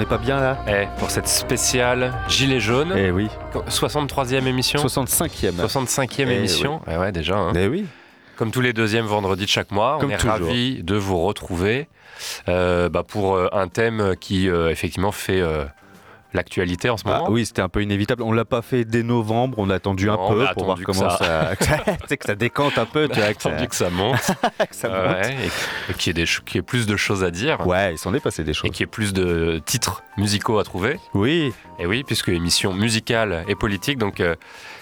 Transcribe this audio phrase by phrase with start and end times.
[0.00, 3.28] On n'est pas bien là Eh, pour cette spéciale Gilets jaunes, Eh oui.
[3.68, 5.60] 63e émission 65e.
[5.66, 6.80] 65e Eh émission.
[6.90, 7.36] Eh ouais, déjà.
[7.36, 7.52] hein.
[7.54, 7.84] Eh oui.
[8.36, 10.30] Comme tous les deuxièmes vendredis de chaque mois, Comme on est toujours.
[10.46, 11.86] ravis de vous retrouver
[12.48, 15.64] euh, bah, pour euh, un thème qui euh, effectivement fait euh,
[16.32, 17.30] l'actualité en ce Ah, moment.
[17.30, 18.22] oui, c'était un peu inévitable.
[18.22, 20.78] On l'a pas fait dès novembre, on a attendu un Non, on peu pour voir
[20.84, 23.90] comment ça- ça, que ça, décante un peu, On tu vois, a attendu que ça
[23.90, 24.16] monte,
[24.58, 24.98] que ça monte.
[25.26, 26.24] ouais, et, et qu'il y, ait
[26.54, 27.66] y plus de choses à dire.
[27.66, 28.70] Ouais, il s'en est passé des Et choses.
[28.70, 30.98] qu'il y ait plus de titres musicaux à trouver.
[31.14, 34.34] Oui, Et oui, puisque émission musicale et politique, donc euh,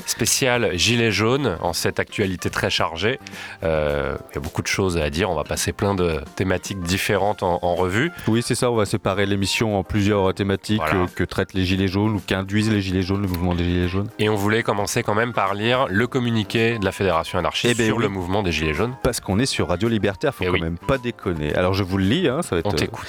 [0.06, 3.18] spéciale Gilets jaunes, en cette actualité très chargée.
[3.62, 6.80] Euh, il y a beaucoup de choses à dire, on va passer plein de thématiques
[6.80, 8.10] différentes en, en revue.
[8.26, 8.70] oui, c'est ça.
[8.70, 11.02] On va séparer l'émission en plusieurs thématiques Voilà.
[11.02, 13.86] euh, que traitent les gilets jaunes ou qu'induisent les gilets jaunes, le mouvement des gilets
[13.86, 14.08] jaunes.
[14.18, 17.78] Et on voulait commencer quand même par lire le communiqué de la Fédération anarchiste Eh
[17.80, 18.02] ben sur oui.
[18.02, 18.96] le mouvement des Gilets jaunes.
[19.04, 20.60] Parce qu'on est sur Radio Libertaire, faut Eh quand oui.
[20.60, 21.54] même pas déconner.
[21.54, 23.06] Alors je vous le lis, hein, ça va être On euh, t'écoute.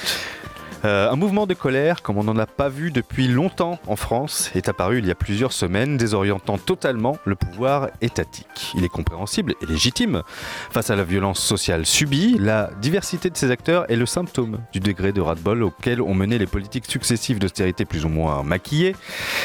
[0.85, 4.49] Euh, un mouvement de colère, comme on n'en a pas vu depuis longtemps en France,
[4.55, 8.73] est apparu il y a plusieurs semaines, désorientant totalement le pouvoir étatique.
[8.75, 10.23] Il est compréhensible et légitime.
[10.71, 14.79] Face à la violence sociale subie, la diversité de ses acteurs est le symptôme du
[14.79, 18.95] degré de ras-de-bol auquel ont mené les politiques successives d'austérité plus ou moins maquillées.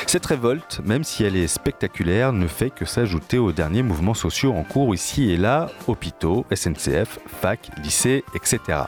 [0.07, 4.53] Cette révolte, même si elle est spectaculaire, ne fait que s'ajouter aux derniers mouvements sociaux
[4.53, 8.85] en cours ici et là, hôpitaux, SNCF, fac, lycées, etc.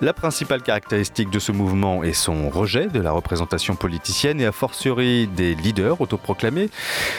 [0.00, 4.52] La principale caractéristique de ce mouvement est son rejet de la représentation politicienne et a
[4.52, 6.70] fortiori des leaders autoproclamés.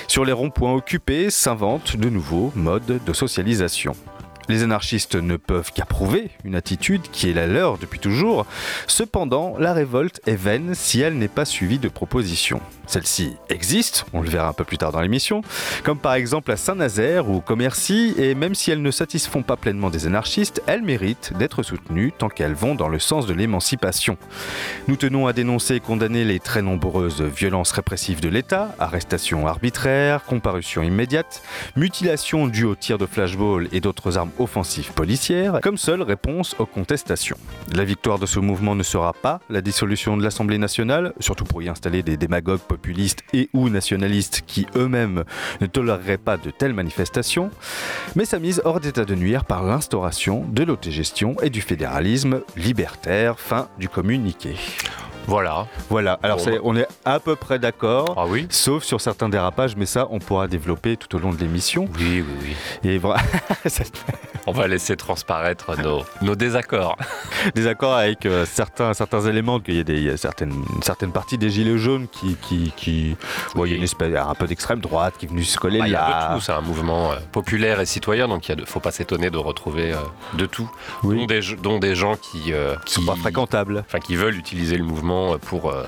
[0.08, 3.96] Sur les ronds-points occupés s'inventent de nouveaux modes de socialisation.
[4.50, 8.48] Les anarchistes ne peuvent qu'approuver une attitude qui est la leur depuis toujours.
[8.88, 12.60] Cependant, la révolte est vaine si elle n'est pas suivie de propositions.
[12.88, 15.42] Celles-ci existent, on le verra un peu plus tard dans l'émission,
[15.84, 19.92] comme par exemple à Saint-Nazaire ou Commercy, et même si elles ne satisfont pas pleinement
[19.92, 24.18] des anarchistes, elles méritent d'être soutenues tant qu'elles vont dans le sens de l'émancipation.
[24.88, 30.24] Nous tenons à dénoncer et condamner les très nombreuses violences répressives de l'État, arrestations arbitraires,
[30.24, 31.44] comparutions immédiates,
[31.76, 36.66] mutilations dues aux tirs de flashball et d'autres armes offensives policières, comme seule réponse aux
[36.66, 37.38] contestations.
[37.74, 41.62] La victoire de ce mouvement ne sera pas la dissolution de l'Assemblée nationale, surtout pour
[41.62, 45.24] y installer des démagogues populistes et ou nationalistes qui eux-mêmes
[45.62, 47.52] ne toléreraient pas de telles manifestations,
[48.16, 53.40] mais sa mise hors d'état de nuire par l'instauration de l'autogestion et du fédéralisme libertaire.
[53.40, 54.56] Fin du communiqué.
[55.30, 55.68] Voilà.
[55.90, 56.58] Voilà, alors Bon, bah.
[56.64, 58.16] on est à peu près d'accord.
[58.18, 61.38] Ah oui Sauf sur certains dérapages, mais ça, on pourra développer tout au long de
[61.38, 61.88] l'émission.
[62.00, 62.90] Oui, oui, oui.
[62.90, 63.00] Et
[64.48, 66.98] On va laisser transparaître nos, nos désaccords.
[67.54, 70.82] désaccord avec euh, certains, certains éléments, qu'il y a, des, il y a certaines, une
[70.82, 73.16] certaine partie des gilets jaunes qui, qui, qui
[73.54, 75.80] bon, il y a une espèce, un peu d'extrême droite qui est venue se coller
[75.86, 76.30] Il y a là.
[76.30, 79.30] de tout, c'est un mouvement euh, populaire et citoyen, donc il de, faut pas s'étonner
[79.30, 79.98] de retrouver euh,
[80.34, 80.70] de tout,
[81.04, 81.18] Oui.
[81.20, 82.52] dont, des, dont des gens qui,
[82.86, 83.84] qui sont pas fréquentables.
[83.86, 85.84] enfin qui veulent utiliser le mouvement pour euh,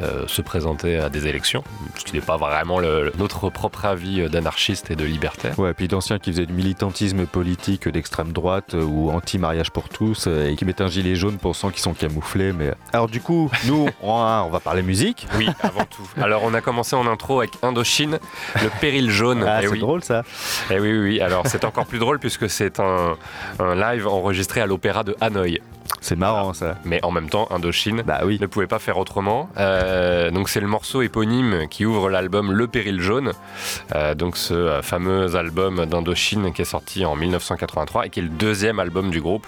[0.00, 1.62] euh, se présenter à des élections,
[1.98, 5.58] ce qui n'est pas vraiment le- notre propre avis euh, d'anarchiste et de libertaire.
[5.58, 10.54] Ouais, puis d'anciens qui faisaient du militantisme politique d'extrême droite ou anti-mariage pour tous et
[10.56, 12.52] qui mettent un gilet jaune pensant qu'ils sont camouflés.
[12.52, 15.26] Mais alors du coup, nous, on, on va parler musique.
[15.36, 16.08] Oui, avant tout.
[16.20, 18.18] Alors on a commencé en intro avec Indochine,
[18.62, 19.44] le péril jaune.
[19.52, 19.80] Ah, Eh c'est oui.
[19.80, 20.22] drôle ça.
[20.70, 21.20] Eh oui, oui, oui.
[21.20, 23.16] Alors c'est encore plus drôle puisque c'est un,
[23.58, 25.60] un live enregistré à l'opéra de Hanoï.
[26.00, 26.76] C'est marrant ça.
[26.84, 28.38] Mais en même temps, Indochine Bah oui.
[28.40, 29.48] ne pouvait pas faire autrement.
[29.58, 33.32] Euh, donc c'est le morceau éponyme qui ouvre l'album Le Péril Jaune,
[33.94, 38.22] Euh, donc ce euh, fameux album d'Indochine qui est sorti en 1983 et qui est
[38.22, 39.46] le deuxième album du groupe,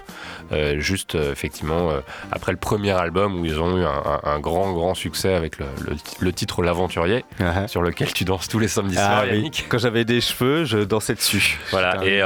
[0.53, 1.91] euh, juste effectivement
[2.31, 5.59] après le premier album où ils ont eu un, un- un grand grand succès avec
[5.59, 9.23] le, le- le titre L'Aventurier, Ah, sur lequel tu danses tous les samedis ah soirs,
[9.31, 9.37] oui.
[9.37, 9.67] Yannick.
[9.69, 11.59] Quand j'avais des cheveux, je dansais dessus.
[11.71, 12.23] Voilà, et,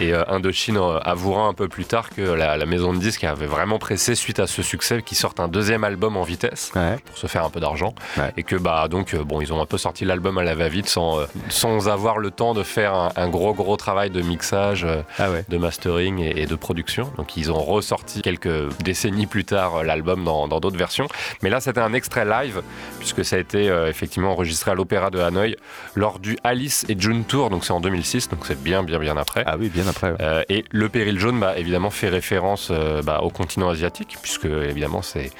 [0.00, 3.24] et euh, Indochine euh, avouera un peu plus tard que la, la maison de disques
[3.24, 6.96] avait vraiment pressé suite à ce succès qu'ils sortent un deuxième album en vitesse Ouais.
[7.04, 8.32] pour se faire un peu d'argent Ouais.
[8.36, 10.88] et que bah donc euh, bon ils ont un peu sorti l'album à la va-vite
[10.88, 11.18] sans,
[11.48, 14.86] sans avoir le temps de faire un, un gros gros travail de mixage
[15.18, 15.44] Ah ouais.
[15.48, 20.24] de mastering et, et de production donc ils ont ressorti quelques décennies plus tard l'album
[20.24, 21.08] dans dans d'autres versions
[21.42, 22.62] mais là c'était un extrait live
[22.98, 25.56] puisque ça a été effectivement enregistré à l'opéra de Hanoï
[25.94, 29.16] lors du Alice et June Tour donc c'est en 2006 donc c'est bien bien bien
[29.16, 30.10] après Ah oui, bien après.
[30.10, 30.16] ouais.
[30.20, 34.44] euh, et le péril jaune, bah, évidemment, fait référence euh, bah, au continent asiatique, puisque
[34.46, 35.30] évidemment c'est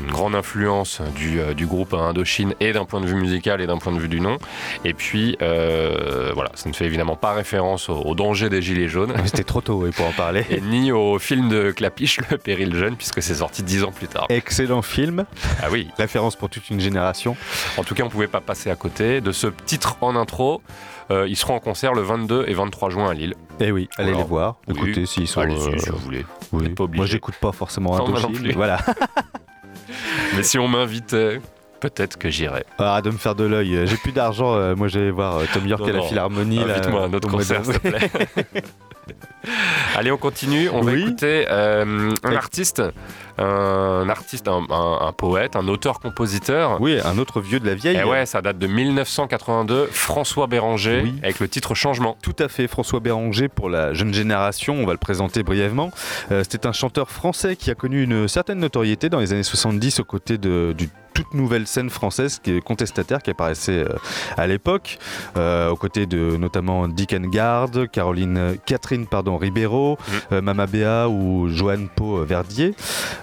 [0.00, 3.66] une grande influence du, euh, du groupe Indochine et d'un point de vue musical et
[3.66, 4.38] d'un point de vue du nom.
[4.84, 9.12] Et puis voilà, ça ne fait évidemment pas référence au, au danger des gilets jaunes.
[9.16, 10.44] Mais C'était trop tôt oui, pour en parler.
[10.50, 14.08] Et ni au film de Clapiche, Le Péril Jeune, puisque c'est sorti dix ans plus
[14.08, 14.26] tard.
[14.28, 15.24] Excellent film,
[15.62, 17.36] Ah oui, référence pour toute une génération.
[17.76, 20.62] en tout cas, on pouvait pas passer à côté de ce titre en intro.
[21.10, 23.34] Euh, ils seront en concert le 22 et 23 juin à Lille.
[23.58, 24.56] Eh oui, allez les voir.
[24.68, 24.74] Oui.
[24.76, 25.40] Écoutez s'ils sont.
[25.40, 26.24] Allez-y euh, si vous voulez.
[26.52, 26.68] oui.
[26.70, 26.86] pas.
[26.92, 28.52] Moi, j'écoute pas forcément plus.
[28.52, 28.78] Voilà.
[30.36, 31.40] Mais si on m'invitait,
[31.80, 32.64] peut-être que j'irais.
[32.78, 33.86] Arrête de me faire de l'œil.
[33.86, 34.54] J'ai plus d'argent.
[34.54, 36.02] euh, Moi, j'allais voir euh, Tom York Non, à la.
[36.02, 36.60] Philharmonie.
[36.60, 38.10] Invite-moi à un autre concert, s'il te plaît.
[39.96, 40.68] Allez, on continue.
[40.72, 41.02] On va Oui.
[41.02, 42.82] écouter euh, un artiste,
[43.38, 46.80] un artiste, un, un- un poète, un auteur-compositeur.
[46.80, 47.96] Oui, un autre vieux de la vieille.
[47.96, 49.86] Et ouais, ça date de 1982.
[49.90, 51.14] François Béranger Oui.
[51.22, 52.16] avec le titre Changement.
[52.22, 55.90] Tout à fait, François Béranger pour la jeune génération, on va le présenter brièvement.
[56.30, 60.00] Euh, C'était un chanteur français qui a connu une certaine notoriété dans les années 70
[60.00, 60.88] aux côtés de, du
[61.20, 63.94] toute nouvelle scène française qui est contestataire qui apparaissait euh,
[64.38, 64.98] à l'époque,
[65.36, 69.98] euh, aux côtés de notamment Dick Engard, Caroline, Catherine pardon, Ribeiro,
[70.32, 72.74] euh, Mama Béa ou Joanne Pau Verdier.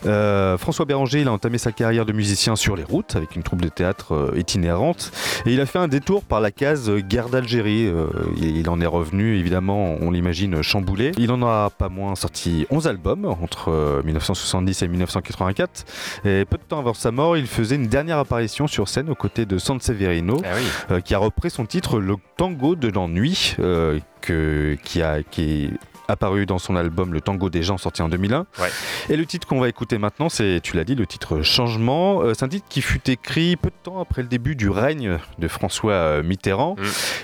[0.05, 3.41] Euh, François Béranger, il a entamé sa carrière de musicien sur les routes avec une
[3.41, 5.11] troupe de théâtre itinérante
[5.47, 7.91] et il a fait un détour par la case guerre d'Algérie.
[8.37, 11.13] Il en est revenu évidemment, on l'imagine, chamboulé.
[11.17, 15.85] Il en a pas moins sorti 11 albums entre euh, 1970 et 1984
[16.25, 19.15] et peu de temps avant sa mort, il faisait une dernière apparition sur scène aux
[19.15, 20.63] côtés de Sanseverino Ah oui.
[20.91, 25.65] euh, qui a repris son titre Le Tango de l'ennui, euh, que, qui, a, qui
[25.65, 25.69] est
[26.07, 28.45] apparu dans son album Le Tango des gens sorti en 2001.
[28.59, 28.69] Ouais.
[29.09, 32.21] Et le titre qu'on va écouter maintenant, c'est, tu l'as dit, le titre Changement.
[32.21, 35.17] Euh, c'est un titre qui fut écrit peu de temps après le début du règne
[35.39, 36.75] de François euh, Mitterrand.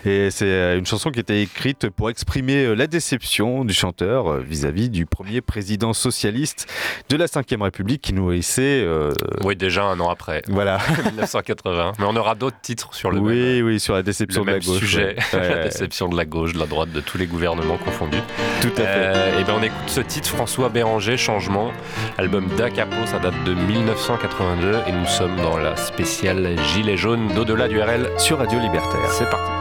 [0.05, 4.89] Et c'est euh, une chanson qui était écrite pour exprimer la déception du chanteur vis-à-vis
[4.89, 6.67] du premier président socialiste
[7.09, 8.81] de la Ve République qui nourrissait...
[8.83, 9.11] euh,
[9.43, 10.77] Oui, déjà un an après, voilà.
[11.05, 11.93] 1980.
[11.99, 14.59] Mais on aura d'autres titres sur le même, oui, oui, sur la déception de la
[14.59, 14.79] gauche.
[14.79, 15.15] sujet.
[15.33, 15.49] ouais.
[15.53, 18.17] La déception de la gauche, de la droite, de tous les gouvernements confondus.
[18.61, 18.87] Tout à fait.
[18.87, 21.71] Euh, et ben on écoute ce titre François Béranger Changement,
[22.17, 27.67] album d'Acapo, ça date de 1982 et nous sommes dans la spéciale Gilet jaune d'au-delà
[27.67, 28.09] du RL.
[28.17, 29.11] Sur Radio Libertaire.
[29.11, 29.51] C'est parti.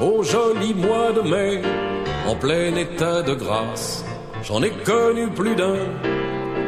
[0.00, 1.62] Au joli mois de mai,
[2.26, 4.04] en plein état de grâce,
[4.42, 5.76] j'en ai connu plus d'un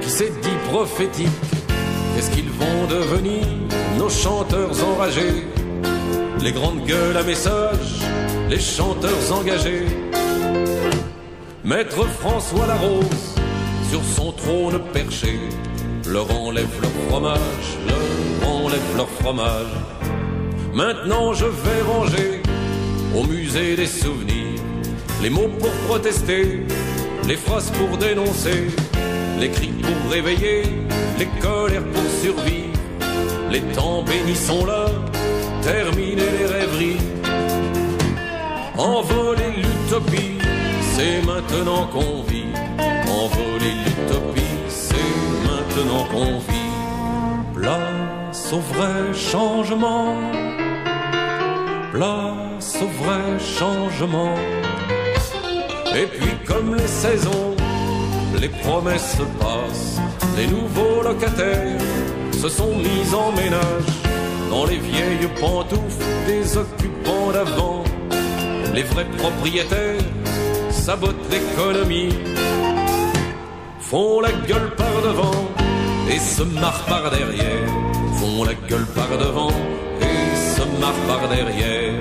[0.01, 1.29] qui s'est dit prophétique.
[2.15, 3.45] Qu'est-ce qu'ils vont devenir,
[3.99, 5.47] nos chanteurs enragés?
[6.41, 8.01] Les grandes gueules à message,
[8.49, 9.87] les chanteurs engagés.
[11.69, 13.35] Maître François Larose,
[13.91, 15.39] sur son trône perché,
[16.07, 19.67] leur enlève leur fromage, leur enlève leur fromage.
[20.73, 22.43] Maintenant je vais ranger
[23.15, 24.63] au musée des souvenirs
[25.21, 26.63] les mots pour protester,
[27.27, 28.69] les phrases pour dénoncer,
[29.39, 30.63] les cris pour réveiller,
[31.19, 32.79] les colères pour survivre.
[33.51, 34.87] Les temps bénis sont là,
[35.63, 37.01] terminer les rêveries.
[38.79, 40.38] Envoler l'utopie,
[40.99, 42.53] c'est maintenant qu'on vit.
[43.07, 44.97] Envoler l'utopie, c'est
[45.49, 46.75] maintenant qu'on vit.
[47.55, 50.17] Place au vrai changement
[51.93, 54.35] place au vrai changement.
[55.97, 57.57] Et puis comme les saisons,
[58.41, 59.99] les promesses passent,
[60.37, 61.81] les nouveaux locataires
[62.33, 63.93] se sont mis en ménage
[64.51, 67.85] dans les vieilles pantoufles des occupants d'avant.
[68.75, 70.05] Les vrais propriétaires
[70.89, 72.15] sabotent l'économie,
[73.79, 75.45] font la gueule par devant
[76.11, 77.69] et se marrent par derrière,
[78.19, 79.51] font la gueule par devant
[80.01, 81.93] et se marrent par derrière.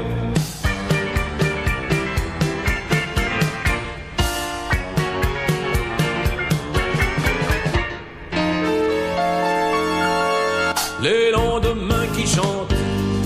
[11.04, 12.74] Les lendemains qui chantent,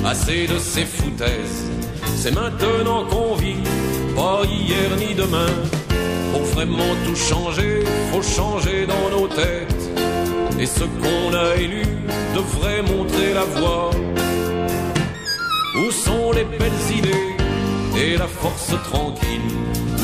[0.07, 1.69] assez de ces foutaises,
[2.15, 3.61] c'est maintenant qu'on vit
[4.31, 5.55] pas hier ni demain.
[6.31, 7.73] Pour vraiment tout changer,
[8.11, 9.85] faut changer dans nos têtes.
[10.61, 11.85] Et ce qu'on a élu
[12.37, 13.89] devrait montrer la voie.
[15.81, 17.29] Où sont les belles idées
[18.03, 19.51] et la force tranquille?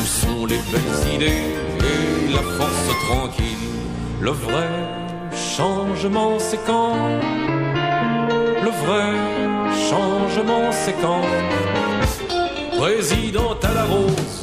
[0.00, 1.46] Où sont les belles idées
[1.92, 3.66] et la force tranquille?
[4.20, 4.70] Le vrai
[5.56, 6.96] changement c'est quand?
[8.66, 9.08] Le vrai
[9.88, 11.77] changement c'est quand?
[12.78, 14.42] Président à la rose,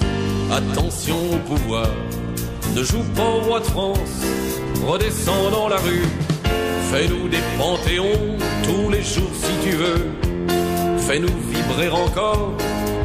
[0.52, 1.88] attention au pouvoir
[2.76, 4.24] Ne joue pas au roi de France,
[4.86, 6.06] redescends dans la rue
[6.92, 10.06] Fais-nous des panthéons tous les jours si tu veux
[11.08, 12.52] Fais-nous vibrer encore,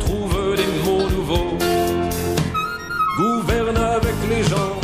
[0.00, 1.58] trouve des mots nouveaux.
[3.18, 4.74] Gouverne avec les gens,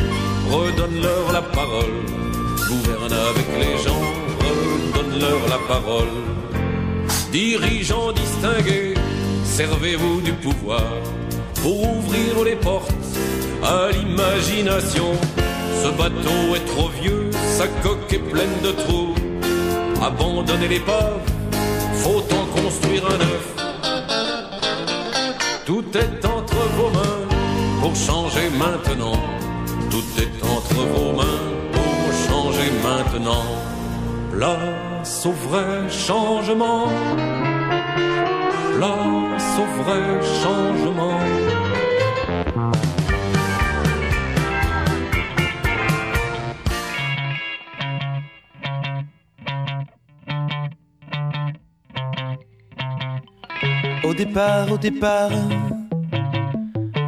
[0.50, 1.96] redonne-leur la parole.
[2.68, 4.04] Gouverne avec les gens,
[4.44, 6.14] redonne-leur la parole.
[7.32, 8.94] Dirigeants distingués,
[9.56, 10.84] servez-vous du pouvoir
[11.62, 12.92] pour ouvrir les portes
[13.64, 15.10] à l'imagination.
[15.82, 19.14] Ce bateau est trop vieux, sa coque est pleine de trous.
[20.02, 21.22] Abandonnez les pauvres
[22.02, 23.46] faut en construire un neuf.
[25.64, 27.22] Tout est entre vos mains
[27.80, 29.18] pour changer maintenant.
[29.90, 33.46] Tout est entre vos mains pour changer maintenant.
[34.32, 36.88] Place au vrai changement.
[38.76, 39.15] Place
[39.58, 41.18] au changement.
[54.04, 55.30] Au départ, au départ,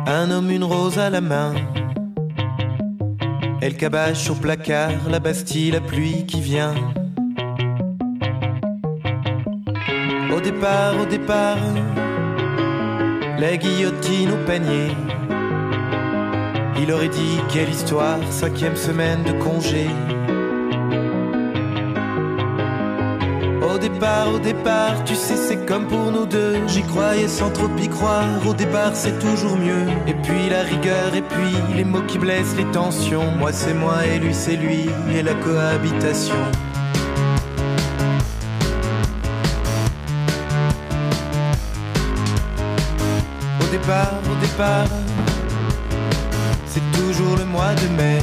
[0.07, 1.55] un homme, une rose à la main.
[3.61, 6.75] Elle cabache au placard, la Bastille, la pluie qui vient.
[10.35, 11.59] Au départ, au départ,
[13.39, 14.91] la guillotine au panier.
[16.81, 19.87] Il aurait dit quelle histoire, cinquième semaine de congé.
[23.63, 26.57] Au départ, au départ, tu sais, c'est comme pour nous deux.
[26.67, 28.27] J'y croyais sans trop y croire.
[28.47, 29.87] Au départ, c'est toujours mieux.
[30.09, 33.31] Et puis la rigueur, et puis les mots qui blessent les tensions.
[33.39, 36.35] Moi, c'est moi, et lui, c'est lui, et la cohabitation.
[43.89, 44.87] Départ, au départ,
[46.67, 48.19] c'est toujours le mois de mai.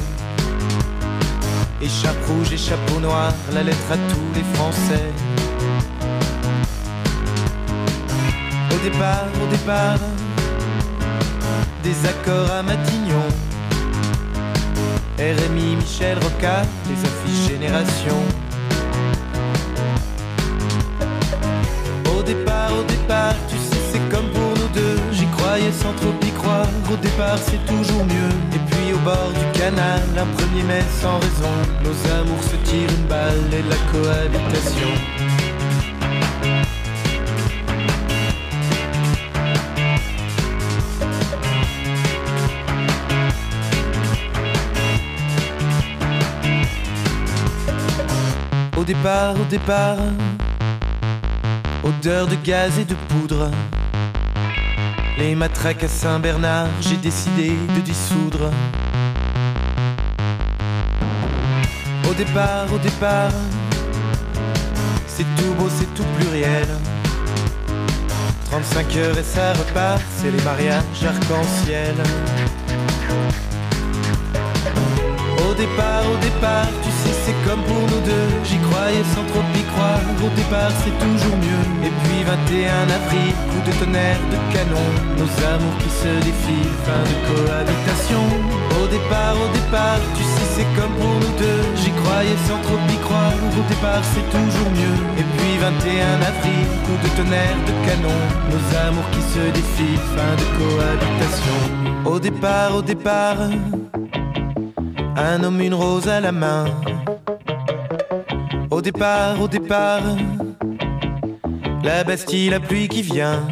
[1.81, 5.09] Écharpe rouge et chapeau noir, la lettre à tous les Français.
[8.75, 9.97] Au départ, au départ,
[11.81, 13.27] des accords à Matignon.
[15.17, 18.19] RMI, Michel Rocard, les affiches Génération.
[22.15, 23.33] Au départ, au départ,
[25.71, 26.67] Sans trop y croire.
[26.91, 28.29] Au départ, c'est toujours mieux.
[28.53, 31.49] Et puis au bord du canal, un premier mai sans raison.
[31.83, 34.87] Nos amours se tirent une balle et la cohabitation.
[48.77, 49.97] Au départ, au départ,
[51.83, 53.49] odeur de gaz et de poudre.
[55.17, 58.51] Les matraques à Saint-Bernard, j'ai décidé de dissoudre.
[62.09, 63.31] Au départ, au départ,
[65.07, 66.67] c'est tout beau, c'est tout pluriel.
[68.51, 71.95] 35 heures et ça repart, c'est les mariages arc-en-ciel.
[75.55, 78.27] Au départ, au départ, tu sais, c'est comme pour nous deux.
[78.43, 80.03] J'y croyais sans trop y croire.
[80.19, 81.63] Au départ, c'est toujours mieux.
[81.87, 84.89] Et puis 21 avril, coup de tonnerre, de canon.
[85.15, 88.27] Nos amours qui se défilent, fin de cohabitation.
[88.83, 91.63] Au départ, au départ, tu sais, c'est comme pour nous deux.
[91.79, 93.39] J'y croyais sans trop y croire.
[93.55, 94.97] Au départ, c'est toujours mieux.
[95.15, 98.19] Et puis 21 avril, coup de tonnerre, de canon.
[98.51, 101.59] Nos amours qui se défilent, fin de cohabitation.
[102.03, 103.39] Au départ, au départ.
[105.17, 106.65] Un homme, une rose à la main.
[108.69, 110.01] Au départ, au départ,
[111.83, 113.47] la Bastille, la pluie qui vient.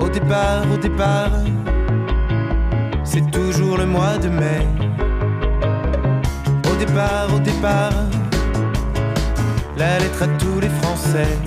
[0.00, 1.30] Au départ, au départ,
[3.04, 4.66] c'est toujours le mois de mai.
[6.70, 7.92] Au départ, au départ,
[9.76, 11.38] la lettre à tous les Français.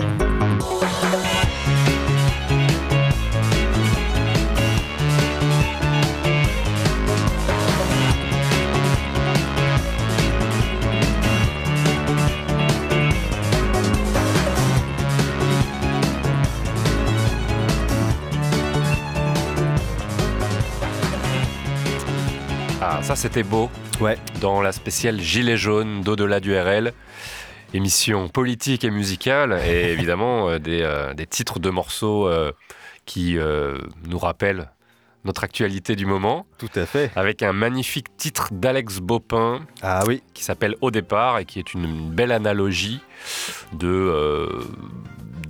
[23.09, 23.71] Ça, c'était beau.
[23.99, 24.19] Ouais.
[24.39, 26.93] Dans la spéciale Gilets jaunes d'au-delà du RL.
[27.73, 32.51] Émission politique et musicale et évidemment euh, des, euh, des titres de morceaux euh,
[33.05, 33.35] qui
[34.07, 34.69] nous rappellent
[35.25, 37.11] notre actualité du moment Tout à fait.
[37.15, 40.21] avec un magnifique titre d'Alex Bopin Ah oui.
[40.35, 43.01] qui s'appelle Au départ et qui est une belle analogie
[43.73, 44.63] de, euh,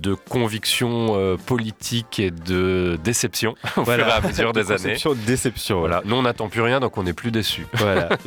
[0.00, 4.04] de conviction euh, politique et de déception au Voilà.
[4.04, 4.76] fur et à mesure des années.
[4.76, 5.78] Conception, déception.
[5.80, 6.02] Voilà.
[6.04, 7.66] Nous, on n'attend plus rien, donc on n'est plus déçus.
[7.74, 8.08] Voilà.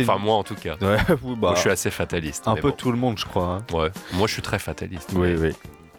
[0.00, 0.76] Enfin, moi en tout cas.
[0.80, 2.46] Ouais, bah, Moi, je suis assez fataliste.
[2.46, 2.74] un peu bon.
[2.76, 3.44] tout le monde, je crois.
[3.70, 3.74] hein.
[3.76, 3.90] Ouais.
[4.12, 5.10] Moi, je suis très fataliste.
[5.14, 5.52] Oui, mais, oui.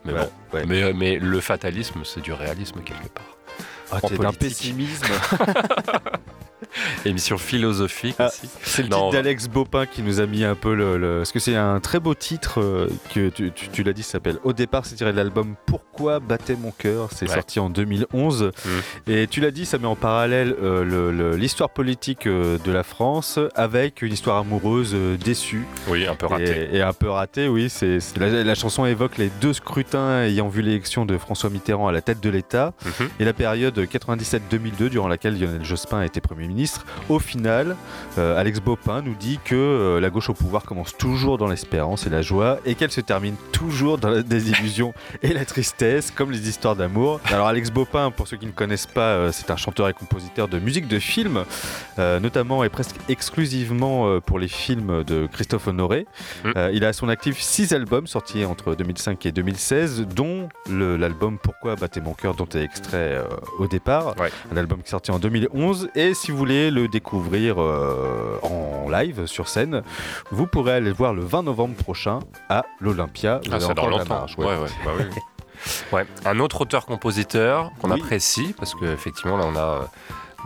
[0.06, 0.20] mais Ouais,
[0.52, 0.58] bon.
[0.58, 0.66] ouais.
[0.68, 3.26] Mais, euh, mais le fatalisme, c'est du réalisme quelque part.
[3.92, 5.06] Ah, t'es d'un pessimisme.
[7.06, 8.50] Émission philosophique Ah, aussi.
[8.64, 10.98] C'est le titre d'Alex Bopin qui nous a mis un peu le.
[10.98, 14.04] le- Parce que c'est un très beau titre euh, que tu, tu- tu l'as dit,
[14.04, 17.10] ça s'appelle Au départ, c'est tiré de l'album Pourquoi battait mon cœur?
[17.14, 17.34] C'est Ouais.
[17.36, 18.52] sorti en 2011.
[19.08, 19.12] Mm.
[19.12, 23.40] Et tu l'as dit, ça met en parallèle euh, l'histoire politique euh, de la France
[23.56, 26.70] avec une histoire amoureuse déçue Oui, un peu raté.
[26.74, 27.48] et, et un peu ratée.
[27.48, 31.50] Oui, c'est c'est- la, la chanson évoque les deux scrutins ayant vu l'élection de François
[31.50, 33.10] Mitterrand à la tête de l'État Mhm.
[33.20, 36.64] et la période 97-2002 durant laquelle Lionel Jospin était Premier ministre.
[37.10, 37.75] Au final,
[38.17, 42.08] euh, Alex Bopin nous dit que euh, la gauche au pouvoir commence toujours dans l'espérance
[42.08, 46.32] et la joie et qu'elle se termine toujours dans la désillusion et la tristesse, comme
[46.32, 47.19] les histoires d'amour.
[47.25, 50.47] Alors Alex Bopin, pour ceux qui ne connaissent pas, euh, c'est un chanteur et compositeur
[50.47, 51.43] de musique de film,
[51.97, 56.08] notamment et presque exclusivement pour les films de Christophe Honoré.
[56.43, 56.49] Mm.
[56.58, 61.38] Euh, il a à son actif six albums sortis entre 2005 et 2016, dont l'album
[61.41, 63.21] Pourquoi battait mon cœur, dont est extrait
[63.60, 64.30] au départ, Ouais.
[64.54, 65.89] un album qui est sorti en 2011.
[65.95, 69.82] Et si vous voulez le découvrir euh, en live sur scène,
[70.30, 73.40] vous pourrez aller le voir le 20 novembre prochain à l'Olympia.
[73.44, 74.16] Vous Ah, avez c'est dans encore la longtemps.
[74.16, 74.46] marge, ouais.
[74.46, 74.56] ouais.
[74.58, 75.04] Ouais, bah oui.
[75.92, 76.06] Ouais.
[76.26, 78.00] Un autre auteur-compositeur qu'on Oui.
[78.00, 79.60] apprécie, parce qu'effectivement, là, on a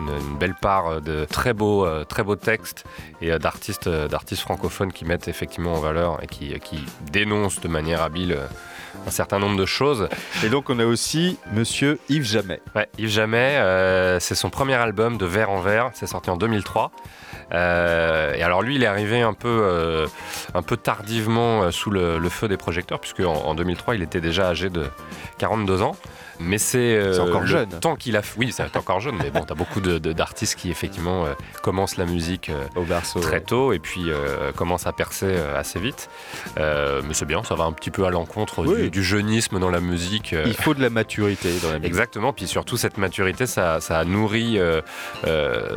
[0.08, 2.84] euh, une, belle part de très beaux, euh, très beaux textes
[3.20, 6.82] et euh, d'artistes, euh, d'artistes francophones qui mettent effectivement en valeur et qui, qui
[7.12, 8.46] dénoncent de manière habile euh,
[9.06, 10.08] un certain nombre de choses.
[10.44, 12.60] Et donc on a aussi Monsieur Yves Jamais.
[12.74, 16.36] Ouais, Yves Jamais, euh, c'est son premier album de Vers en Vers, c'est sorti en
[16.36, 16.92] 2003.
[17.52, 20.06] Euh, et alors lui, il est arrivé un peu, euh,
[20.54, 24.20] un peu tardivement sous le, le feu des projecteurs, puisque en, en 2003, il était
[24.20, 24.86] déjà âgé de
[25.38, 25.96] 42 ans.
[26.40, 27.68] Mais c'est euh, encore le jeune.
[27.68, 28.22] temps qu'il a.
[28.38, 31.96] Oui, c'est encore jeune, mais bon, t'as beaucoup de- de- d'artistes qui effectivement euh, commencent
[31.98, 33.20] la musique euh, Au berceau.
[33.20, 36.08] très tôt et puis euh, commencent à percer assez vite.
[36.56, 38.84] Mais c'est bien, ça va un petit peu à l'encontre Oui.
[38.84, 40.34] du, du jeunisme dans la musique.
[40.46, 41.86] Il faut de la maturité dans la musique.
[41.86, 44.58] Exactement, puis surtout cette maturité, ça, ça a nourri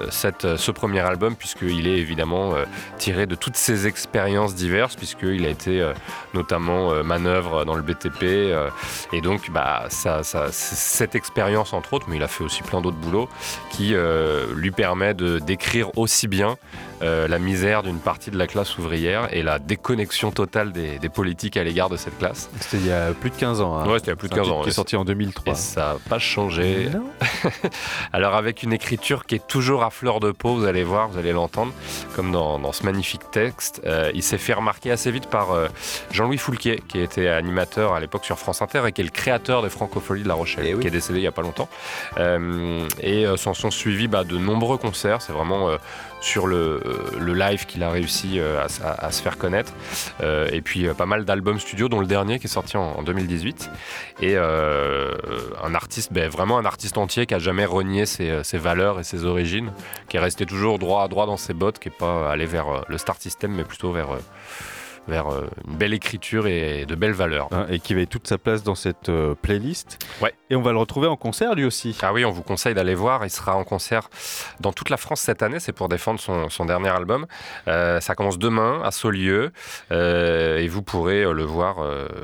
[0.09, 2.53] cette, ce premier album, puisqu'il est évidemment
[2.97, 5.85] tiré de toutes ses expériences diverses, puisqu'il a été
[6.33, 8.23] notamment manœuvre dans le BTP,
[9.13, 10.23] et donc bah, ça,
[10.53, 13.29] cette expérience entre autres, mais il a fait aussi plein d'autres boulots,
[13.69, 16.57] qui euh, lui permet de décrire aussi bien
[17.03, 21.09] euh, la misère d'une partie de la classe ouvrière et la déconnexion totale des, des
[21.09, 22.49] politiques à l'égard de cette classe.
[22.59, 23.77] C'était il y a plus de 15 ans.
[23.77, 23.85] hein.
[23.87, 24.63] Ouais, c'était il y a plus de C'est un 15 titre ans.
[24.63, 25.53] Qui est sorti en 2003.
[25.53, 26.89] Et ça n'a pas changé.
[26.93, 27.03] Non.
[28.13, 31.17] Alors avec une écriture qui est toujours à fleur de peau, vous allez voir, vous
[31.17, 31.73] allez l'entendre,
[32.15, 33.81] comme dans, dans ce magnifique texte.
[33.85, 35.67] Euh, il s'est fait remarquer assez vite par euh,
[36.11, 39.61] Jean-Louis Foulquier, qui était animateur à l'époque sur France Inter et qui est le créateur
[39.61, 40.81] des Francopholies de La Rochelle, Eh oui.
[40.81, 41.67] qui est décédé il n'y a pas longtemps.
[43.01, 45.21] Et s'en sont suivis bah, de nombreux concerts.
[45.21, 45.69] C'est vraiment
[46.23, 46.81] sur le,
[47.19, 49.73] le live qu'il a réussi euh, à, à- à se faire connaître.
[50.21, 52.93] Euh, et puis euh, pas mal d'albums studio, dont le dernier qui est sorti en,
[52.93, 53.69] en 2018.
[54.21, 58.99] Et un artiste, ben, vraiment un artiste entier qui a jamais renié ses, ses valeurs
[59.01, 59.71] et ses origines,
[60.07, 62.97] qui est resté toujours droit, droit dans ses bottes, qui est pas allé vers le
[62.97, 64.07] star system, mais plutôt vers,
[65.07, 67.47] vers euh, une belle écriture et de belles valeurs.
[67.51, 69.99] Hein, et qui avait toute sa place dans cette euh, playlist.
[70.21, 70.33] Ouais.
[70.49, 71.97] Et on va le retrouver en concert lui aussi.
[72.01, 73.25] Ah oui, on vous conseille d'aller voir.
[73.25, 74.09] Il sera en concert
[74.59, 75.59] dans toute la France cette année.
[75.59, 77.25] C'est pour défendre son, son dernier album.
[77.67, 79.51] Euh, ça commence demain à Saulieu.
[79.91, 81.77] Euh, et vous pourrez le voir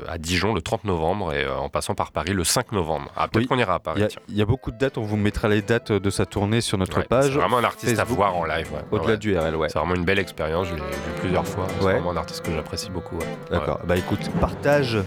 [0.08, 3.10] à Dijon le 30 novembre et en passant par Paris le 5 novembre.
[3.16, 3.46] Ah, peut-être Oui.
[3.48, 4.04] qu'on ira à Paris.
[4.28, 6.78] il y a beaucoup de dates, on vous mettra les dates de sa tournée sur
[6.78, 7.24] notre Ouais, page.
[7.32, 8.10] C'est vraiment un artiste Facebook.
[8.10, 8.68] à voir en live.
[8.72, 8.80] ouais.
[8.90, 9.18] Au-delà Ouais.
[9.18, 9.68] du RL, ouais.
[9.68, 10.68] C'est vraiment une belle expérience.
[10.68, 10.86] Je l'ai vu
[11.20, 11.66] plusieurs fois.
[11.68, 13.16] C'est vraiment un artiste que j'apprécie beaucoup.
[13.16, 13.26] ouais.
[13.50, 13.80] D'accord.
[13.84, 14.98] Bah écoute, partage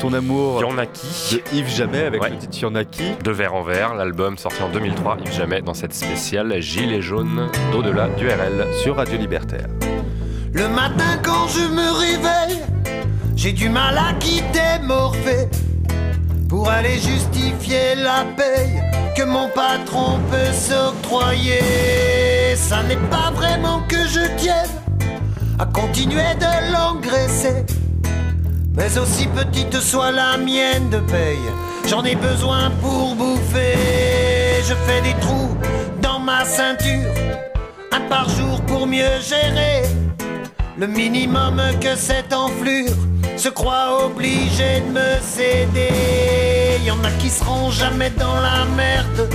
[0.00, 0.62] ton amour.
[0.62, 1.42] Yanaki.
[1.52, 2.30] de Yves Jamais avec Ouais.
[2.30, 3.12] le titre Yanaki.
[3.24, 7.48] De verre en verre, l'album sorti en 2003, Yves Jamais, dans cette spéciale Gilets jaunes
[7.72, 8.66] d'au-delà du RL.
[8.82, 9.66] sur Radio Libertaire.
[10.52, 12.60] Le matin quand je me réveille,
[13.36, 15.48] j'ai du mal à quitter Morphée
[16.48, 18.80] pour aller justifier la paye
[19.16, 21.60] que mon patron peut s'octroyer.
[22.56, 24.68] Ça n'est pas vraiment que je tienne
[25.58, 27.64] à continuer de l'engraisser,
[28.74, 31.38] mais aussi petite soit la mienne de paye,
[31.86, 33.74] j'en ai besoin pour bouffer.
[34.68, 35.56] Je fais des trous
[36.02, 37.12] dans ma ceinture
[37.92, 39.82] un par jour pour mieux gérer
[40.76, 42.96] le minimum que cette enflure
[43.36, 46.80] se croit obligé de me céder.
[46.84, 49.28] Y en a qui seront jamais dans la merde,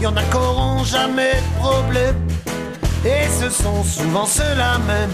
[0.00, 2.16] y en a qui auront jamais de problème.
[3.04, 5.10] Et ce sont souvent ceux-là même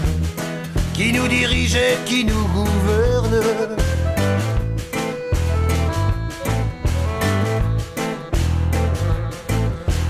[0.93, 3.75] qui nous dirigent et qui nous gouvernent.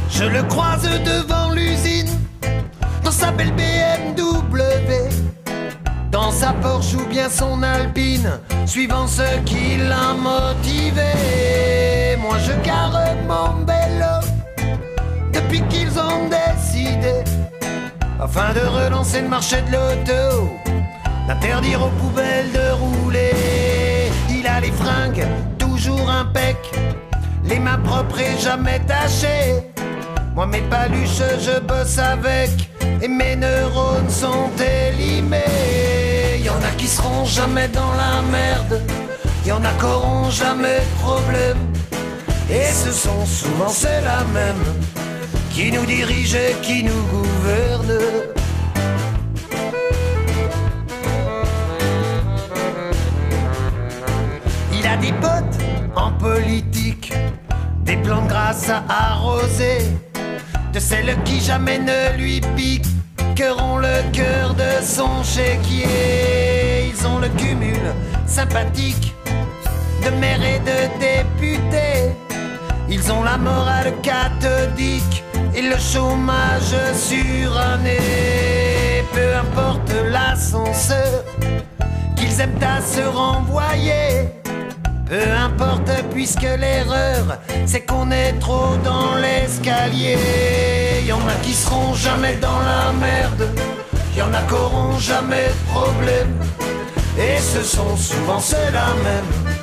[0.09, 2.07] Je le croise devant l'usine,
[3.03, 5.09] dans sa belle BMW,
[6.09, 11.11] dans sa Porsche ou bien son Alpine, suivant ce qui l'a motivé.
[12.21, 14.21] Moi je gare mon vélo,
[15.33, 17.25] depuis qu'ils ont décidé,
[18.19, 20.49] afin de relancer le marché de l'auto,
[21.27, 24.11] d'interdire aux poubelles de rouler.
[24.29, 26.57] Il a les fringues toujours impec,
[27.43, 29.63] les mains propres et jamais tachées.
[30.33, 32.51] Moi mes paluches je bosse avec
[33.01, 36.41] et mes neurones sont élimés.
[36.43, 38.81] Y en a qui seront jamais dans la merde,
[39.45, 41.57] y en a qui auront jamais de problème.
[42.49, 44.63] Et ce sont souvent ceux-là même
[45.55, 48.01] qui nous dirigent et qui nous gouvernent.
[54.73, 55.57] Il a des potes
[55.95, 57.13] en politique,
[57.85, 59.77] des plans de grâce à arroser
[60.73, 66.91] de celles qui jamais ne lui piqueront le cœur de son chéquier.
[66.91, 67.93] Ils ont le cumul
[68.27, 69.13] sympathique
[70.03, 72.11] de maire et de député.
[72.89, 75.24] Ils ont la morale cathodique
[75.55, 77.99] et le chômage suranné.
[79.13, 81.23] Peu importe l'ascenseur
[82.15, 84.29] qu'ils aiment à se renvoyer.
[85.07, 90.17] Peu importe puisque l'erreur c'est qu'on est trop dans l'escalier.
[91.07, 93.49] Y en a qui seront jamais dans la merde,
[94.17, 96.33] y en a qui auront jamais de problème.
[97.17, 99.55] Et ce sont souvent ceux-là même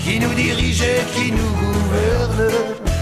[0.00, 2.95] qui nous dirigent et qui nous gouvernent.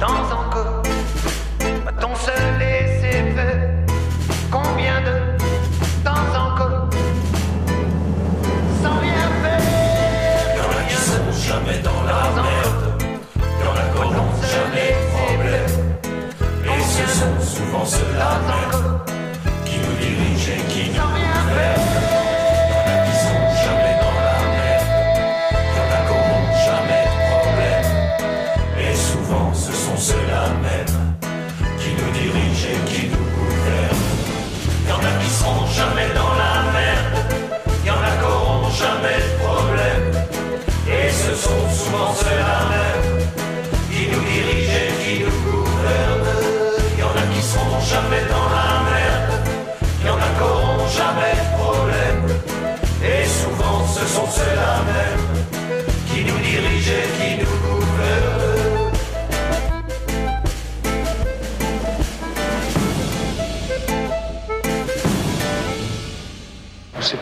[0.00, 0.39] De temps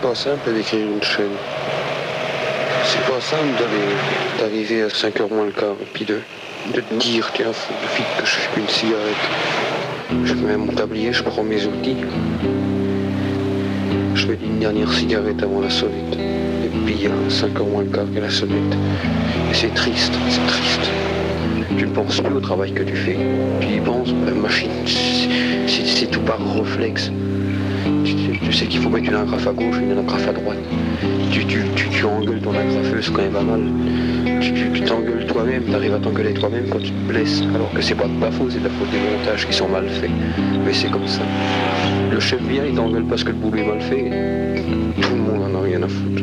[0.00, 1.36] C'est pas simple d'écrire une chaîne.
[2.84, 3.48] C'est pas simple
[4.38, 6.20] d'arriver à 5h moins le quart et puis de,
[6.72, 10.24] te dire, tiens, faut vite que je fume une cigarette.
[10.24, 11.96] Je mets mon tablier, je prends mes outils.
[14.14, 16.14] Je fais une dernière cigarette avant la sonnette.
[16.14, 18.74] Et puis il y a 5h moins le quart que la sonnette.
[19.50, 20.90] Et c'est triste, c'est triste.
[21.76, 23.18] Tu ne penses plus au travail que tu fais.
[23.60, 27.10] Tu y penses, la machine, c'est tout par réflexe.
[28.48, 30.56] Tu, sais qu'il faut mettre une agrafe à gauche, une agrafe à droite.
[31.30, 33.60] Tu, tu, tu, tu engueules ton agrafeuse quand elle va mal.
[34.40, 37.42] Tu t'engueules toi-même, tu arrives à t'engueuler toi-même quand tu te blesses.
[37.54, 39.86] Alors que c'est pas de faute, c'est de la faute des montages qui sont mal
[39.88, 40.10] faits.
[40.64, 41.20] Mais c'est comme ça.
[42.10, 44.10] Le chef vient, il t'engueule parce que le boulot est mal fait.
[44.98, 46.22] Tout le monde en a rien à foutre.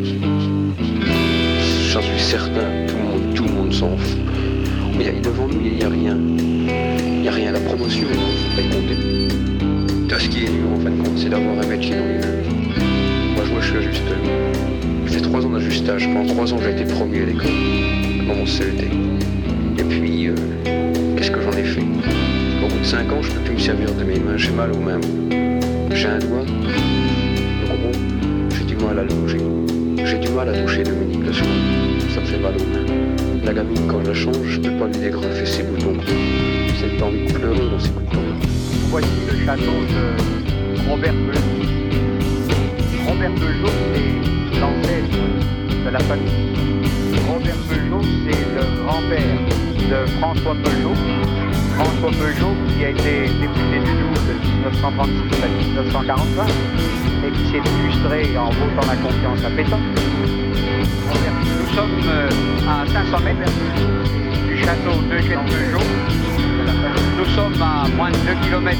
[1.92, 4.20] J'en suis certain, tout le monde, tout le monde s'en fout.
[4.98, 6.18] Mais devant nous, il n'y a rien.
[6.18, 7.52] Il n'y a rien.
[7.52, 8.08] La promotion,
[8.58, 9.14] il faut pas.
[10.26, 12.42] Ce qui est dur en fin de compte, c'est d'avoir un métier dans les mains.
[13.36, 14.18] Moi, je vois, suis ajusteur.
[15.06, 16.08] J'ai fait trois ans d'ajustage.
[16.08, 17.52] Pendant trois ans, j'ai été promu à l'école,
[18.28, 18.74] dans mon CET.
[19.78, 20.36] Et puis, euh,
[21.16, 21.84] qu'est-ce que j'en ai fait?
[22.64, 24.36] Au bout de cinq ans, je peux plus me servir de mes mains.
[24.36, 25.00] J'ai mal aux mains.
[25.92, 26.44] J'ai un doigt.
[26.44, 27.92] gros.
[28.58, 29.10] J'ai du mal à le.
[30.06, 31.50] J'ai du mal à toucher Dominique le soir.
[32.16, 33.46] Ça me fait mal aux mains.
[33.46, 35.94] La gamine, quand je la change, je peux pas lui dégrafer ses boutons.
[36.80, 38.64] C'est envie de pleurer dans ses boutons.
[38.89, 41.39] Voici le château de Robert Belot.
[43.08, 45.17] Robert Belot, c'est l'ancêtre
[45.86, 46.32] de la famille.
[47.28, 48.45] Robert Belot, c'est
[50.19, 50.93] François Peugeot.
[51.76, 56.50] François Peugeot qui a été député du Doubs de 1936 à 1945
[57.26, 59.80] et qui s'est illustré en votant la confiance à Pétain.
[61.60, 62.30] Nous sommes euh,
[62.67, 63.52] à 500 mètres
[64.48, 66.35] du château d'Eugène Peugeot.
[67.17, 68.78] Nous sommes à moins de 2 km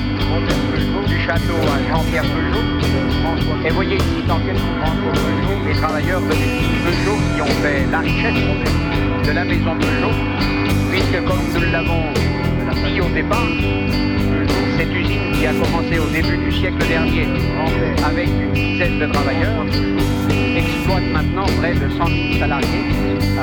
[1.08, 3.66] du château à Jean-Pierre Peugeot.
[3.66, 8.00] Et voyez ici dans quel François Peugeot, les travailleurs de Peugeot qui ont fait la
[8.00, 8.44] richesse
[9.26, 10.16] de la maison Peugeot,
[10.92, 12.04] puisque comme nous l'avons
[12.86, 13.48] dit au départ,
[14.78, 17.28] cette usine qui a commencé au début du siècle dernier
[18.06, 19.66] avec une dizaine de travailleurs
[20.58, 22.86] exploite maintenant près de 100 000 salariés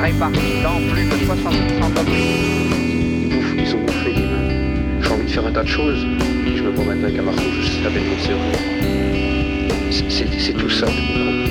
[0.01, 2.52] répartis dans plus de 70 entreprises.
[5.33, 6.07] Faire un tas de choses.
[6.55, 8.53] Je me promène avec un marteau, je sais avec mon cerveau.
[9.91, 10.87] C'est tout ça.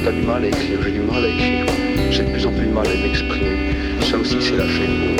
[0.03, 1.65] T'as du mal à écrire, j'ai du mal à écrire.
[2.11, 3.73] J'ai de plus en plus de mal à m'exprimer.
[4.01, 5.17] Ça aussi, c'est la chaîne.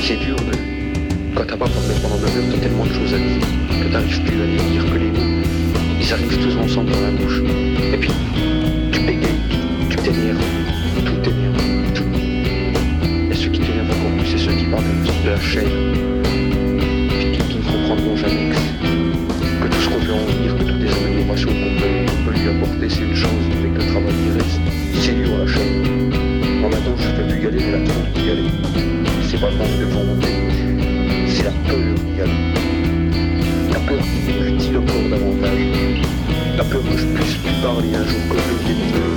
[0.00, 0.56] C'est dur de...
[1.34, 4.22] Quand t'as pas parlé pendant deux heures, t'as tellement de choses à dire que t'arrives
[4.22, 5.42] plus à les dire que les mots.
[6.00, 7.42] Ils arrivent tous ensemble dans la bouche.
[7.92, 8.10] Et puis,
[36.56, 39.13] La peur que je puisse plus parler un jour que je vienne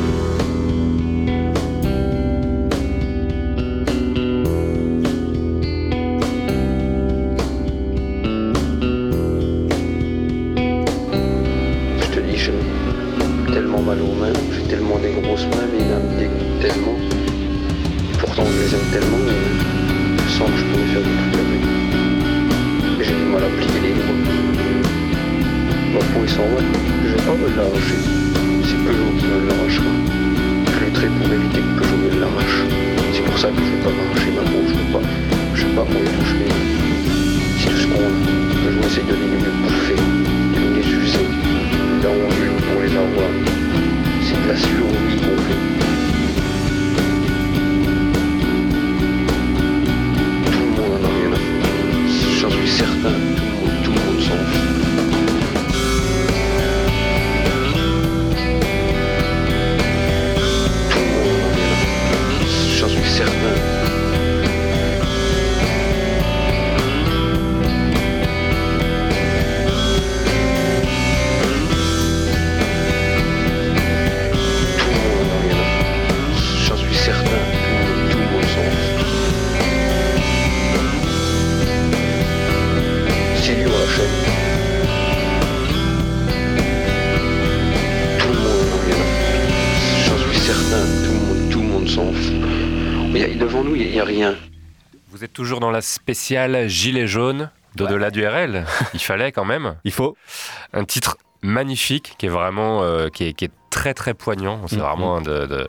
[96.08, 98.66] toujours dans la spéciale Gilet jaune d'au-delà du RL.
[98.94, 99.76] Il fallait quand même.
[99.84, 100.16] Il faut.
[100.74, 104.62] Un titre magnifique qui est vraiment euh, qui, est, qui est très très poignant.
[104.68, 104.82] C'est Mhm.
[104.82, 105.68] vraiment un, de- de-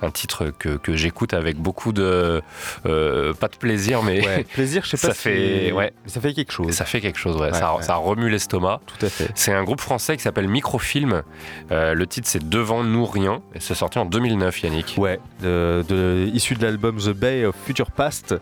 [0.00, 2.40] un titre que, que j'écoute avec beaucoup de
[2.86, 6.20] euh, pas de plaisir, mais Ouais, plaisir, je sais pas ça si- fait ouais, ça
[6.22, 6.70] fait quelque chose.
[6.72, 7.36] ça fait quelque chose.
[7.36, 7.50] Ouais.
[7.52, 8.80] Ouais, ça, remue l'estomac.
[8.86, 9.30] Tout à fait.
[9.34, 11.22] C'est un groupe français qui s'appelle Microfilm.
[11.70, 14.94] Euh, le titre c'est Devant nous rien et c'est sorti en 2009, Yannick.
[14.96, 18.34] Ouais, de, de- issu de l'album The Bay of Future Past.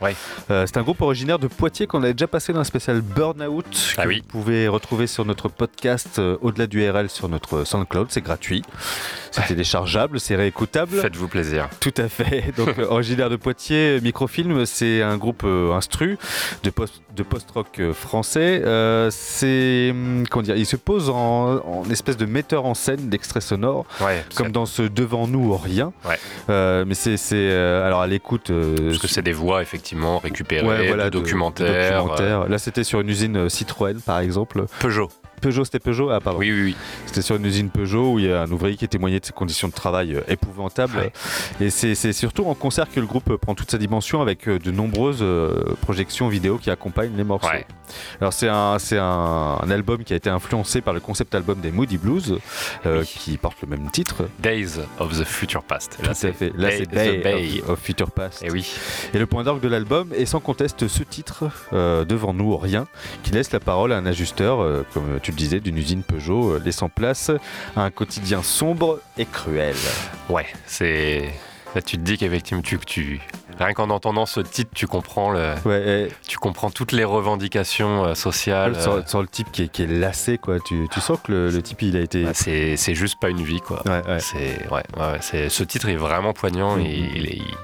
[0.51, 3.65] Euh, c'est un groupe originaire de Poitiers qu'on avait déjà passé dans un spécial Burnout
[3.65, 4.21] que Ah oui.
[4.23, 8.63] vous pouvez retrouver sur notre podcast au-delà du RL sur notre SoundCloud, c'est gratuit.
[9.31, 10.97] C'est téléchargeable, c'est réécoutable.
[11.01, 11.69] Faites-vous plaisir.
[11.81, 12.53] Tout à fait.
[12.57, 16.19] Donc, euh, originaire de Poitiers, Microfilm, c'est un groupe euh, instru
[16.63, 18.63] de post de post-rock euh, français.
[18.65, 23.09] Euh, c'est hum, comment dire, il se pose en, en espèce de metteur en scène
[23.09, 25.93] d'extraits sonores, Ouais, comme dans ce devant nous rien.
[26.09, 26.19] Ouais.
[26.51, 28.51] Euh, mais c'est c'est, euh, alors à l'écoute.
[28.51, 32.49] euh, Parce que c'est des voix effectivement récupérées, voilà, de de- de documentaires, documentaires.
[32.49, 34.61] Là, c'était sur une usine euh, Citroën, par exemple.
[34.61, 35.09] euh, Peugeot.
[35.39, 36.39] Peugeot, c'était Peugeot Ah, pardon.
[36.41, 36.77] Oui, oui, oui.
[37.07, 39.33] C'était sur une usine Peugeot où il y a un ouvrier qui témoignait de ses
[39.33, 40.97] conditions de travail euh, épouvantables.
[40.99, 41.13] Ouais.
[41.61, 44.71] Et c'est surtout en concert que le groupe prend toute sa dimension avec euh, de
[44.71, 47.49] nombreuses euh, projections vidéo qui accompagnent les morceaux.
[47.49, 47.67] Ouais.
[48.21, 51.71] Alors c'est un, un, un album qui a été influencé par le concept album des
[51.71, 52.39] Moody Blues
[52.85, 53.07] euh, Oui.
[53.07, 54.29] qui porte le même titre.
[54.41, 55.99] Days of the Future Past.
[56.03, 57.63] Là c'est Bay, Bay.
[57.63, 58.43] Of, of Future Past.
[58.45, 58.71] Et oui.
[59.15, 62.87] Et le point d'orgue de l'album est sans conteste ce titre, euh, Devant nous, rien,
[63.23, 66.53] qui laisse la parole à un ajusteur, euh, comme tu le disais, d'une usine Peugeot,
[66.55, 67.31] euh, laissant place
[67.77, 69.75] à un quotidien sombre et cruel.
[70.29, 71.29] Ouais, c'est.
[71.75, 73.21] Là, tu te dis qu'effectivement, tu, tu...
[73.59, 78.15] Rien qu'en entendant ce titre, tu comprends le, Ouais, tu comprends toutes les revendications euh,
[78.15, 78.81] sociales.
[78.81, 80.61] sur, euh, sur le type qui est, qui est lassé, quoi.
[80.61, 82.25] Tu, tu sens que le, le type, il a été.
[82.25, 83.83] bah, c'est juste pas une vie, quoi.
[83.85, 85.19] Ouais, ouais.
[85.21, 86.87] C'est ce titre est vraiment poignant Mhm.
[86.87, 87.55] et il, est- il-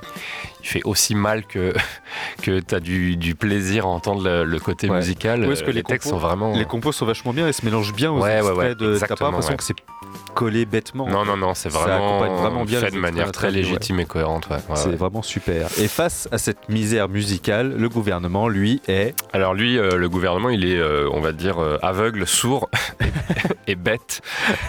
[0.65, 1.75] il fait aussi mal que
[2.43, 4.97] que t'as du, du plaisir à entendre le, le côté Ouais.
[4.97, 5.41] musical.
[5.47, 7.53] Ouais, que Euh, les les textes compos- sont vraiment Les compos sont vachement bien et
[7.53, 8.99] se mélangent bien aux Ouais, ouais, extraits ouais, de.
[8.99, 9.77] T'as pas l'impression que c'est
[10.35, 11.07] collé bêtement.
[11.09, 14.49] non non non, c'est vraiment, vraiment bien fait de manière très légitime et cohérente.
[14.75, 15.69] C'est vraiment super.
[15.79, 19.15] Et face à cette misère musicale, le gouvernement, lui, est.
[19.33, 22.69] Alors lui, euh, le gouvernement, il est, euh, on va dire, euh, aveugle, sourd
[23.67, 24.23] et, bête.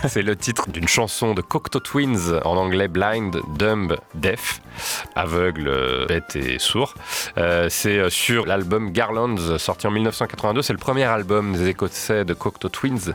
[0.07, 4.61] C'est le titre d'une chanson de Cocteau Twins, en anglais Blind, Dumb, Deaf,
[5.15, 5.67] aveugle,
[6.07, 6.93] bête et sourd.
[7.37, 10.61] Euh, c'est euh, sur l'album Garlands, sorti en 1982.
[10.61, 13.13] C'est le premier album des Écossais de Cocteau Twins.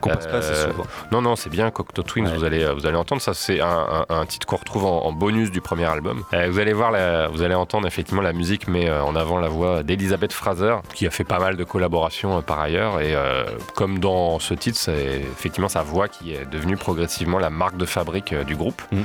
[0.00, 0.84] qu'on passe pas assez Euh, souvent.
[1.10, 2.36] Non, non, c'est bien Cocteau Twins, Ouais.
[2.36, 3.20] vous, allez, euh, vous allez entendre.
[3.22, 6.22] Ça, c'est un, un- un titre qu'on retrouve en, en bonus du premier album.
[6.34, 9.38] Euh, vous allez voir, la- vous allez entendre effectivement la musique, mais euh, en avant
[9.38, 13.00] la voix d'Elisabeth Fraser, qui a fait pas mal de collaborations euh, par ailleurs.
[13.00, 13.44] Et euh,
[13.74, 17.86] comme dans ce titre, c'est effectivement sa voix qui est devenue progressivement la marque de
[17.86, 18.82] fabrique euh, du groupe.
[18.92, 19.04] Mm, mm.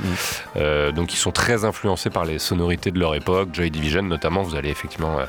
[0.56, 3.50] Euh, donc ils sont très influencés par les sonorités de leur époque.
[3.52, 5.24] Joy Division notamment, vous allez effectivement euh,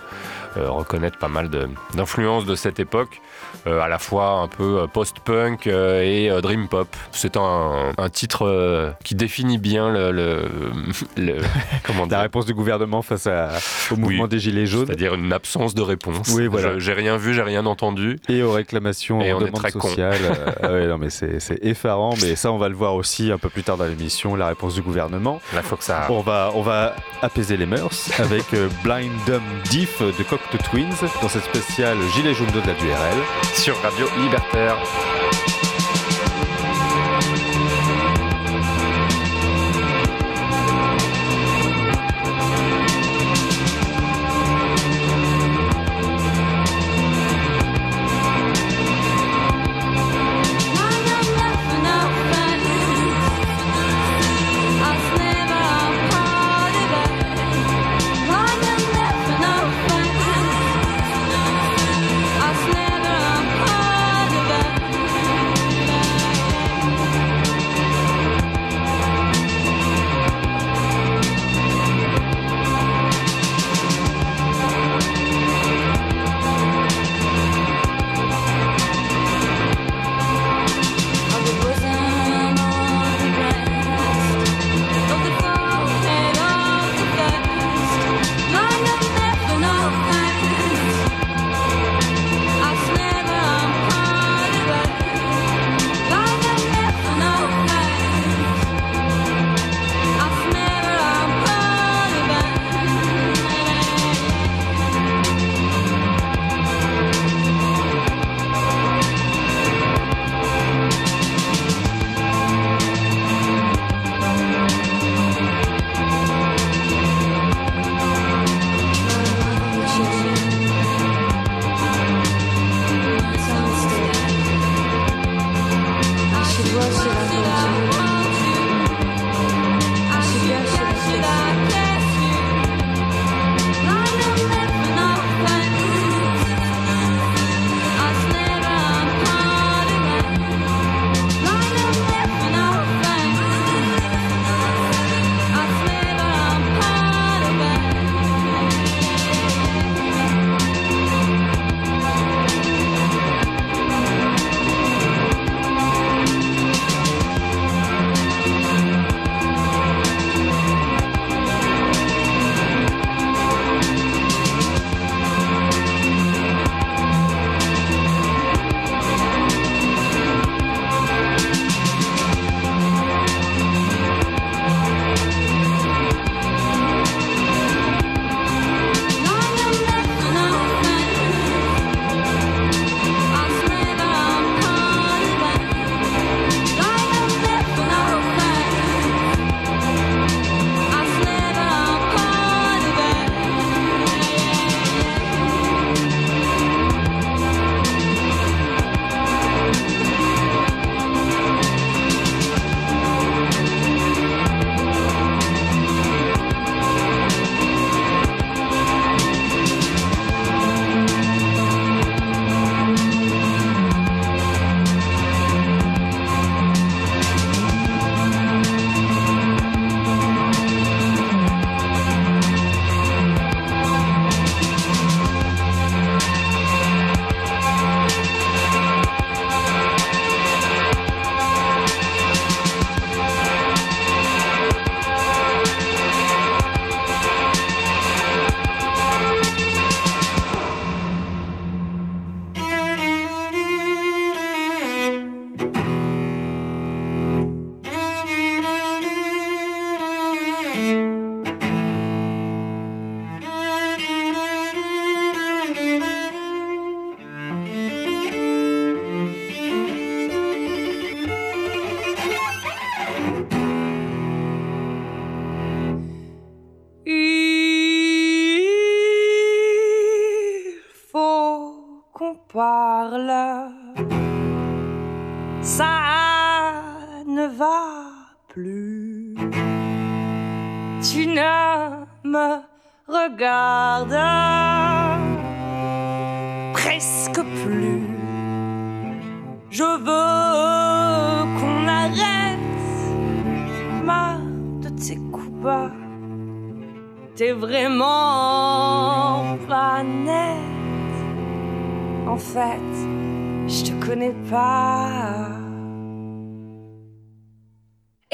[0.55, 1.49] reconnaître pas mal
[1.93, 3.21] d'influences de, cette époque,
[3.67, 6.87] euh, à la fois un peu euh, post-punk euh, et euh, dream pop.
[7.11, 10.45] C'est un, un titre euh, qui définit bien le, le-
[11.17, 11.37] le-
[11.85, 13.49] comment La réponse du gouvernement face à-
[13.91, 14.29] au mouvement Oui.
[14.29, 16.27] des Gilets jaunes c'est-à-dire une absence de réponse.
[16.33, 16.79] Oui, voilà.
[16.79, 18.17] J'ai rien vu, j'ai rien entendu.
[18.29, 19.81] et aux réclamations Et on est très cons.
[19.81, 20.15] sociale.
[20.23, 23.37] Euh, ah ouais, non, mais c'est effarant, mais ça, on va le voir aussi un
[23.37, 25.39] peu plus tard dans l'émission, la réponse du gouvernement.
[25.63, 26.07] Faut que ça.
[26.09, 31.09] On va, on va apaiser les mœurs avec euh, Blind Dumb Diff de Cocteau Twins
[31.21, 33.23] dans cette spéciale Gilets jaunes de la DURL.
[33.55, 34.77] Sur Radio Libertaire.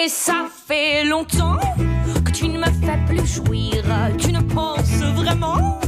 [0.05, 1.57] Et ça fait longtemps
[2.23, 3.83] que tu ne me fais plus jouir.
[4.19, 5.79] Tu ne penses vraiment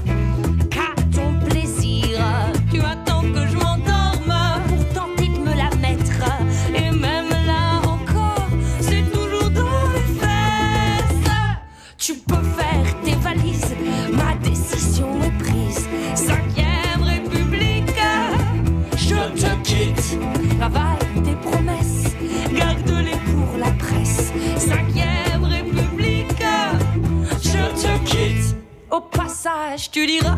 [28.98, 30.38] Au passage, tu diras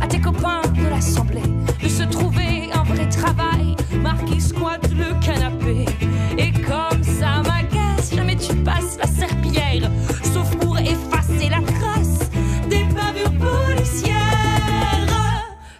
[0.00, 1.42] à tes copains de l'Assemblée
[1.82, 3.76] de se trouver un vrai travail.
[4.00, 5.84] Marquis squatte le canapé.
[6.38, 9.90] Et comme ça m'agace, jamais tu passes la serpillière.
[10.22, 12.30] Sauf pour effacer la trace
[12.70, 14.16] des bavures policières.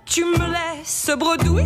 [0.04, 1.64] Tu me laisses bredouille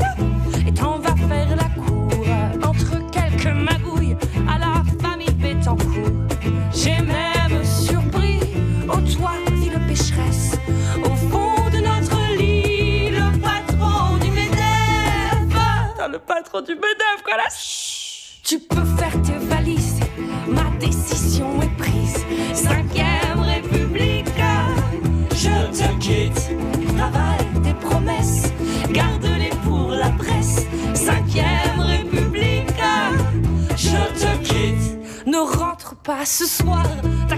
[16.53, 17.49] quoi là
[18.45, 20.01] Tu peux faire tes valises,
[20.47, 22.25] ma décision est prise.
[22.53, 24.29] Cinquième République,
[25.31, 26.51] je te quitte.
[26.97, 28.53] Travaille tes promesses,
[28.91, 30.67] garde-les pour la presse.
[30.95, 32.69] Cinquième République,
[33.77, 35.27] je te quitte.
[35.27, 36.85] Ne rentre pas ce soir,
[37.29, 37.37] t'as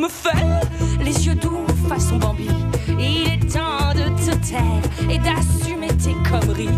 [0.00, 2.48] me les yeux doux façon Bambi.
[2.98, 6.68] Il est temps de te taire et d'assumer tes conneries.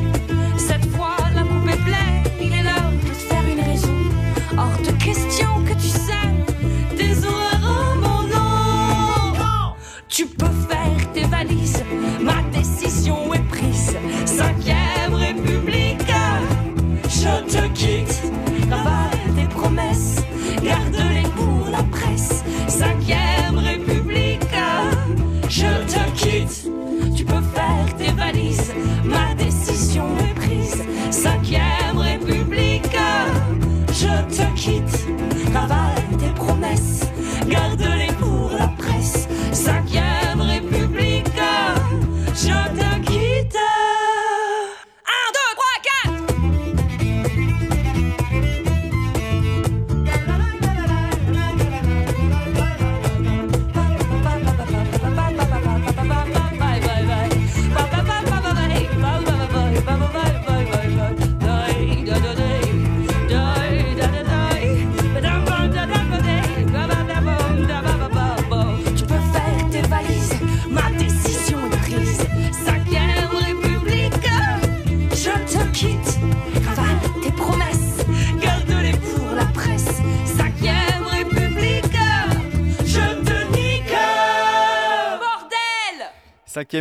[0.57, 3.95] Cette fois, la coupe est pleine, il est l'heure de te faire une raison.
[4.59, 6.45] Hors de question que tu sèmes
[6.97, 9.75] des horreurs mon nom.
[10.09, 10.52] Tu peux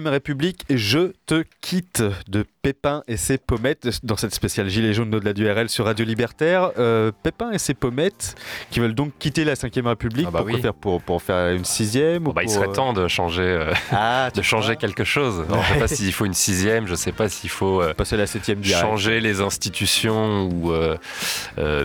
[0.08, 5.32] République, je te quitte de Pépin et ses pommettes dans cette spéciale Gilets jaunes au-delà
[5.32, 6.72] du RL sur Radio Libertaire.
[6.78, 8.36] Euh, Pépin et ses pommettes
[8.72, 10.62] qui veulent donc quitter la Cinquième République Ah bah pour, oui.
[10.62, 13.72] faire, pour, pour faire une sixième ou Bah, il serait euh, temps de changer, euh,
[13.94, 15.46] Ah, de changer quelque chose.
[15.50, 18.18] Alors, Je sais pas s'il faut une sixième, je sais pas s'il faut euh, passer
[18.18, 18.82] la septième direct.
[18.86, 20.74] changer les institutions ou.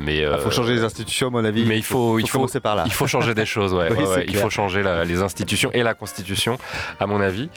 [0.03, 1.64] mais Il faut changer les institutions, à mon avis.
[1.64, 2.82] Mais il faut, il faut, commencer par là.
[2.87, 3.87] il faut changer des choses, ouais.
[3.93, 4.26] Oui, Ouais, c'est ouais.
[4.30, 6.59] Il faut changer la- les institutions et la constitution,
[6.99, 7.49] à mon avis,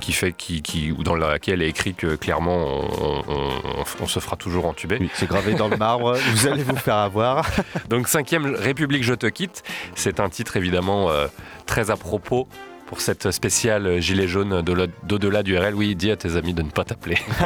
[0.00, 4.06] qui fait, qui, qui, ou dans laquelle est écrit que clairement on, on- on- on
[4.06, 4.98] se fera toujours entuber.
[5.00, 6.16] Oui, c'est gravé dans le marbre.
[6.34, 7.48] vous allez vous faire avoir.
[7.88, 9.62] Donc cinquième République, je te quitte.
[9.94, 11.26] C'est un titre évidemment euh,
[11.66, 12.48] très à propos
[12.88, 15.74] pour cette spéciale gilet jaune d'au- d'au-delà du RL.
[15.74, 17.18] Oui, dis à tes amis de ne pas t'appeler.
[17.40, 17.44] On.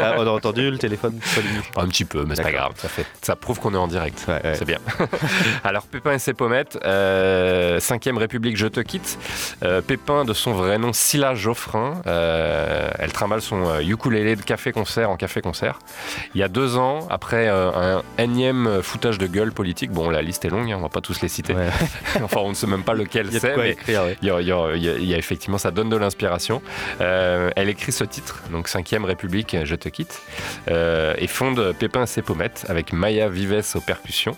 [0.00, 1.18] Ah, on a entendu le téléphone
[1.76, 2.72] Un petit peu, mais c'est pas grave.
[2.76, 4.24] Ça, fait, ça prouve qu'on est en direct.
[4.26, 4.54] Ouais, ouais.
[4.54, 4.78] C'est bien.
[5.64, 9.18] Alors, Pépin et ses pommettes, euh, 5ème République, je te quitte.
[9.62, 12.00] Euh, Pépin, de son vrai nom, Scylla Geoffrin.
[12.06, 15.78] Euh, elle trimballe son euh, ukulélé de café-concert en café-concert.
[16.34, 20.22] Il y a deux ans, après euh, un énième foutage de gueule politique, bon, la
[20.22, 21.54] liste est longue, hein, on va pas tous les citer.
[21.54, 21.68] Ouais.
[22.22, 23.94] enfin, on ne sait même pas lequel c'est, mais il
[24.24, 25.96] y, a, il y a- il y a- il y a effectivement, ça donne de
[25.96, 26.62] l'inspiration.
[27.00, 30.20] Euh, elle écrit ce titre, donc 5ème République, je te quitte,
[30.68, 34.36] euh, et fonde Pépin et ses pommettes avec Maya Vives aux percussions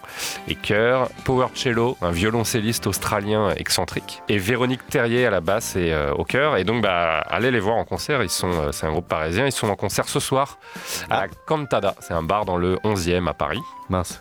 [0.48, 5.92] et chœur, Power Cello, un violoncelliste australien excentrique, et Véronique Terrier à la basse et
[5.92, 6.56] euh, au chœur.
[6.56, 8.22] Et donc, bah, allez les voir en concert.
[8.22, 9.46] Ils sont, euh, c'est un groupe parisien.
[9.46, 10.58] Ils sont en concert ce soir
[11.10, 11.94] à la Cantada.
[12.00, 13.60] C'est un bar dans le 11e à Paris.
[13.88, 14.20] Mince.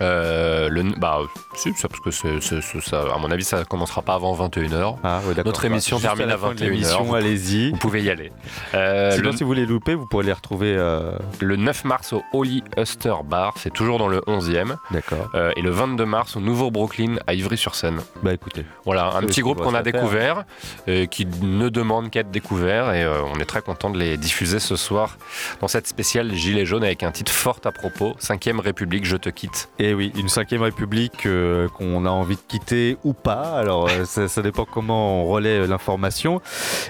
[0.00, 1.18] Euh, le, bah,
[1.54, 4.96] si, parce que c'est- c'est- c'est- ça, à mon avis, ça commencera pas avant 21h.
[5.02, 5.44] Ah, d'accord.
[5.46, 6.70] Notre émission Juste termine à de 21h.
[6.70, 7.70] l'émission, allez-y.
[7.72, 8.30] Vous pouvez y aller.
[8.74, 10.74] Euh, Sinon, le, si vous les loupez, vous pourrez les retrouver.
[10.76, 14.76] euh, le 9 mars au Holy Huster Bar, c'est toujours dans le 11e.
[14.90, 15.28] D'accord.
[15.34, 18.00] Euh, et le 22 mars au Nouveau Brooklyn à Ivry-sur-Seine.
[18.22, 18.64] Bah écoutez.
[18.84, 19.92] Voilà, un petit groupe qu'on a faire.
[19.92, 20.44] découvert,
[20.88, 24.16] euh, qui ne demande qu'à être découvert, et euh, on est très content de les
[24.16, 25.16] diffuser ce soir
[25.60, 29.28] dans cette spéciale Gilet jaune avec un titre fort à propos, 5ème République, je te
[29.28, 29.68] quitte.
[29.78, 33.52] Et oui, une cinquième république euh, qu'on a envie de quitter ou pas.
[33.58, 36.40] Alors euh, ça, ça dépend comment on relaie euh, l'information.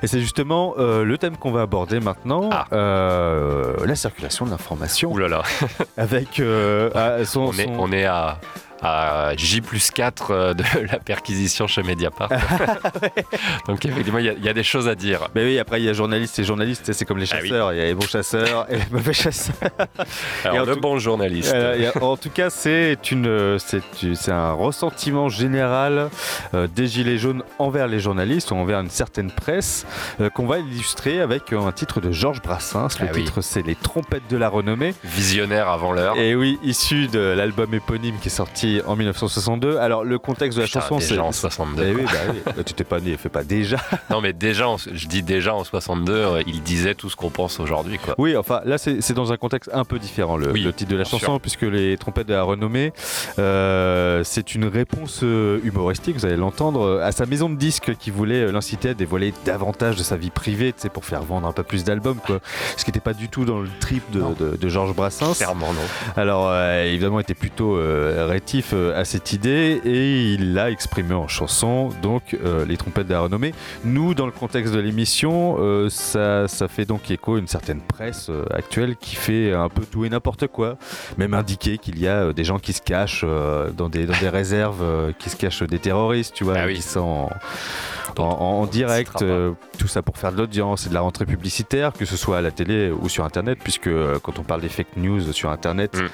[0.03, 2.67] Et c'est justement euh, le thème qu'on va aborder maintenant, Ah.
[2.73, 5.13] la circulation de l'information.
[5.13, 5.43] Ouh là là,
[5.97, 8.39] Avec son, on est, son- on est à,
[8.83, 10.63] à J plus 4 euh, de
[10.93, 12.29] la perquisition chez Mediapart.
[13.67, 15.29] Donc effectivement, il y a- il y, a des choses à dire.
[15.35, 17.49] Mais oui, après il y a journalistes et journalistes, c'est comme les Ah oui.
[17.49, 17.73] chasseurs.
[17.73, 19.55] Il y a les bons chasseurs et les mauvais chasseurs.
[20.45, 21.53] Alors, le tout- bon journaliste.
[21.55, 23.83] Euh, a- en tout cas, c'est une, c'est,
[24.15, 26.09] c'est un ressentiment général
[26.55, 29.87] euh, des gilets jaunes envers les journalistes ou envers une certaine presse
[30.21, 32.89] euh, qu'on va illustrer avec un titre de Georges Brassens.
[33.01, 33.25] Le Ah oui.
[33.25, 34.95] titre, c'est Les trompettes de la renommée.
[35.05, 36.17] Visionnaire avant l'heure.
[36.17, 39.77] Et oui, issu de l'album éponyme qui est sorti en 1962.
[39.79, 41.11] Alors, le contexte de la Putain, chanson, c'est.
[41.11, 41.83] déjà en 62.
[41.87, 42.39] Eh oui, bah oui.
[42.45, 43.77] Bah, tu t'es pas né, fais pas déjà.
[44.11, 47.31] Non, mais déjà, en- je dis déjà en 62, euh, il disait tout ce qu'on
[47.31, 48.15] pense aujourd'hui, quoi.
[48.19, 50.97] Oui, enfin là c'est dans un contexte un peu différent le, Oui, le titre de
[50.97, 51.41] la chanson sûr.
[51.41, 52.93] puisque les trompettes de la renommée
[53.39, 57.95] euh, c'est une réponse euh, humoristique, vous allez l'entendre, euh, à sa maison de disques
[57.97, 61.23] qui voulait euh, l'inciter à dévoiler davantage de sa vie privée, tu sais, pour faire
[61.23, 62.41] vendre un peu plus d'albums quoi.
[62.77, 65.35] Ce qui n'était pas du tout dans le trip de, de- de Georges Brassens.
[65.37, 65.81] Clairement, non.
[66.17, 70.71] Alors euh, évidemment il était plutôt euh, rétif euh, à cette idée et il l'a
[70.71, 72.37] exprimé en chanson, donc
[72.67, 73.53] les trompettes de la renommée.
[73.85, 75.57] Nous dans le contexte de l'émission,
[75.89, 80.05] ça, ça fait donc écho à une certaine presse actuelle qui fait un peu tout
[80.05, 80.77] et n'importe quoi,
[81.17, 83.25] même indiquer qu'il y a des gens qui se cachent
[83.77, 86.75] dans, des, dans des réserves, qui se cachent des terroristes, tu vois, Ah oui.
[86.75, 88.08] qui sont あ!
[88.19, 92.05] En, direct, euh, tout ça pour faire de l'audience et de la rentrée publicitaire, que
[92.05, 94.97] ce soit à la télé ou sur Internet, puisque euh, quand on parle des fake
[94.97, 96.09] news sur Internet, Mm.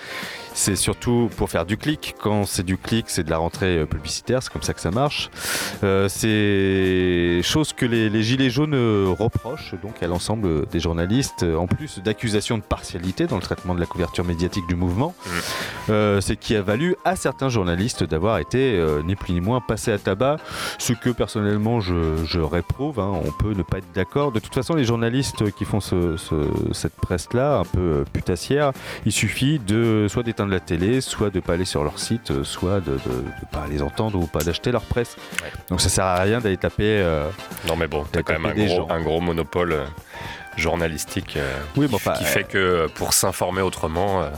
[0.55, 2.15] c'est surtout pour faire du clic.
[2.21, 4.91] Quand c'est du clic, c'est de la rentrée euh, publicitaire, c'est comme ça que ça
[4.91, 5.31] marche.
[5.83, 8.75] Euh, c'est chose que les, les gilets jaunes
[9.19, 13.81] reprochent donc à l'ensemble des journalistes, en plus d'accusations de partialité dans le traitement de
[13.81, 15.15] la couverture médiatique du mouvement.
[15.27, 15.31] Mm.
[15.91, 19.93] Euh, c'est qui a valu à certains journalistes d'avoir été ni plus ni moins passés
[19.93, 20.37] à tabac,
[20.79, 22.99] ce que personnellement je, je réprouve.
[23.01, 23.13] hein.
[23.25, 24.33] On peut ne pas être d'accord.
[24.33, 28.73] De toute façon, les journalistes qui font ce- ce- cette presse-là, un peu euh, putassière,
[29.07, 32.45] il suffit de soit d'éteindre la télé, soit de pas aller sur leur site, euh,
[32.45, 35.17] soit de, ne pas les entendre ou pas d'acheter leur presse.
[35.43, 35.51] Ouais.
[35.71, 36.85] Donc ça sert à rien d'aller taper.
[37.03, 37.29] euh,
[37.69, 38.89] Non, mais bon, t'as quand même un gros, gens.
[38.91, 39.77] un gros monopole
[40.57, 44.31] journalistique euh, Oui, qui, fait que euh, pour s'informer autrement, euh,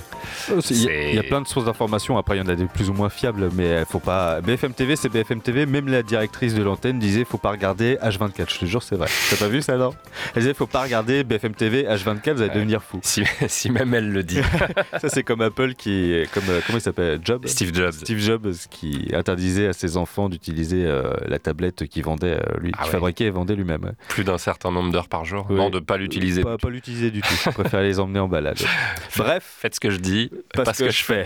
[0.70, 2.18] Il y, a- y plein de sources d'informations.
[2.18, 4.40] Après, il y en a des plus ou moins fiables, mais il faut pas.
[4.40, 5.66] BFM TV, c'est BFM TV.
[5.66, 8.52] Même la directrice de l'antenne disait faut pas regarder H24.
[8.52, 9.08] Je te jure, c'est vrai.
[9.30, 9.90] T'as pas vu ça, non?
[10.34, 13.00] Elle disait faut pas regarder BFM TV H24, vous allez devenir fou.
[13.02, 14.40] si, si même elle le dit,
[15.00, 17.46] Ça, c'est comme Apple qui, comme comment il s'appelle, Jobs?
[17.46, 17.92] Steve Jobs.
[17.92, 22.84] Steve Jobs qui interdisait à ses enfants d'utiliser euh, la tablette qu'il vendait, lui, Ah
[22.84, 22.90] ouais.
[22.90, 23.92] fabriquait et vendait lui-même.
[24.08, 25.46] Plus d'un certain nombre d'heures par jour.
[25.50, 25.56] Oui.
[25.56, 26.42] Non, de pas l'utiliser.
[26.42, 27.34] Pas, pas l'utiliser du tout.
[27.44, 28.58] Je préfère les emmener en balade.
[29.16, 29.56] Bref.
[29.60, 31.24] Faites ce que je dis, Parce pas ce que, que je fais.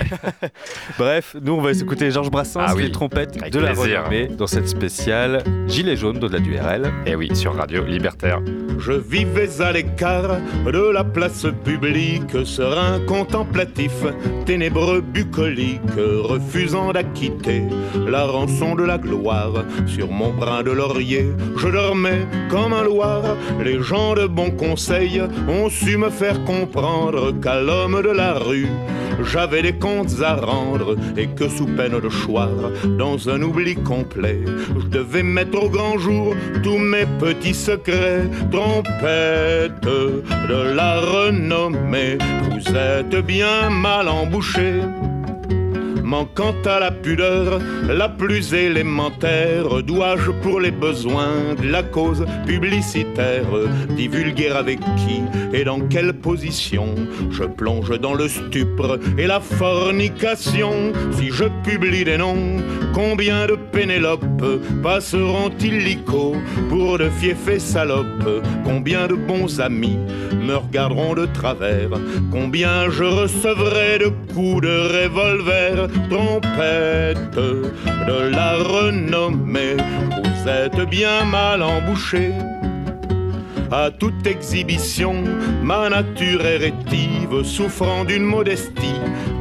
[0.99, 4.01] Bref, nous on va s'écouter Georges Brassens, Ah oui, les trompettes avec de la plaisir.
[4.05, 6.93] renommée dans cette spéciale Gilet jaune d'au-delà du RL.
[7.07, 8.41] Et Eh oui, sur Radio Libertaire.
[8.79, 13.93] Je vivais à l'écart de la place publique, serein contemplatif,
[14.47, 17.63] ténébreux bucolique, refusant d'acquitter
[18.09, 19.65] la rançon de la gloire.
[19.87, 21.27] Sur mon brin de laurier,
[21.57, 23.23] je dormais comme un loir.
[23.63, 24.51] Les gens de bon
[25.49, 28.69] ont su me faire comprendre qu'à l'homme de la rue,
[29.25, 32.51] j'avais des comptes à rendre et que sous peine de choir,
[32.99, 34.41] dans un oubli complet,
[34.79, 38.29] je devais mettre au grand jour tous mes petits secrets.
[38.51, 42.19] Trompette de la renommée,
[42.51, 44.83] vous êtes bien mal embouché
[46.03, 53.47] manquant à la pudeur la plus élémentaire, dois-je pour les besoins de la cause publicitaire
[53.97, 55.23] divulguer avec qui
[55.53, 56.95] et dans quelle position
[57.31, 60.93] je plonge dans le stupre et la fornication?
[61.13, 62.57] Si je publie des noms
[62.95, 64.25] combien de Pénélope
[64.83, 66.35] passeront illico
[66.69, 68.45] pour de fiefs salopes?
[68.65, 69.99] Combien de bons amis
[70.43, 71.91] me regarderont de travers?
[72.31, 75.90] Combien je recevrai de coups de revolver?
[76.09, 79.77] Trompette de la renommée,
[80.23, 82.33] vous êtes bien mal embouché.
[83.73, 85.15] À toute exhibition,
[85.63, 89.01] ma nature est rétive, souffrant d'une modestie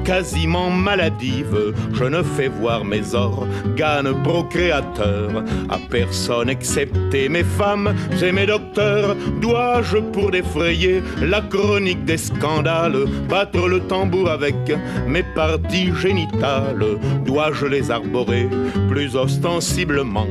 [0.09, 8.31] quasiment maladive, je ne fais voir mes organes procréateurs à personne excepté mes femmes et
[8.31, 9.15] mes docteurs.
[9.39, 14.55] Dois-je pour défrayer la chronique des scandales battre le tambour avec
[15.07, 16.97] mes parties génitales?
[17.25, 18.47] Dois-je les arborer
[18.89, 20.27] plus ostensiblement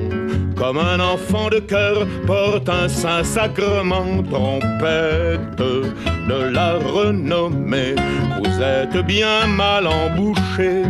[0.59, 7.95] comme un enfant de cœur porte un saint sacrement trompette de la renommée.
[8.39, 10.83] Vous êtes bien mal embouché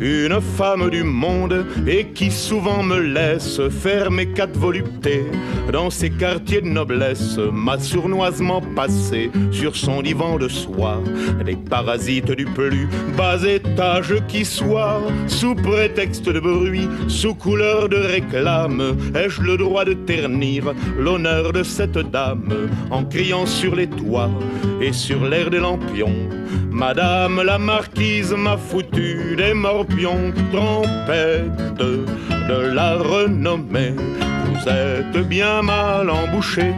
[0.00, 5.24] une femme du monde et qui souvent me laisse faire mes quatre voluptés
[5.72, 11.02] dans ces quartiers de noblesse, m'a sournoisement passé sur son divan de soie
[11.44, 17.96] des parasites du plus bas étage qui soit, sous prétexte de bruit, sous couleur de
[17.96, 24.30] réclame, ai-je le droit de ternir l'honneur de cette dame en criant sur les toits
[24.80, 26.28] et sur l'air des lampions.
[26.70, 29.54] Madame la marquise m'a foutu des
[29.86, 33.94] morpions, trompette de la renommée.
[34.46, 36.72] Vous êtes bien mal embouché.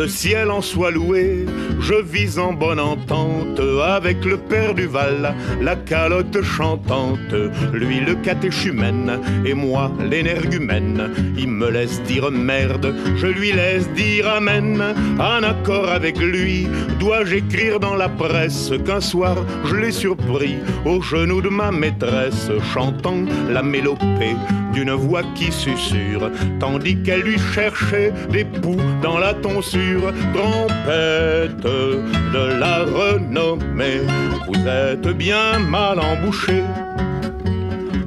[0.00, 1.44] Le ciel en soit loué,
[1.78, 7.34] je vis en bonne entente avec le père du Val, la calotte chantante,
[7.74, 11.10] lui le catéchumène et moi l'énergumène.
[11.36, 14.82] Il me laisse dire merde, je lui laisse dire amen.
[15.18, 16.66] En accord avec lui,
[16.98, 19.36] dois-je écrire dans la presse qu'un soir
[19.66, 24.34] je l'ai surpris au genou de ma maîtresse chantant la mélopée
[24.72, 29.89] d'une voix qui susurre, tandis qu'elle lui cherchait des poux dans la tonsure,
[30.32, 34.00] trompette de la renommée.
[34.46, 36.62] Vous êtes bien mal embouché.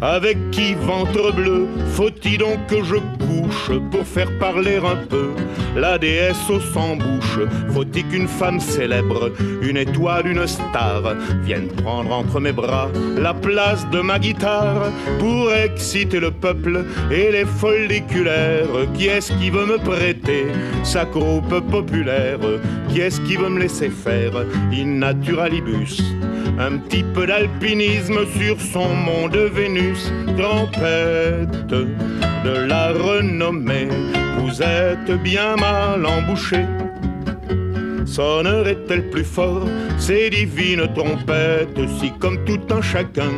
[0.03, 5.29] Avec qui ventre bleu faut-il donc que je couche pour faire parler un peu
[5.77, 7.39] la déesse au sans bouche?
[7.73, 9.31] Faut-il qu'une femme célèbre,
[9.61, 15.53] une étoile, une star vienne prendre entre mes bras la place de ma guitare pour
[15.53, 18.67] exciter le peuple et les folliculaires?
[18.95, 20.47] Qui est-ce qui veut me prêter
[20.83, 22.39] sa groupe populaire?
[22.89, 24.33] Qui est-ce qui veut me laisser faire
[24.73, 26.01] in naturalibus
[26.59, 29.92] un petit peu d'alpinisme sur son mont de Vénus,
[30.37, 33.87] trompette de la renommée,
[34.37, 36.65] vous êtes bien mal embouché.
[38.05, 39.67] Sonnerait-elle plus fort
[39.97, 43.31] ces divines trompettes si comme tout un chacun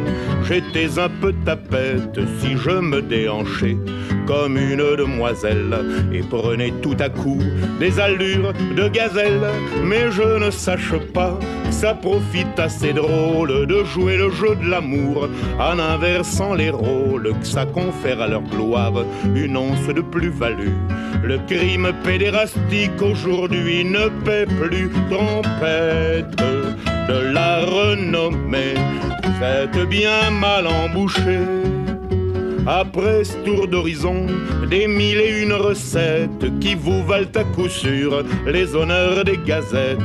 [0.48, 3.78] j'étais un peu tapette si je me déhanchais
[4.26, 5.76] comme une demoiselle
[6.12, 7.42] et prenais tout à coup
[7.80, 9.42] des allures de gazelle
[9.84, 11.40] mais je ne sache pas
[11.72, 15.28] ça profite assez drôle de jouer le jeu de l'amour
[15.60, 18.94] en inversant les rôles que ça confère à leur gloire
[19.36, 20.74] une once de plus-value.
[21.24, 26.36] Le crime pédérastique aujourd'hui ne paie plus trompette
[27.10, 28.76] de la renommée.
[29.24, 31.40] Vous êtes bien mal embouché.
[32.68, 34.26] Après ce tour d'horizon,
[34.70, 40.00] des mille et une recettes qui vous valent à coup sûr les honneurs des gazettes.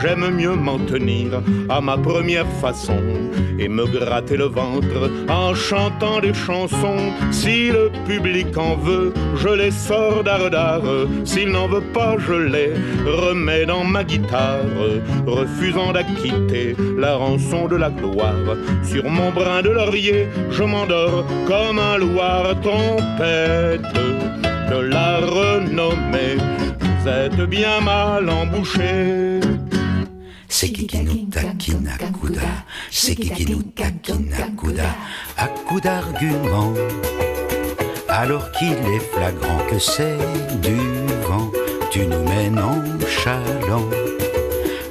[0.00, 2.98] J'aime mieux m'en tenir à ma première façon
[3.58, 7.12] et me gratter le ventre en chantant des chansons.
[7.30, 10.82] Si le public en veut, je les sors d'art
[11.24, 12.72] S'il n'en veut pas, je les
[13.06, 14.64] remets dans ma guitare,
[15.26, 18.56] refusant d'acquitter la rançon de la gloire.
[18.82, 23.82] Sur mon brin de laurier, je m'endors comme un Loire trompette
[24.70, 26.36] de la renommée.
[26.80, 29.40] Vous êtes bien mal embouché.
[32.12, 32.38] Coups
[32.88, 34.30] c'est qui qui nous taquine
[35.36, 36.74] à coups d'arguments.
[38.08, 40.18] Alors qu'il est flagrant que c'est
[40.60, 40.76] du
[41.26, 41.50] vent,
[41.90, 43.88] tu nous mènes en chalant.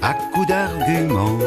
[0.02, 1.40] à coup d'arguments.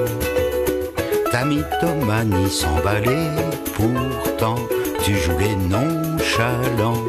[1.31, 3.31] Ta mythomanie s'emballait,
[3.75, 4.57] pourtant
[5.05, 7.05] tu joues les nonchalants.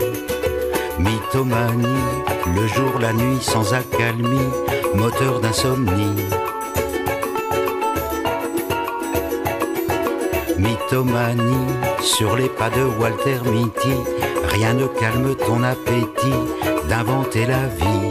[0.99, 2.03] Mythomanie,
[2.53, 4.49] le jour, la nuit sans accalmie,
[4.93, 6.15] moteur d'insomnie.
[10.57, 11.67] Mythomanie,
[12.01, 13.95] sur les pas de Walter Mitty,
[14.49, 16.41] rien ne calme ton appétit
[16.89, 18.04] d'inventer la vie.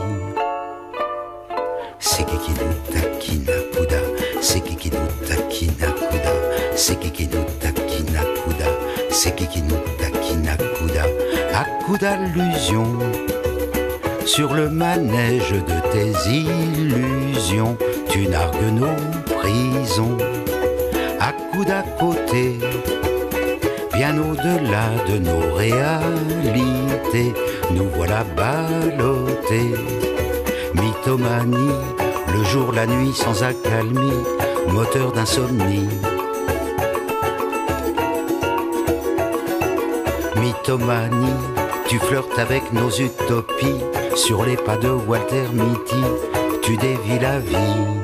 [14.27, 17.77] Sur le manège de tes illusions,
[18.09, 18.97] tu nargues nos
[19.39, 20.16] prisons
[21.20, 22.59] à coup d'à côté,
[23.93, 27.33] bien au-delà de nos réalités,
[27.70, 29.75] nous voilà ballottés.
[30.75, 31.75] Mythomanie,
[32.33, 34.20] le jour, la nuit sans accalmie,
[34.68, 35.89] moteur d'insomnie.
[40.37, 41.53] Mythomanie,
[41.89, 43.80] tu flirtes avec nos utopies,
[44.14, 46.03] sur les pas de Walter Mitty,
[46.62, 48.03] tu dévis la vie.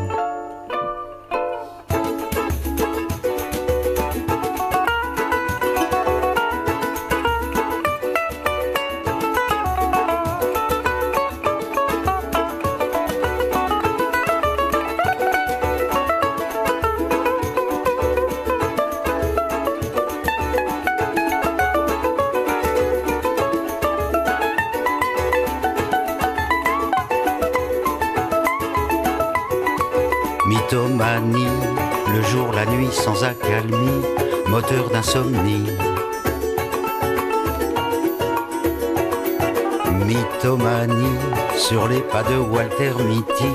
[42.12, 43.50] Pas de Walter Mitty,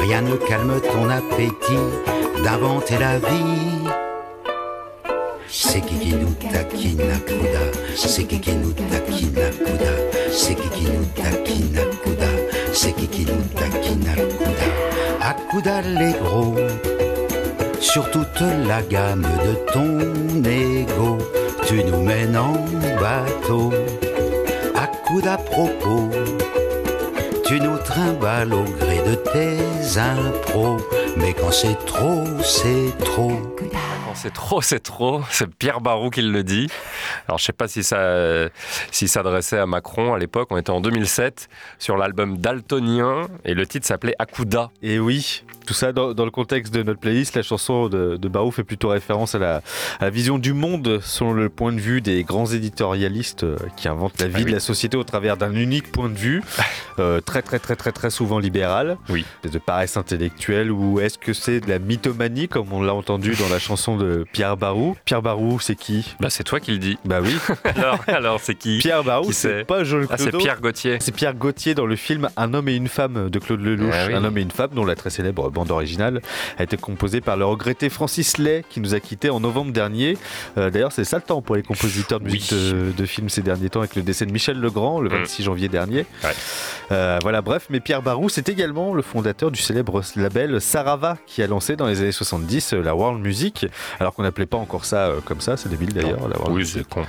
[0.00, 1.84] rien ne calme ton appétit.
[2.42, 3.88] D'inventer la vie.
[5.48, 7.64] C'est taquine à Kuda,
[7.96, 9.90] c'est taquine à Kuda,
[10.30, 11.30] c'est taquine à
[12.02, 12.26] Kuda,
[12.72, 14.66] c'est taquine à Kuda,
[15.20, 16.56] à Kuda l'égro,
[17.80, 21.18] sur toute la gamme de ton ego,
[21.66, 22.52] tu nous mènes en
[23.00, 23.72] bateau,
[24.74, 26.10] à coup d'à propos,
[27.54, 30.78] tu nous trimbales au gré de tes impros,
[31.16, 33.40] mais quand c'est trop, c'est trop.
[33.70, 35.22] Quand c'est trop, c'est trop.
[35.30, 36.68] C'est Pierre Barou qui le dit.
[37.28, 38.48] Alors, je sais pas si ça,
[38.90, 40.48] s'il s'adressait à Macron à l'époque.
[40.50, 41.48] On était en 2007
[41.78, 44.70] sur l'album Daltonien et le titre s'appelait Akuda.
[44.82, 48.28] Et oui, tout ça dans, dans le contexte de notre playlist, la chanson de, de
[48.28, 49.56] Barou fait plutôt référence à la,
[50.00, 53.88] à la vision du monde selon le point de vue des grands éditorialistes euh, qui
[53.88, 54.44] inventent la vie Ah oui.
[54.46, 56.42] de la société au travers d'un unique point de vue,
[56.98, 59.24] euh, très très très très très souvent libéral, Oui.
[59.50, 63.48] de paresse intellectuelle, ou est-ce que c'est de la mythomanie comme on l'a entendu dans
[63.48, 64.96] la chanson de Pierre Barou?
[65.04, 66.14] Pierre Barou, c'est qui?
[66.20, 66.98] Bah, c'est toi qui le dis.
[67.04, 67.34] Bah oui,
[67.76, 68.78] Alors, alors c'est qui?
[68.78, 70.30] Pierre Barou, c'est pas Joël Ah, c'est.
[70.36, 70.98] Pierre Gauthier.
[71.00, 73.90] C'est Pierre Gauthier dans le film Un homme et une femme de Claude Lelouch.
[73.94, 74.14] Ah oui.
[74.14, 76.20] Un homme et une femme dont la très célèbre bande originale
[76.58, 80.18] a été composée par le regretté Francis Lay qui nous a quittés en novembre dernier.
[80.58, 82.72] Euh, D'ailleurs, c'est ça le temps pour les compositeurs de musique Oui.
[82.72, 85.68] de, de films ces derniers temps avec le décès de Michel Legrand le 26 janvier
[85.68, 86.04] dernier.
[86.22, 86.30] Ouais.
[86.92, 91.42] Euh, voilà, bref, mais Pierre Barou, c'est également le fondateur du célèbre label Sarava qui
[91.42, 93.66] a lancé dans les années 70 euh, la World Music,
[94.00, 96.18] alors qu'on n'appelait pas encore ça comme ça, c'est débile d'ailleurs.
[96.48, 96.84] Oui, Music.
[96.88, 97.04] c'est con.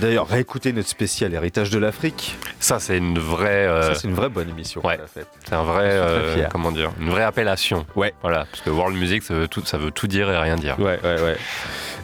[0.00, 2.36] D'ailleurs, réécoutez notre spécial Héritage de l'Afrique.
[2.60, 3.66] Ça, c'est une vraie.
[3.82, 4.84] Ça, c'est une vraie bonne émission.
[4.86, 4.98] ouais.
[5.46, 7.86] C'est un vrai, euh, comment dire, une vraie appellation.
[7.94, 8.12] Ouais.
[8.22, 10.78] Voilà, parce que World Music, ça veut tout, ça veut tout dire et rien dire.
[10.78, 11.36] Ouais, ouais, ouais.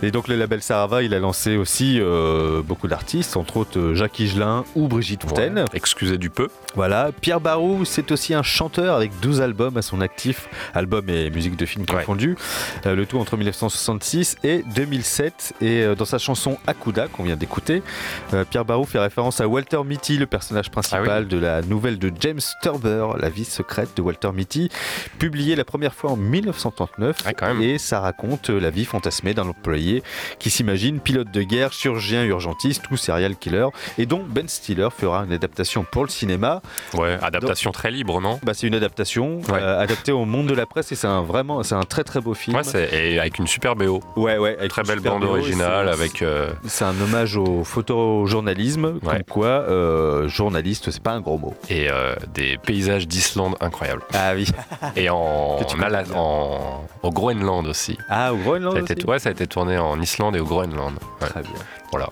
[0.03, 3.95] Et donc le label Sarava, il a lancé aussi euh, beaucoup d'artistes, entre autres euh,
[3.95, 5.59] Jacques Higelin ou Brigitte Fontaine.
[5.59, 5.64] Ouais.
[5.74, 6.49] Excusez du peu.
[6.75, 7.11] Voilà.
[7.20, 11.57] Pierre Barou, c'est aussi un chanteur avec 12 albums à son actif, albums et musique
[11.57, 11.97] de film Ouais.
[11.99, 12.37] confondus.
[12.87, 15.55] Euh, le tout entre 1966 et 2007.
[15.61, 17.83] Et euh, dans sa chanson Akuda, qu'on vient d'écouter,
[18.35, 22.12] euh, Pierre Barou fait référence à Walter Mitty, le personnage principal de la nouvelle de
[22.20, 24.68] James Turber, La vie secrète de Walter Mitty,
[25.18, 27.16] publiée la première fois en 1939.
[27.27, 27.62] Ouais, quand même.
[27.62, 30.03] Et ça raconte la vie fantasmée d'un employé
[30.39, 33.66] qui s'imagine pilote de guerre, chirurgien urgentiste ou serial killer,
[33.99, 36.62] et dont Ben Stiller fera une adaptation pour le cinéma.
[36.95, 39.61] Ouais, adaptation très libre, non Bah, c'est une adaptation Ouais.
[39.61, 42.21] euh, adaptée au monde de la presse et c'est un vraiment c'est un très très
[42.21, 42.57] beau film.
[42.57, 44.01] Ouais, et avec une super BO.
[44.17, 46.23] ouais, ouais, avec Très belle bande BO, originale c'est- avec.
[46.23, 49.25] euh, C'est un hommage au photojournalisme, comme Ouais.
[49.29, 51.55] quoi euh, journaliste, c'est pas un gros mot.
[51.69, 54.03] et euh, des paysages d'Islande incroyables.
[54.15, 54.47] Ah oui.
[54.97, 55.59] Et en,
[56.15, 57.97] en au Groenland aussi.
[58.09, 60.41] Ah, au Groenland Ça a, été, aussi ouais, ça a été tourné en Islande et
[60.41, 60.95] au Groenland.
[61.21, 61.51] Très bien.
[61.93, 62.09] Voilà.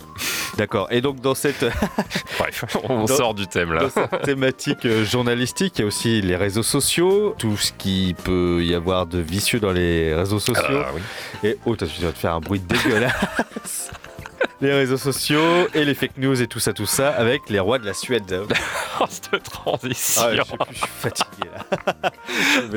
[0.58, 0.88] D'accord.
[0.90, 1.64] Et donc dans cette
[2.38, 3.82] Bref, on Dans- sort du thème là.
[3.82, 8.14] Dans cette thématique euh, journalistique, il y a aussi les réseaux sociaux, tout ce qui
[8.24, 10.64] peut y avoir de vicieux dans les réseaux sociaux.
[10.68, 11.00] Ah, oui.
[11.48, 13.90] Et oh, t'as- tu vas te faire un bruit dégueulasse.
[14.60, 17.78] les réseaux sociaux et les fake news et tout ça, tout ça, avec les rois
[17.78, 18.42] de la Suède.
[19.02, 20.22] Oh, cette transition.
[20.22, 22.02] Ah, je sais plus, je suis fatigué là.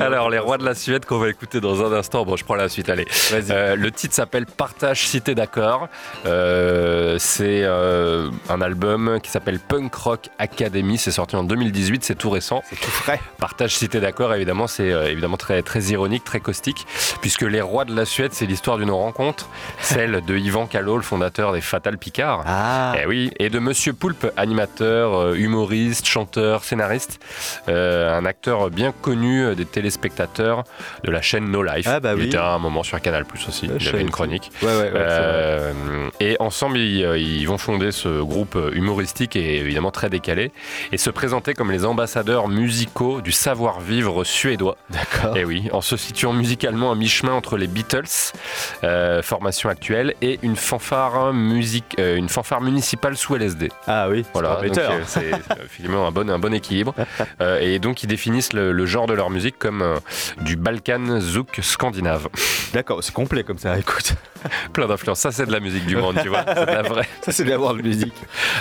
[0.06, 2.24] Alors, les rois de la Suède qu'on va écouter dans un instant.
[2.24, 3.06] Bon, je prends la suite, allez.
[3.50, 5.88] Euh, le titre s'appelle Partage Cité d'accord.
[6.24, 10.96] Euh, c'est euh, un album qui s'appelle Punk Rock Academy.
[10.96, 12.62] C'est sorti en 2018, c'est tout récent.
[12.70, 13.20] C'est tout frais.
[13.36, 16.86] Partage Cité d'accord, évidemment, c'est évidemment très, très ironique, très caustique,
[17.20, 21.02] puisque les rois de la Suède, c'est l'histoire d'une rencontre, celle de Yvan Callot, le
[21.02, 22.44] fondateur des Fatal Picard.
[22.46, 22.94] Ah.
[23.02, 27.18] Eh oui, et de Monsieur Poulpe, animateur, euh, humoriste, chanteur, scénariste,
[27.68, 30.62] euh, un acteur bien connu euh, des téléspectateurs
[31.02, 31.88] de la chaîne No Life.
[31.90, 32.26] Ah bah il oui.
[32.26, 33.68] était à un moment sur Canal Plus aussi.
[33.80, 34.52] Il avait une chronique.
[34.62, 35.72] Ouais, ouais, ouais, c'est Euh,
[36.20, 40.52] et ensemble, ils, ils vont fonder ce groupe humoristique et évidemment très décalé
[40.92, 44.76] et se présenter comme les ambassadeurs musicaux du savoir-vivre suédois.
[44.90, 45.36] D'accord.
[45.36, 48.04] Et oui, en se situant musicalement à mi-chemin entre les Beatles,
[48.84, 51.32] euh, formation actuelle, et une fanfare
[51.64, 53.70] musique, euh, une fanfare municipale sous LSD.
[53.86, 55.36] Ah oui, Voilà, euh, c'est euh,
[55.68, 56.94] finalement un bon, un bon équilibre.
[57.60, 59.82] Et donc ils définissent le, le genre de leur musique comme
[60.42, 62.28] du Balkan zouk scandinave.
[62.74, 64.12] D'accord, c'est complet comme ça, écoute.
[64.74, 65.20] Plein d'influences.
[65.20, 66.44] Ça, c'est de la musique du monde, tu vois.
[66.46, 67.08] C'est de la vraie.
[67.22, 68.12] Ça, c'est de musique.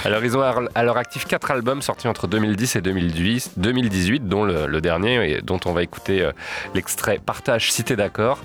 [0.05, 0.41] Alors, ils ont
[0.75, 5.29] à leur actif quatre albums sortis entre 2010 et 2010, 2018, dont le, le dernier,
[5.29, 6.29] et dont on va écouter
[6.73, 8.39] l'extrait Partage Cité d'accord.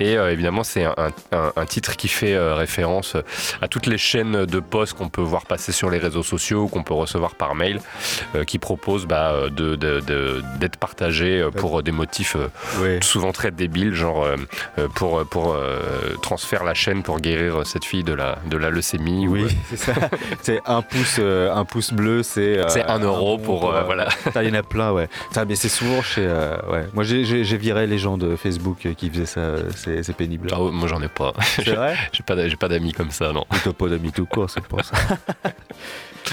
[0.00, 0.94] Et euh, évidemment, c'est un,
[1.32, 3.16] un- un titre qui fait référence
[3.62, 6.82] à toutes les chaînes de posts qu'on peut voir passer sur les réseaux sociaux, qu'on
[6.82, 7.80] peut recevoir par mail,
[8.34, 12.36] euh, qui proposent bah, euh, de- de- de- d'être partagés euh, pour des motifs
[13.00, 14.26] souvent très débiles, genre
[14.94, 15.56] pour, pour
[16.22, 19.26] transférer la chaîne pour guérir cette fille de la, de la leucémie.
[19.28, 19.92] ou, Oui, c'est ça.
[20.42, 22.60] C'est un pouce, un pouce bleu, c'est.
[22.68, 24.08] C'est un euro pour, euh, voilà.
[24.36, 25.08] Il y en a plein, ouais.
[25.28, 26.26] Putain, mais c'est souvent chez.
[26.26, 26.86] ouais.
[26.94, 29.54] Moi, j'ai- j'ai j'ai viré les gens de Facebook qui faisaient ça.
[29.76, 30.48] C'est c'est pénible.
[30.52, 31.32] Ah moi j'en ai pas.
[31.42, 31.94] C'est vrai?
[32.12, 33.44] J'ai pas, j'ai pas d'amis comme ça, non.
[33.92, 34.94] D'amis tout court, c'est pour ça.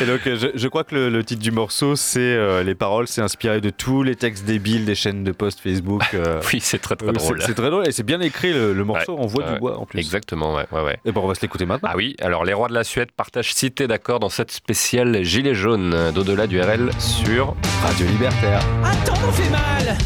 [0.01, 3.07] Et donc, je, je crois que le, le titre du morceau, c'est euh, les paroles,
[3.07, 6.03] c'est inspiré de tous les textes débiles des chaînes de post Facebook.
[6.14, 7.41] euh, Oui, c'est très très euh, drôle.
[7.41, 9.14] c'est- très drôle et c'est bien écrit le, le morceau.
[9.16, 9.99] Ouais, on voit ouais, du bois en plus.
[9.99, 10.99] Exactement, ouais, ouais, ouais.
[11.05, 11.89] Et bon, on va se l'écouter maintenant.
[11.91, 15.55] Ah oui, alors les rois de la Suède partagent cité d'accord dans cette spéciale Gilet
[15.55, 18.62] jaune d'au-delà du RL sur Radio Libertaire.
[18.84, 19.97] Attendre fait mal.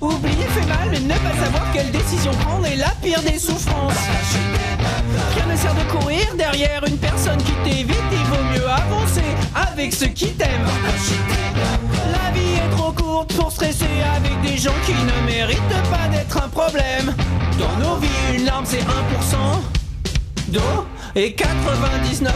[0.00, 3.94] Oublier fait mal, mais ne pas savoir quelle décision prendre est la pire des souffrances.
[5.34, 9.24] Rien ne sert de courir derrière une personne qui t'évite, il vaut mieux avancer
[9.54, 10.66] avec ceux qui t'aiment.
[12.12, 13.86] La vie est trop courte pour stresser
[14.16, 15.58] avec des gens qui ne méritent
[15.90, 17.14] pas d'être un problème.
[17.58, 18.84] Dans nos vies, une larme c'est 1%
[20.48, 22.26] d'eau et 99%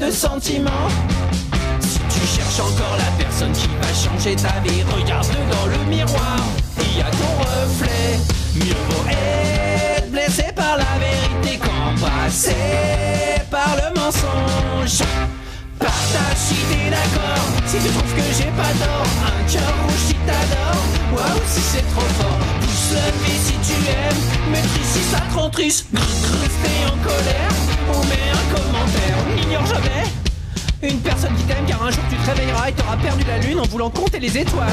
[0.00, 0.88] de sentiments.
[1.80, 6.38] Si tu cherches encore la personne qui va changer ta vie, regarde dans le miroir,
[8.54, 12.54] Mieux vaut être blessé par la vérité qu'en passer
[13.50, 15.04] par le mensonge.
[15.78, 20.14] Partage si t'es d'accord, si tu trouves que j'ai pas tort, un cœur rouge si
[20.26, 25.20] t'adores, waouh si c'est trop fort, pousse le pied si tu aimes, maîtrise si ça
[25.20, 27.52] te rend triste, rester en colère,
[27.92, 30.25] on met un commentaire, on n'ignore jamais
[30.82, 33.60] une personne qui t'aime car un jour tu te réveilleras et t'auras perdu la lune
[33.60, 34.68] en voulant compter les étoiles.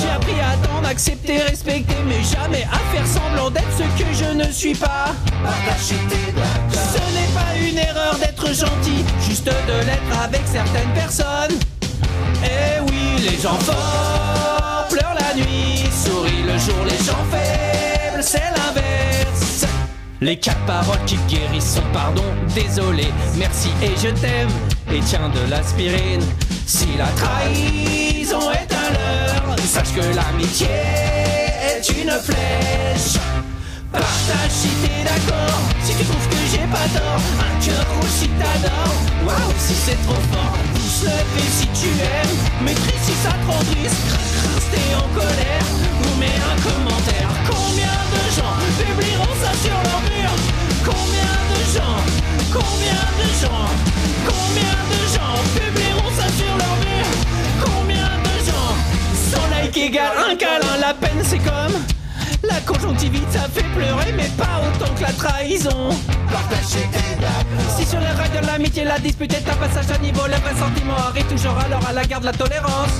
[0.00, 4.32] J'ai appris à attendre, accepter, respecter, mais jamais à faire semblant d'être ce que je
[4.36, 5.14] ne suis pas.
[5.82, 11.58] Ce n'est pas une erreur d'être gentil, juste de l'être avec certaines personnes.
[12.42, 18.38] Eh oui, les gens forts pleurent la nuit, sourient le jour, les gens faibles, c'est
[18.38, 18.69] l'inverse.
[20.22, 22.22] Les quatre paroles qui guérissent sont pardon,
[22.54, 23.06] désolé,
[23.38, 24.50] merci et je t'aime,
[24.92, 26.20] et tiens de l'aspirine.
[26.66, 33.18] Si la trahison est un leurre, sache que l'amitié est une flèche.
[33.92, 38.28] Partage si t'es d'accord, si tu trouves que j'ai pas tort, un cœur rouge si
[38.38, 43.64] t'adores, waouh si c'est trop fort, pousse le si tu aimes, maîtrise si ça te
[43.66, 43.96] triste,
[44.54, 45.66] rester en colère,
[46.04, 47.30] ou mets un commentaire.
[47.50, 50.30] Combien de gens publieront ça sur leur mur?
[50.84, 51.98] Combien de gens,
[52.52, 53.66] combien de gens,
[54.24, 57.06] combien de gens publieront ça sur leur mur?
[57.64, 58.72] Combien de gens?
[59.30, 61.74] Sans like égale un câlin, la peine c'est comme
[62.50, 65.90] la conjonctivite ça fait pleurer mais pas autant que la trahison.
[67.76, 70.54] Si sur les rails de l'amitié la dispute est un passage à niveau Le vrai
[70.58, 72.90] sentiment arrive toujours alors à la garde la tolérance.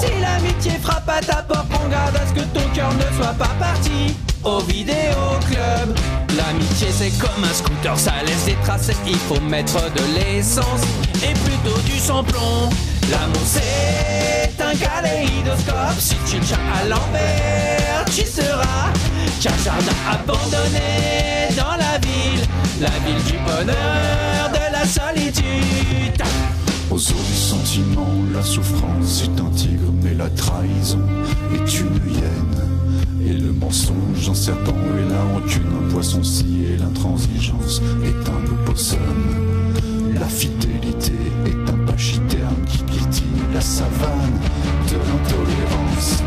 [0.00, 3.34] Si l'amitié frappe à ta porte prends garde à ce que ton cœur ne soit
[3.34, 4.14] pas parti.
[4.44, 5.96] Au vidéoclub.
[6.36, 10.82] L'amitié c'est comme un scooter, ça laisse des traces, il faut mettre de l'essence
[11.16, 12.70] et plutôt du samplon.
[13.10, 17.77] L'amour c'est un kaléidoscope, si tu le cherches à l'envers,
[18.14, 18.92] tu seras
[19.40, 22.44] qu'un jardin abandonné dans la ville,
[22.80, 26.22] la ville du bonheur, de la solitude.
[26.90, 31.00] Aux eaux du sentiment, la souffrance est un tigre, mais la trahison
[31.54, 33.26] est une hyène.
[33.26, 38.52] Et le mensonge un serpent et la rancune un poisson si et l'intransigeance est un
[38.52, 38.98] opossum.
[40.18, 41.12] La fidélité
[41.44, 44.38] est un pachyderme qui piétine la savane
[44.88, 46.22] de l'intolérance.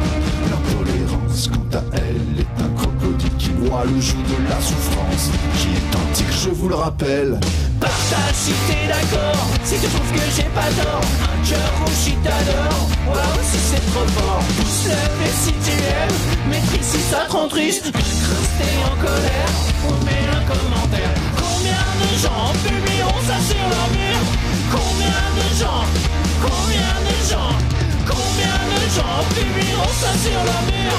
[1.49, 5.95] Quant à elle est un crocodile qui broie le joug de la souffrance, qui est
[5.95, 7.39] un tigre, je vous le rappelle.
[7.79, 12.11] Partage si t'es d'accord, si tu trouves que j'ai pas tort Un cœur rouge si
[12.23, 17.25] t'adores, waouh si c'est trop fort Pousse le mais si tu aimes, maîtrise si ça
[17.27, 17.87] te rend triste.
[17.87, 19.53] Incrusté en colère,
[19.87, 21.13] ou mets un commentaire.
[21.41, 24.21] Combien de gens publieront ça sur leur mur?
[24.69, 25.85] Combien de gens,
[26.39, 27.10] combien de
[28.95, 30.95] gens publieront ça sur leur mur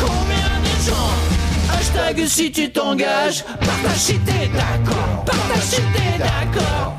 [0.00, 6.98] Combien de gens Hashtag si tu t'engages, partage si t'es d'accord, partage si t'es d'accord.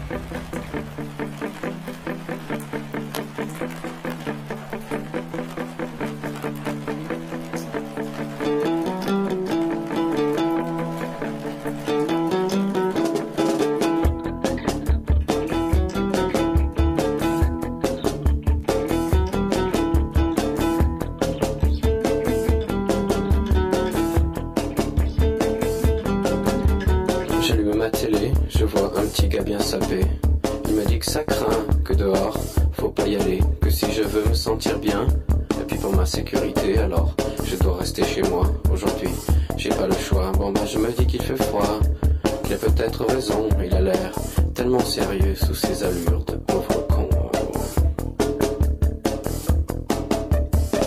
[46.35, 47.09] De pauvre con.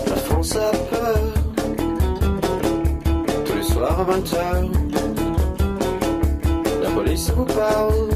[0.07, 1.19] La France a peur,
[3.45, 4.37] tous les soirs à 20h.
[6.83, 8.09] La police vous parle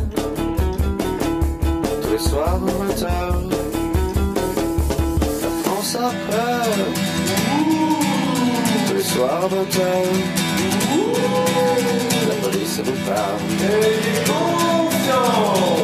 [2.01, 3.09] tous les soirs à 20h.
[5.41, 6.65] La France a peur
[8.87, 9.81] tous les soirs à 20h.
[12.29, 13.39] La police vous parle
[14.25, 15.82] tous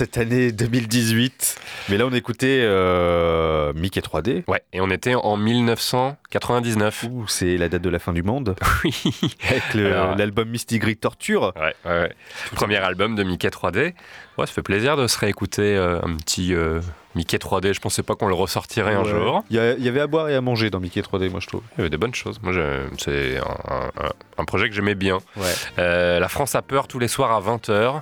[0.00, 1.56] cette année 2018.
[1.90, 4.44] Mais là, on écoutait euh, Mickey 3D.
[4.48, 7.04] Ouais, et on était en 1999.
[7.10, 8.56] Ouh, c'est la date de la fin du monde.
[8.84, 8.94] Oui.
[9.46, 11.52] Avec l'album Misty Greek Torture.
[11.54, 12.12] Ouais, ouais, ouais.
[12.54, 13.92] Premier album de Mickey 3D.
[14.38, 16.80] Ouais, ça fait plaisir de se réécouter euh, un petit euh,
[17.14, 17.74] Mickey 3D.
[17.74, 19.44] Je pensais pas qu'on le ressortirait un jour.
[19.50, 21.60] Il y, avait à boire et à manger dans Mickey 3D, moi je trouve.
[21.76, 22.40] Il y avait des bonnes choses.
[22.42, 22.54] Moi,
[22.96, 25.18] c'est un, un- un- un projet que j'aimais bien.
[25.36, 25.52] Ouais.
[25.78, 28.00] Euh, la France a peur tous les soirs à 20h.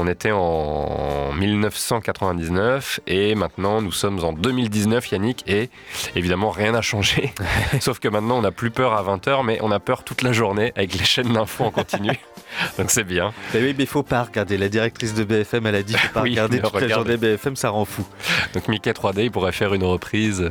[0.00, 5.70] On était en 1999 et maintenant nous sommes en 2019, Yannick, et
[6.14, 7.32] évidemment rien n'a changé.
[7.80, 10.32] Sauf que maintenant on n'a plus peur à 20h, mais on a peur toute la
[10.32, 12.10] journée avec les chaînes d'infos en continu.
[12.78, 13.32] Donc c'est bien.
[13.52, 14.56] Mais oui, mais faut pas regarder.
[14.56, 17.56] La directrice de BFM, elle a dit faut pas Oui, regarder toute la journée BFM,
[17.56, 18.06] ça rend fou.
[18.54, 20.48] Donc Mickey 3D, il pourrait faire une reprise,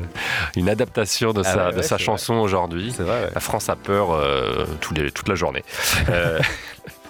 [0.57, 2.93] une adaptation de Ah sa, ouais, de ouais, sa chanson aujourd'hui.
[2.99, 3.29] Ouais.
[3.33, 5.63] La France a peur euh, les- toute la journée.
[6.09, 6.39] Euh,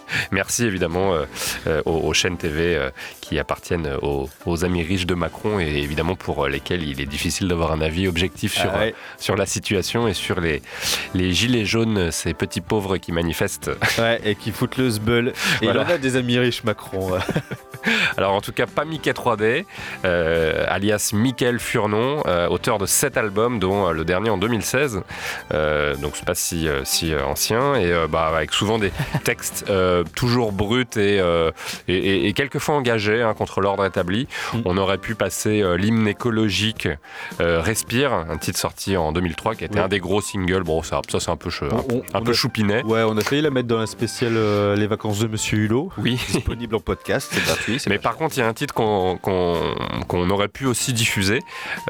[0.31, 1.25] Merci évidemment euh,
[1.67, 2.89] euh, aux, aux chaînes TV euh,
[3.21, 7.47] qui appartiennent aux, aux amis riches de Macron et évidemment pour lesquels il est difficile
[7.47, 8.95] d'avoir un avis objectif sur, Ah ouais.
[9.17, 10.61] sur la situation et sur les,
[11.13, 13.71] les gilets jaunes, ces petits pauvres qui manifestent.
[13.97, 15.29] Ouais, et qui foutent le zbeul.
[15.61, 15.81] Et Voilà.
[15.81, 17.17] il en a des amis riches, Macron.
[18.17, 19.65] Alors en tout cas pas Mickey 3D,
[20.05, 25.01] euh, alias Michael Furnon, auteur de 7 albums dont le dernier en 2016,
[25.53, 28.91] euh, donc c'est pas si, si ancien, et bah, avec souvent des
[29.23, 29.65] textes
[30.03, 31.51] toujours bruts et, euh,
[31.87, 34.27] et, quelquefois engagés hein, contre l'ordre établi.
[34.65, 36.87] On aurait pu passer euh, l'hymne écologique
[37.41, 39.79] euh, Respire, un titre sorti en 2003 qui était Oui.
[39.81, 42.31] un des gros singles, bon ça, ça c'est un peu, un, On- un on peu
[42.31, 42.83] a- choupinet.
[42.83, 45.91] Ouais, on a failli la mettre dans la spéciale euh, Les vacances de Monsieur Hulot.
[45.97, 46.19] Oui.
[46.31, 47.81] Disponible en podcast, c'est gratuit.
[47.89, 51.39] Mais par contre, il y a un titre qu'on aurait pu aussi diffuser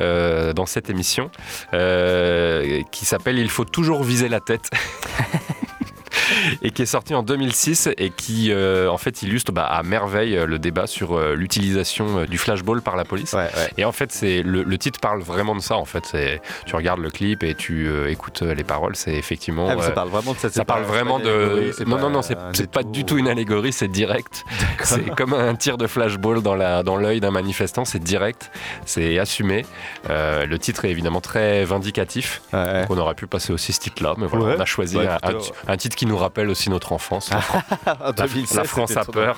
[0.01, 1.29] euh, dans cette émission
[1.73, 4.69] euh, qui s'appelle Il faut toujours viser la tête.
[6.61, 10.37] et qui est sorti en 2006 et qui euh, en fait illustre bah, à merveille
[10.37, 13.35] euh, le débat sur euh, l'utilisation du flashball par la police.
[13.77, 15.75] Et en fait, c'est le, le titre parle vraiment de ça.
[15.75, 18.95] En fait, c'est tu regardes le clip et tu euh, écoutes les paroles.
[18.95, 19.67] C'est effectivement.
[19.69, 21.71] Ah, ça parle vraiment de ça, Ça parle vraiment de.
[21.85, 23.73] Non, non, non, c'est pas du tout une allégorie.
[23.73, 24.43] C'est direct.
[24.83, 27.85] C'est comme un tir de flashball dans la dans l'œil d'un manifestant.
[27.85, 28.51] C'est direct.
[28.85, 29.65] C'est assumé.
[30.09, 32.41] Le titre est évidemment très vindicatif.
[32.51, 35.71] Donc on aurait pu passer aussi ce titre-là, mais voilà, on a choisi Bah, un,
[35.71, 37.29] un titre qui nous rappelle aussi notre enfance.
[37.31, 37.61] La, Fran-
[38.01, 39.37] la- 2016, la France a peur.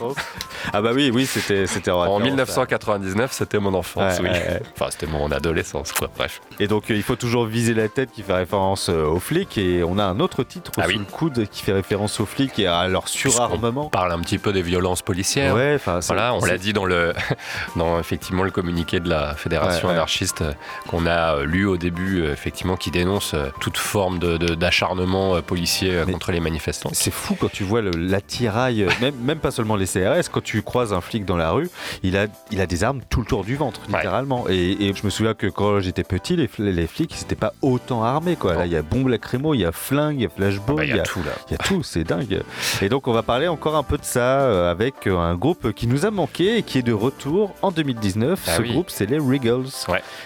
[0.74, 4.30] Ah bah oui, oui, c'était c'était En référence à- 1999, c'était mon enfance, Ouais, oui.
[4.30, 4.62] ouais, ouais.
[4.80, 6.10] Enfin, c'était mon adolescence, quoi.
[6.18, 6.42] Bref.
[6.60, 9.58] Et donc euh, il faut toujours viser la tête qui fait référence euh, aux flics
[9.58, 10.98] et on a un autre titre Ah sous oui.
[10.98, 13.86] le coude qui fait référence aux flics et à leur surarmement.
[13.88, 15.56] On parle un petit peu des violences policières.
[15.56, 17.14] Ouais, enfin, voilà, on l'a dit dans le
[17.76, 20.54] dans effectivement le communiqué de la fédération anarchiste euh,
[20.88, 26.32] qu'on a lu au début, effectivement, qui dénonce toute forme de- de- d'acharnement policier contre
[26.32, 26.59] les manifestants.
[26.94, 30.62] C'est fou quand tu vois l'attirail, euh, même, même pas seulement les CRS, quand tu
[30.62, 31.70] croises un flic dans la rue,
[32.04, 34.46] il a, il a des armes tout le tour du ventre, littéralement.
[34.50, 37.36] Et, et je me souviens que quand j'étais petit, les, fl- les flics, ils n'étaient
[37.36, 38.36] pas autant armés.
[38.36, 38.56] Quoi.
[38.56, 40.86] Là, il y a bombe lacrymo, il y a flingue, il y a flashball, bah,
[40.86, 41.32] il y a tout, là.
[41.48, 42.42] Il y a tout, c'est dingue.
[42.82, 45.72] Et donc, on va parler encore un peu de ça euh, avec euh, un groupe
[45.74, 48.40] qui nous a manqué et qui est de retour en 2019.
[48.48, 48.72] Ah Ce oui.
[48.72, 49.66] groupe, c'est les Regals.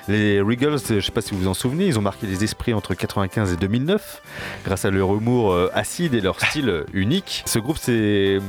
[0.08, 2.44] Les Regals, je ne sais pas si vous vous en souvenez, ils ont marqué les
[2.44, 4.22] esprits entre 95 et 2009
[4.66, 7.44] grâce à leur humour acide et leur style unique.
[7.46, 8.40] Ce groupe s'est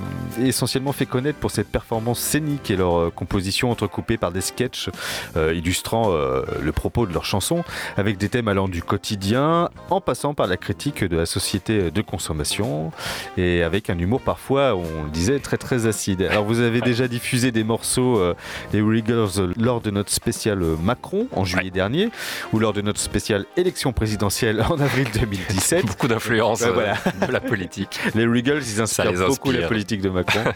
[0.42, 4.90] essentiellement fait connaître pour cette performance scénique et leur euh, composition entrecoupée par des sketchs
[5.36, 7.64] euh, illustrant euh, le propos de leurs chansons
[7.96, 12.02] avec des thèmes allant du quotidien en passant par la critique de la société de
[12.02, 12.92] consommation
[13.36, 16.22] et avec un humour parfois, on le disait, très très acide.
[16.22, 18.34] Alors vous avez déjà diffusé des morceaux euh,
[18.72, 22.10] des Regals lors de notre spécial Macron en juillet dernier
[22.52, 25.86] ou lors de notre spécial élection présidentielle en avril 2017.
[25.86, 26.94] Beaucoup d'influence Ouais, voilà.
[27.26, 27.53] de la politique.
[28.14, 30.44] Les Regals, ils inspirent beaucoup la politique de Macron.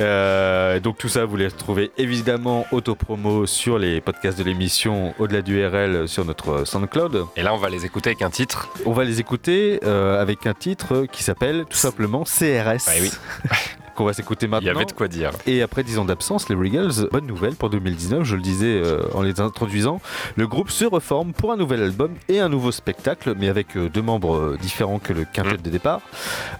[0.00, 5.42] Euh, donc tout ça, vous les retrouvez évidemment autopromo sur les podcasts de l'émission au-delà
[5.42, 7.26] du RL sur notre SoundCloud.
[7.36, 8.70] Et là, on va les écouter avec un titre.
[8.86, 12.88] On va les écouter euh, avec un titre qui s'appelle tout simplement CRS.
[12.88, 13.10] Ouais, oui.
[13.94, 14.70] qu'on va s'écouter maintenant.
[14.70, 15.30] Il y avait de quoi dire.
[15.46, 19.02] Et après 10 ans d'absence, les Regals, bonne nouvelle pour 2019, je le disais euh,
[19.14, 20.00] en les introduisant,
[20.36, 23.88] le groupe se reforme pour un nouvel album et un nouveau spectacle, mais avec euh,
[23.88, 26.00] deux membres euh, différents que le quintet de départ.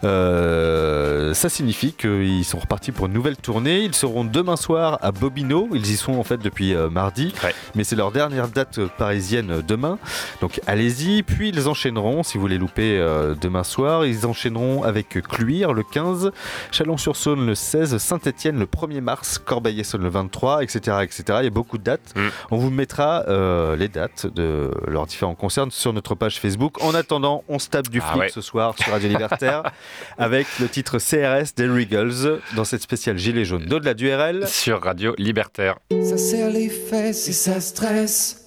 [0.05, 3.83] Euh, ça signifie qu'ils sont repartis pour une nouvelle tournée.
[3.83, 5.69] Ils seront demain soir à Bobino.
[5.73, 7.35] Ils y sont en fait depuis mardi,
[7.75, 9.99] mais c'est leur dernière date parisienne demain.
[10.41, 11.23] Donc allez-y.
[11.23, 12.99] Puis ils enchaîneront, si vous les loupez
[13.41, 16.31] demain soir, ils enchaîneront avec Cluir le 15,
[16.71, 21.23] Chalon-sur-Saône le 16, Saint-Etienne le 1er mars, Corbeil-Essonne le 23, etc., etc.
[21.41, 22.15] Il y a beaucoup de dates.
[22.51, 26.83] On vous mettra euh, les dates de leurs différents concerts sur notre page Facebook.
[26.83, 28.29] En attendant, on se tape du Ah flip ouais.
[28.29, 29.63] ce soir sur Radio Libertaire
[30.19, 34.83] avec le titre CRS des Regals dans cette spéciale Gilet jaune d'au-delà du RL sur
[34.83, 35.77] Radio Libertaire.
[35.91, 38.41] Ça serre les fesses et ça stresse.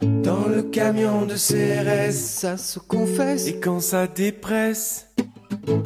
[0.00, 3.48] Dans le camion de CRS, ça se confesse.
[3.48, 5.08] Et quand ça dépresse,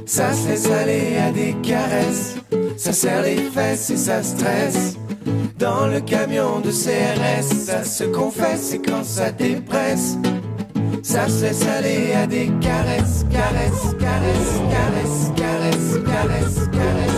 [0.06, 2.36] ça se laisse aller à des caresses,
[2.76, 4.96] ça serre les fesses et ça stresse.
[5.58, 10.18] Dans le camion de CRS, ça se confesse et quand ça dépresse,
[11.02, 16.68] ça se laisse aller à des caresses, caresses, caresses, caresses, caresses, caresses, caresses.
[16.72, 17.11] caresses.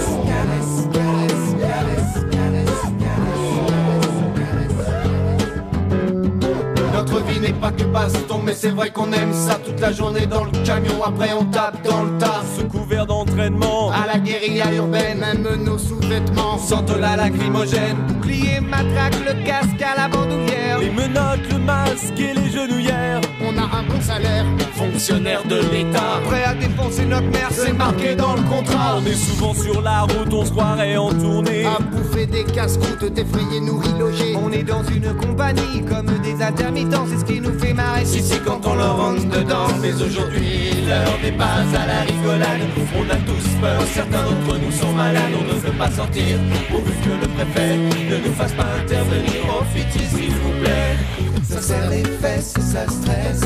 [7.44, 10.50] N'est pas que baston, mais c'est vrai qu'on aime ça toute la journée dans le
[10.64, 11.02] camion.
[11.04, 12.42] Après, on tape dans le tas.
[12.56, 17.96] Sous couvert d'entraînement, À la guérilla urbaine, même nos sous-vêtements sentent la lacrymogène.
[18.08, 20.78] Bouclier, matraque, le casque à la bandoulière.
[20.80, 23.20] Les menottes, le masque et les genouillères.
[23.42, 24.44] On a un bon salaire,
[24.74, 26.20] Fonctionnaire de l'État.
[26.24, 28.96] prêt à défoncer notre mère, c'est marqué dans le contrat.
[28.98, 31.64] On est souvent sur la route, on se croirait en tournée.
[31.66, 34.34] À bouffer des casse-croûtes, défrayés, nourris, logés.
[34.42, 38.04] On est dans une compagnie comme des intermittents, c'est ce qui nous fait marrer.
[38.04, 39.68] Si, quand on leur rentre dedans.
[39.80, 42.60] Mais aujourd'hui, l'heure n'est pas à la rigolade.
[42.96, 45.32] On a tous peur, certains d'entre nous sont malades.
[45.38, 46.38] On ne veut pas sortir,
[46.70, 49.40] pourvu que le préfet ne nous fasse pas intervenir.
[49.46, 50.96] Profitez, s'il vous plaît.
[51.42, 53.44] Ça serre les fesses et ça stresse.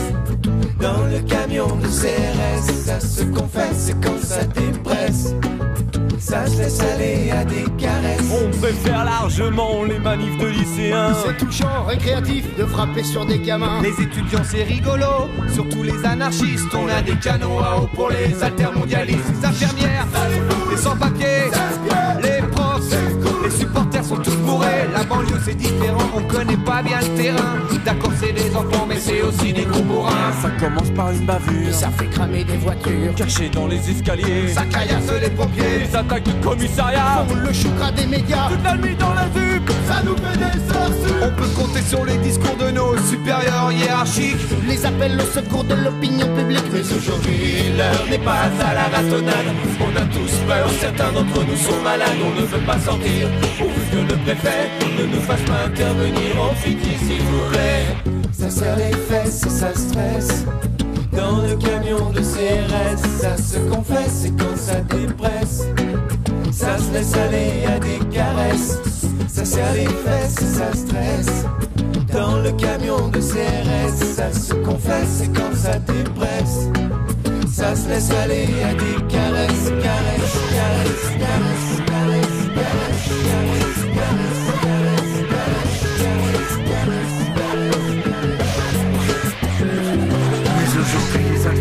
[0.81, 5.35] Dans le camion de CRS, ça se confesse quand ça dépresse.
[6.19, 8.20] Ça se laisse aller à des caresses.
[8.32, 11.15] On préfère largement les manifs de lycéens.
[11.24, 13.81] C'est touchant, récréatif de frapper sur des gamins.
[13.82, 16.74] Les étudiants c'est rigolo, surtout les anarchistes.
[16.74, 19.31] On a des canaux à eau pour les altermondialistes.
[19.40, 20.07] Les infirmières,
[20.70, 21.51] les sans-papiers,
[22.23, 22.90] les profs,
[23.45, 27.57] les supporters sont tous La banlieue c'est différent, on connaît pas bien le terrain.
[27.85, 30.33] D'accord c'est des enfants mais c'est aussi des gros bourrins.
[30.43, 33.15] Ça commence par une bavure, Ça fait cramer des voitures.
[33.15, 34.49] cachées dans les escaliers.
[34.49, 35.81] Ça caillasse les pompiers.
[35.81, 37.25] Les attaques de commissariat.
[37.29, 38.49] Font le choucra des médias.
[38.49, 40.79] Toute la nuit dans la vue Ça nous fait des sur-
[41.23, 45.75] On peut compter sur les discours de nos supérieurs hiérarchiques Les appels au secours de
[45.75, 46.65] l'opinion publique.
[46.73, 49.49] Mais aujourd'hui, l'heure n'est pas à la ratonnade.
[49.81, 52.19] On a tous peur, certains d'entre nous sont malades.
[52.25, 56.40] On ne veut pas sortir, pourvu que le ne nous fasse pas intervenir.
[56.40, 57.86] En pitié, s'il vous plaît.
[58.32, 60.44] Ça serre les fesses et ça stresse.
[61.12, 65.66] Dans le camion de CRS, ça se confesse et quand ça dépresse,
[66.52, 68.78] ça se laisse aller à des caresses.
[69.27, 71.44] Ça serre les fesses et ça stresse.
[72.12, 76.69] Dans le camion de CRS, ça se confesse et quand ça dépresse,
[77.59, 84.48] ça se laisse aller à des caresses, caresses, caresses, caresses, caresses, caresses, caresses, caresses.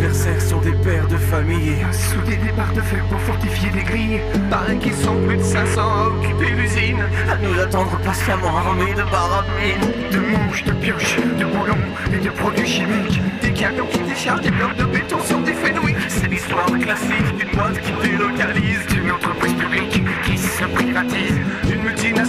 [0.08, 1.76] Adversaires sont des pères de famille.
[1.92, 4.22] Sous des départs de fer pour fortifier des grilles.
[4.50, 7.04] Paraît qu'ils sont plus de 500 à occuper l'usine.
[7.30, 12.30] À nous attendre patiemment armés de barabines, de mouches, de pioches, de boulons et de
[12.30, 13.20] produits chimiques.
[13.42, 15.96] Des camions qui déchargent des blocs de béton sur des fenouilles.
[16.08, 21.40] C'est l'histoire classique d'une boîte qui délocalise, d'une entreprise publique qui se privatise,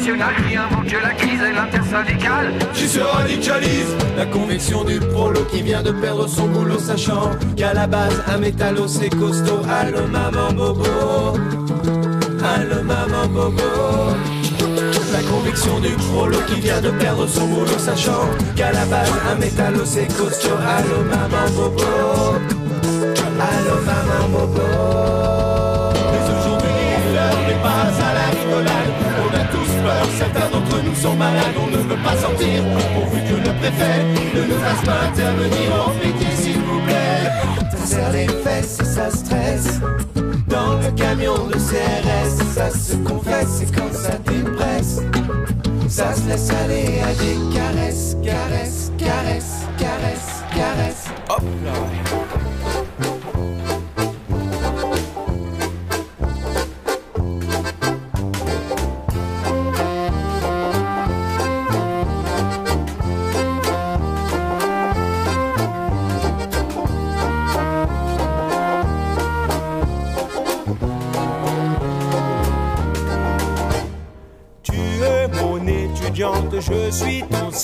[0.08, 2.52] d'une multinationale qui invente la crise et l'intersyndicale.
[2.72, 7.74] Qui se radicalise La conviction du prolo qui vient de perdre son boulot Sachant qu'à
[7.74, 9.60] la base un métallo c'est costaud.
[9.68, 11.38] Allô maman bobo.
[12.42, 13.62] Allô maman bobo.
[15.12, 19.36] La conviction du prolo qui vient de perdre son boulot Sachant qu'à la base un
[19.36, 20.56] métallo c'est costaud.
[20.76, 21.84] Allô maman bobo.
[23.40, 25.57] Allô maman bobo
[30.18, 32.62] certains d'entre nous sont malades On ne veut pas sortir,
[32.94, 34.04] pourvu que le préfet
[34.34, 37.30] Ne nous fasse pas intervenir en pitié s'il vous plaît
[37.76, 39.80] Ça serre les fesses ça stresse
[40.48, 45.00] Dans le camion de CRS Ça se confesse et quand ça dépresse
[45.88, 51.06] ça se laisse aller à des caresses, caresses, caresses, caresses, caresses.
[51.30, 52.07] Hop là.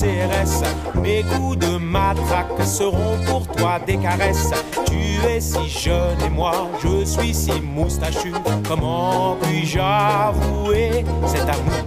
[0.03, 4.51] Mes coups de matraque seront pour toi des caresses.
[4.87, 8.33] Tu es si jeune et moi, je suis si moustachu.
[8.67, 11.87] Comment puis-je avouer cet amour?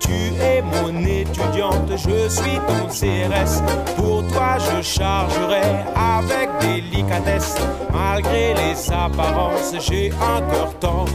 [0.00, 0.12] Tu
[0.42, 3.62] es mon étudiante, je suis ton CRS.
[3.94, 7.54] Pour toi, je chargerai avec délicatesse.
[7.92, 11.12] Malgré les apparences, j'ai un cœur tendre.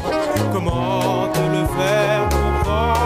[0.54, 3.05] Comment te le faire comprendre?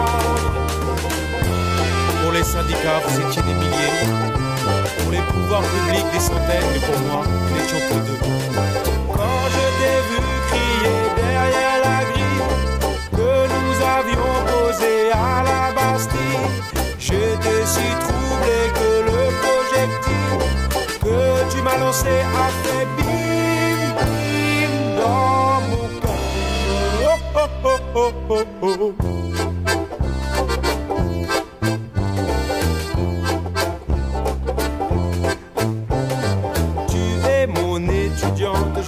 [2.40, 4.08] Les syndicats, vous étiez des milliers.
[4.98, 6.68] Pour les pouvoirs publics, des centaines.
[6.72, 8.20] Mais pour moi, nous n'étions que deux.
[9.16, 12.42] Quand je t'ai vu crier derrière la grille
[13.18, 16.46] que nous avions posé à la Bastille,
[16.98, 20.38] j'étais si troublé que le projectile
[21.04, 21.18] que
[21.52, 22.14] tu m'as lancé
[22.44, 25.84] a fait bim bim dans mon.
[27.02, 29.19] Oh, oh, oh, oh, oh, oh.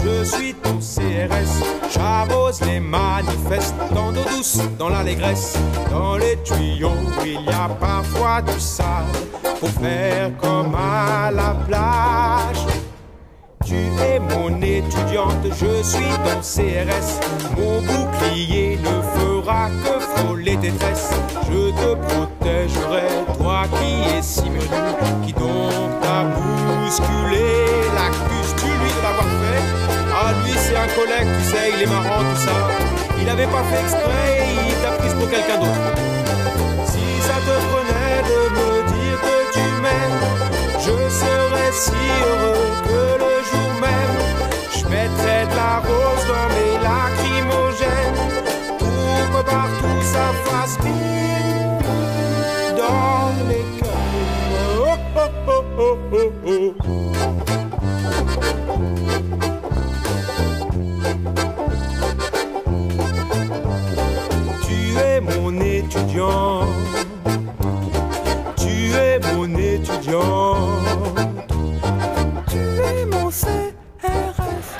[0.04, 1.62] Je suis ton CRS.
[1.92, 5.56] J'arrose les manifestes dans d'eau douce, dans l'allégresse,
[5.90, 6.90] dans les tuyaux.
[7.24, 9.12] Il y a parfois du sable,
[9.60, 12.66] faut faire comme à la plage.
[13.64, 17.20] Tu es mon étudiante, je suis ton CRS.
[17.56, 21.10] Mon bouclier ne fera que frôler tes tresses.
[21.48, 23.08] Je te protégerai,
[23.38, 24.66] toi qui es si menu,
[25.24, 27.46] qui donc t'a bousculé
[27.94, 28.71] la cuisse.
[30.14, 32.56] Ah, lui, c'est un collègue, tu sais, il est marrant, tout ça.
[33.20, 35.92] Il avait pas fait exprès, il t'a prise pour quelqu'un d'autre.
[36.86, 40.22] Si ça te prenait de me dire que tu m'aimes,
[40.78, 44.18] je serais si heureux que le jour même,
[44.76, 48.22] je mettrais de la rose dans mes lacrymogènes
[48.78, 50.76] pour que partout ça fasse
[52.76, 54.10] dans les cœurs.
[54.78, 56.81] Oh, oh, oh, oh, oh, oh.
[70.12, 70.18] Tu
[72.58, 74.76] es mon CRS.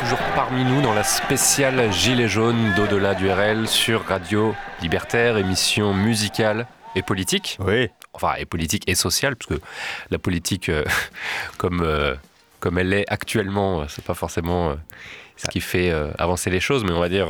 [0.00, 5.92] Toujours parmi nous dans la spéciale Gilets jaunes d'au-delà du RL sur Radio Libertaire, émission
[5.92, 7.58] musicale et politique.
[7.60, 7.90] Oui.
[8.14, 9.62] Enfin, et politique et sociale, parce que
[10.10, 10.82] la politique, euh,
[11.58, 12.14] comme, euh,
[12.58, 14.76] comme elle est actuellement, euh, c'est pas forcément euh,
[15.36, 17.28] ce qui fait avancer les choses, mais on va dire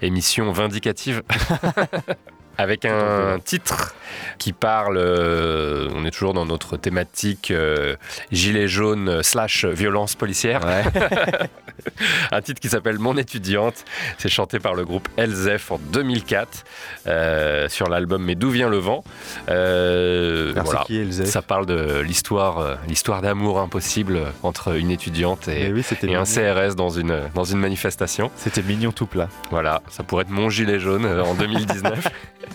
[0.00, 1.22] émission vindicative.
[2.62, 3.92] Avec un titre
[4.38, 7.96] qui parle, euh, on est toujours dans notre thématique euh,
[8.30, 10.60] gilet jaune slash violence policière.
[12.30, 13.84] un titre qui s'appelle Mon étudiante.
[14.18, 16.64] C'est chanté par le groupe Elzef en 2004
[17.08, 19.02] euh, sur l'album Mais d'où vient le vent?
[19.48, 21.28] Euh, Alors, qui, Elzef?
[21.28, 26.22] Ça parle de l'histoire, l'histoire d'amour impossible entre une étudiante et, oui, et un.
[26.22, 28.30] CRS dans une, dans une manifestation.
[28.36, 29.28] C'était mignon tout plat.
[29.50, 32.06] Voilà, ça pourrait être mon gilet jaune en 2019.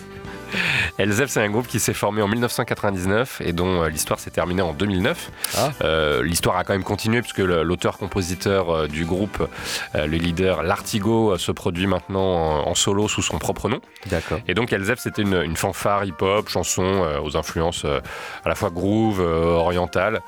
[0.98, 4.62] Elzef, c'est un groupe qui s'est formé en 1999 et dont euh, l'histoire s'est terminée
[4.62, 5.30] en 2009.
[5.56, 5.70] Ah.
[5.82, 9.46] Euh, l'histoire a quand même continué puisque l'auteur-compositeur euh, du groupe,
[9.94, 12.20] le leader Lartigo, se produit maintenant
[12.64, 13.80] en, en solo sous son propre nom.
[14.06, 14.38] D'accord.
[14.48, 19.20] Et donc Elzef, c'était une, une fanfare hip-hop, chanson aux influences à la fois groove,
[19.20, 20.20] orientale,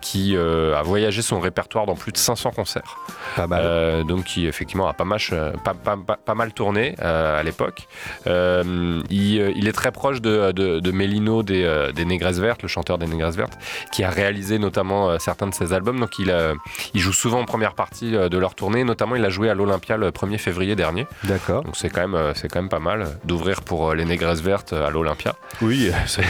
[0.00, 2.98] qui a voyagé son répertoire dans plus de 500 concerts.
[3.36, 4.04] Pas mal.
[4.04, 5.18] Donc qui effectivement a pas mal,
[5.64, 7.88] pas, pas- pas- pas mal tourné à l'époque.
[8.26, 12.68] Il, il est très proche de, de, de Mélino des, euh, des Négresses Vertes, le
[12.68, 13.56] chanteur des Négresses Vertes,
[13.92, 16.00] qui a réalisé notamment euh, certains de ses albums.
[16.00, 16.54] Donc il, euh,
[16.94, 18.82] il joue souvent en première partie de leur tournée.
[18.82, 21.06] Notamment, il a joué à l'Olympia le 1er février dernier.
[21.22, 21.62] D'accord.
[21.62, 25.36] Donc c'est quand même, quand même pas mal d'ouvrir pour les Négresses Vertes à l'Olympia.
[25.62, 26.24] Oui, c'est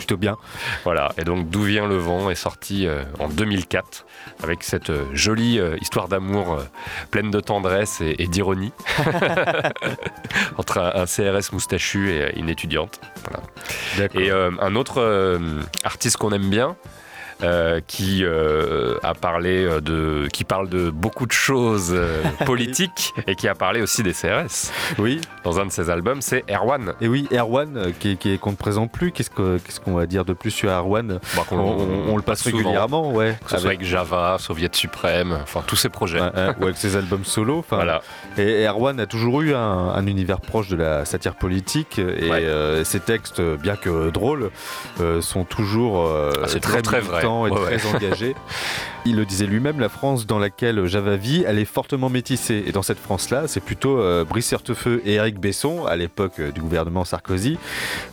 [0.00, 0.38] plutôt bien.
[0.84, 4.06] Voilà, et donc D'où vient le vent est sorti euh, en 2004
[4.42, 6.58] avec cette euh, jolie euh, histoire d'amour
[7.10, 8.72] pleine de tendresse et, et d'ironie
[10.56, 13.00] entre un, un CRS moustachu et une étudiante.
[13.28, 14.10] Voilà.
[14.14, 15.38] Et un autre
[15.84, 16.76] artiste qu'on aime bien.
[17.42, 23.12] Euh, qui euh, a parlé euh, de, qui parle de beaucoup de choses euh, politiques
[23.26, 24.70] et qui a parlé aussi des CRS.
[24.98, 25.20] Oui.
[25.44, 26.92] Dans un de ses albums, c'est Erwan.
[27.00, 30.32] Et oui, Erwan, qui, qu'on ne présente plus, qu'est-ce que- qu'est-ce qu'on va dire de
[30.34, 31.18] plus sur Erwan?
[31.36, 32.58] Bah, on, on- on le passe souvent.
[32.58, 33.36] régulièrement, ouais.
[33.44, 36.20] Que ce soit avec Java, Soviet Suprême, enfin tous ces projets.
[36.20, 37.64] Ou avec ses albums solo.
[37.70, 38.02] Voilà.
[38.38, 43.00] Et Erwan a toujours eu un, un univers proche de la satire politique et ses
[43.00, 44.50] textes, bien que drôles,
[45.20, 47.20] sont toujours Ah, c'est très très vrai.
[47.46, 48.36] Et très ouais.
[49.06, 52.62] Il le disait lui-même, la France dans laquelle Java vit, elle est fortement métissée.
[52.66, 56.50] Et dans cette France-là, c'est plutôt euh, Brice Certefeux et Éric Besson, à l'époque euh,
[56.52, 57.58] du gouvernement Sarkozy,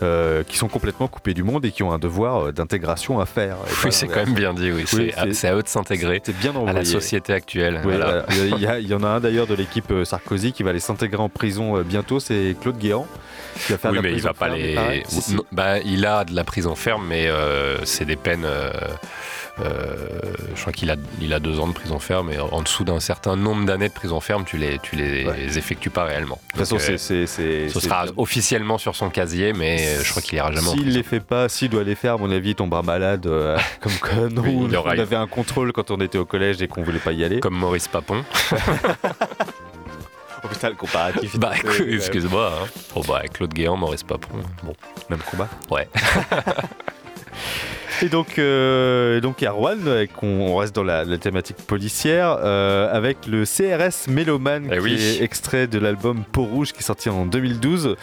[0.01, 3.57] euh, qui sont complètement coupés du monde et qui ont un devoir d'intégration à faire.
[3.83, 4.85] Oui, c'est quand même bien dit, oui.
[4.93, 6.79] Oui, c'est à- à eux de s'intégrer C'est bien à envoyé.
[6.79, 7.81] la société actuelle.
[7.83, 8.23] Oui, Voilà.
[8.25, 8.55] voilà.
[8.55, 10.79] Il, y a- il y en a un d'ailleurs de l'équipe Sarkozy qui va aller
[10.79, 13.07] s'intégrer en prison bientôt, c'est Claude Guéant.
[13.65, 14.75] Qui va faire Oui, de la mais il prison va pas ferme, les.
[14.75, 15.03] pareil.
[15.07, 15.35] Si, si.
[15.35, 17.27] Non, bah, il a de la prison ferme, mais
[17.83, 18.47] c'est des peines.
[19.57, 22.99] je crois qu'il a, il a deux ans de prison ferme, et en dessous d'un
[22.99, 26.39] certain nombre d'années de prison ferme, tu les, tu les effectues pas réellement.
[26.45, 30.21] De toute façon, euh, c'est- ce sera officiellement sur son casier, mais euh, je crois
[30.21, 32.49] qu'il ira jamais en S'il les fait pas, s'il doit les faire, à mon avis,
[32.51, 33.25] il tombera malade.
[33.25, 36.67] euh, comme quand nous, Oui, on avait un contrôle quand on était au collège et
[36.67, 37.39] qu'on voulait pas y aller.
[37.39, 38.23] Comme Maurice Papon.
[40.43, 41.37] Oh putain, le comparatif.
[41.39, 41.53] Bah,
[41.89, 42.51] excuse-moi.
[42.53, 42.67] Hein.
[42.95, 44.29] Oh, bah, Claude Guéant, Maurice Papon.
[44.63, 44.75] Bon,
[45.09, 45.49] même combat.
[45.71, 45.87] Ouais.
[48.03, 53.43] Et donc, euh, donc avec- on, reste dans la, la thématique policière, euh, avec le
[53.45, 54.93] CRS Méloman, qui oui.
[54.93, 57.95] est extrait de l'album Peau Rouge, qui est sorti en 2012.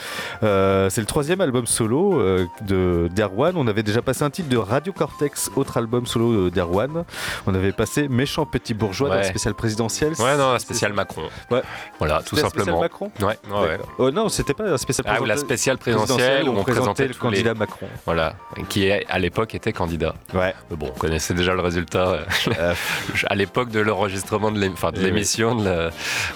[0.42, 2.20] Euh, c'est le troisième album solo
[2.62, 3.54] de d'Erwan.
[3.56, 7.04] On avait déjà passé un titre de Radio Cortex, autre album solo d'Erwan.
[7.46, 10.12] On avait passé Méchant Petit Bourgeois dans la spéciale présidentielle.
[10.18, 11.22] Ouais, non, la spéciale Macron.
[11.50, 11.62] Ouais.
[11.98, 12.80] Voilà, tout C'était la spéciale simplement.
[12.80, 13.38] Macron Ouais,
[13.68, 13.78] ouais.
[13.98, 17.10] Oh non, c'était pas la spéciale Ah, ou la spéciale présidentielle où on présentait le
[17.10, 17.86] les- candidat Macron.
[18.06, 18.34] Voilà,
[18.68, 20.14] qui à l'époque était candidat.
[20.32, 20.54] Ouais.
[20.70, 22.24] Mais bon, on connaissait déjà le résultat.
[22.58, 22.74] euh,
[23.26, 25.04] à l'époque de l'enregistrement de Eh oui.
[25.04, 25.90] l'émission, la-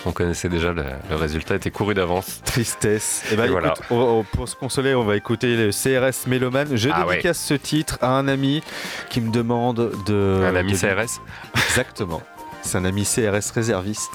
[0.04, 2.40] on connaissait déjà le, le résultat était couru d'avance.
[2.44, 3.22] Tristesse.
[3.32, 3.68] Et ben, Et voilà.
[3.68, 6.68] écoute, on- on- pour se consoler, on va écouter le CRS Méloman.
[6.76, 8.62] Je Ah dédicace ce titre à un ami
[9.08, 10.42] qui me demande de.
[10.44, 11.20] Un ami de- CRS
[11.68, 12.22] Exactement.
[12.62, 14.10] C'est un ami CRS réserviste.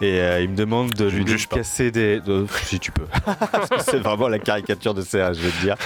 [0.00, 2.20] Et euh, il me demande de Je lui casser des.
[2.20, 3.06] de- si tu peux.
[3.52, 5.76] Parce que c'est vraiment la caricature de CRS, je vais te dire.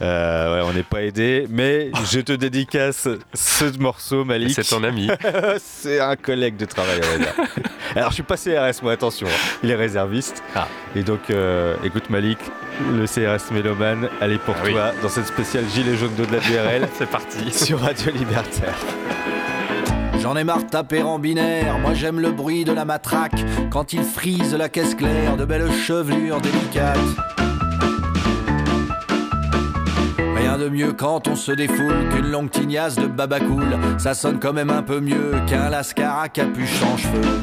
[0.00, 4.50] Euh, ouais, on n'est pas aidé, mais je te dédicace ce morceau, Malik.
[4.52, 5.08] C'est ton ami.
[5.58, 7.34] c'est un collègue de travail, on va dire.
[7.96, 9.26] Alors, je suis pas CRS, moi, attention.
[9.26, 9.58] hein.
[9.62, 10.42] Il est réserviste.
[10.56, 10.66] Ah.
[10.96, 12.38] Et donc, euh, écoute, Malik,
[12.90, 14.72] le CRS Méloman, elle est pour Ah oui.
[14.72, 17.52] toi dans cette spéciale Gilet jaune d'eau de la DRL C'est parti.
[17.52, 18.74] sur Radio Libertaire.
[20.20, 23.32] J'en ai marre de taper en binaire, moi j'aime le bruit de la matraque
[23.70, 26.96] Quand il frise la caisse claire, de belles chevelures délicates
[30.58, 34.68] De mieux quand on se défoule qu'une longue tignasse de babacool Ça sonne quand même
[34.68, 37.42] un peu mieux qu'un lascar à capuche sans cheveux.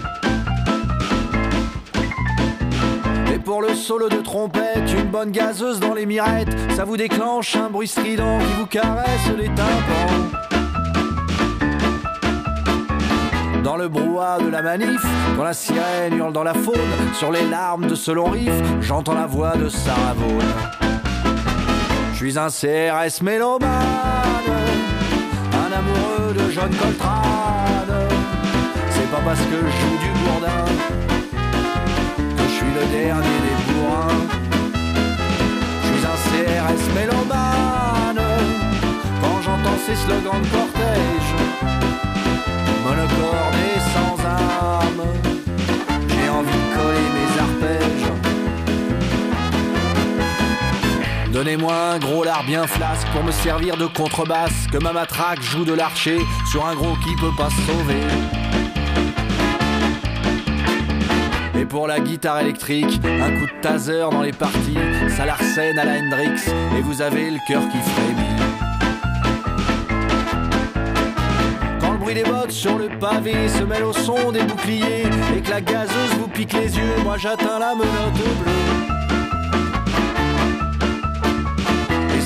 [3.33, 6.55] Et pour le solo de trompette, une bonne gazeuse dans les mirettes.
[6.75, 10.13] Ça vous déclenche un bruit strident qui vous caresse les tympans.
[13.63, 15.03] Dans le brouhaha de la manif,
[15.35, 16.75] quand la sirène hurle dans la faune,
[17.15, 20.88] sur les larmes de ce long riff, j'entends la voix de Sarah Vaughan.
[22.21, 23.61] Je suis un CRS mélomane,
[25.53, 28.09] un amoureux de John Coltrane.
[28.91, 30.65] C'est pas parce que je joue du bourdin
[32.35, 34.27] que je suis le dernier des bourrins.
[35.81, 38.25] Je suis un CRS mélomane
[39.21, 41.31] quand j'entends ces slogans de cortège
[42.83, 45.38] monocorde et sans âme.
[51.39, 54.67] Donnez-moi un gros lard bien flasque pour me servir de contrebasse.
[54.73, 56.17] Que ma matraque joue de l'archer
[56.51, 58.01] sur un gros qui peut pas se sauver.
[61.57, 64.77] Et pour la guitare électrique, un coup de taser dans les parties.
[65.15, 66.41] Ça l'arsène à la Hendrix
[66.77, 68.35] et vous avez le cœur qui frémit.
[71.79, 75.05] Quand le bruit des bottes sur le pavé se mêle au son des boucliers
[75.37, 78.98] et que la gazeuse vous pique les yeux, moi j'atteins la menotte bleue.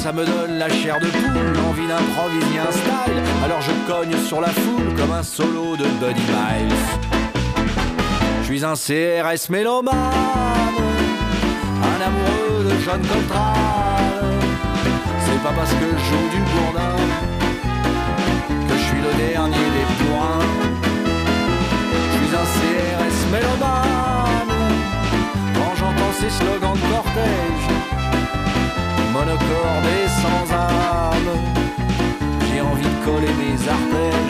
[0.04, 3.20] Ça me donne la chair de poule, l'envie d'improviser un style.
[3.46, 6.76] Alors je cogne sur la foule comme un solo de Buddy Miles.
[8.42, 9.96] Je suis un CRS mélomane,
[11.90, 14.42] un amoureux de John Coltrane.
[15.26, 16.98] C'est pas parce que je joue du bourdin
[18.68, 20.50] que je suis le dernier des bourrins.
[22.12, 24.52] Je suis un CRS mélomane
[25.56, 27.68] quand j'entends ces slogans de cortège,
[29.14, 31.32] monocorde et sans âme.
[32.48, 34.24] J'ai envie de coller mes arpèges.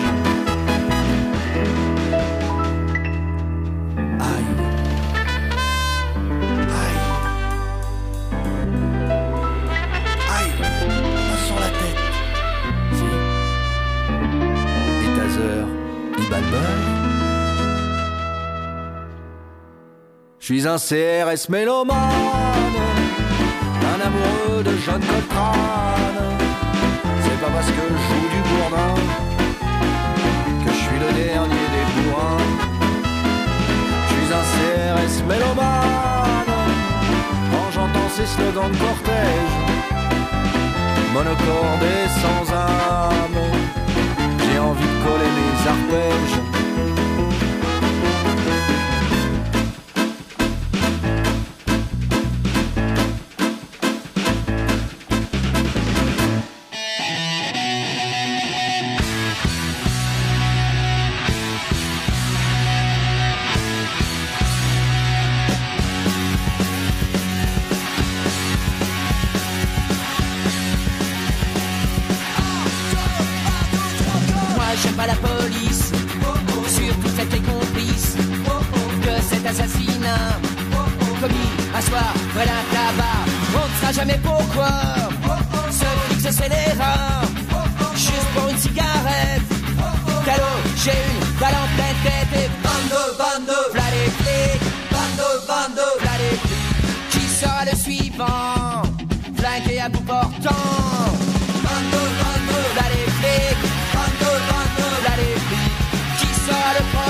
[20.39, 21.97] Je suis un CRS mélomane,
[24.64, 26.38] de Coltrane.
[27.23, 28.95] C'est pas parce que je joue du bourdin
[30.64, 32.48] que je suis le dernier des bourrins.
[34.07, 36.53] Je suis un CRS mélomane
[37.52, 39.56] quand j'entends ces slogans de cortège.
[41.14, 43.41] Monocorde et sans âme,
[44.40, 46.52] j'ai envie de coller mes arpèges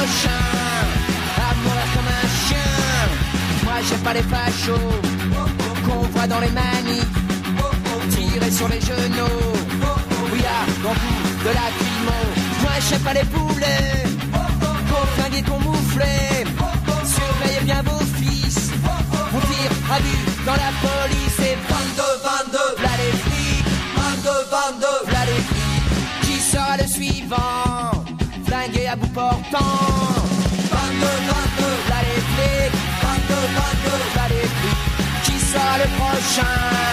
[0.03, 0.30] prochain
[1.38, 2.73] à mourir comme un chien
[3.63, 4.91] Moi j'aime pas les fachos
[5.85, 7.23] qu'on voit dans les manifs
[8.09, 9.43] tirer sur les genoux.
[10.31, 10.95] Oui, à coup
[11.45, 12.19] de la crimo.
[12.61, 14.03] Moi j'aime pas les poulets
[14.89, 16.43] qu'on flingue ton mouflet.
[17.15, 18.71] Surveillez bien vos fils.
[19.35, 23.65] On tire à vue dans la police et 22, 22, v'là les flics.
[23.95, 26.21] 22, 22, v'là les flics.
[26.21, 28.03] Qui sera le suivant?
[28.45, 29.92] Flingué à bout portant.
[36.35, 36.92] Le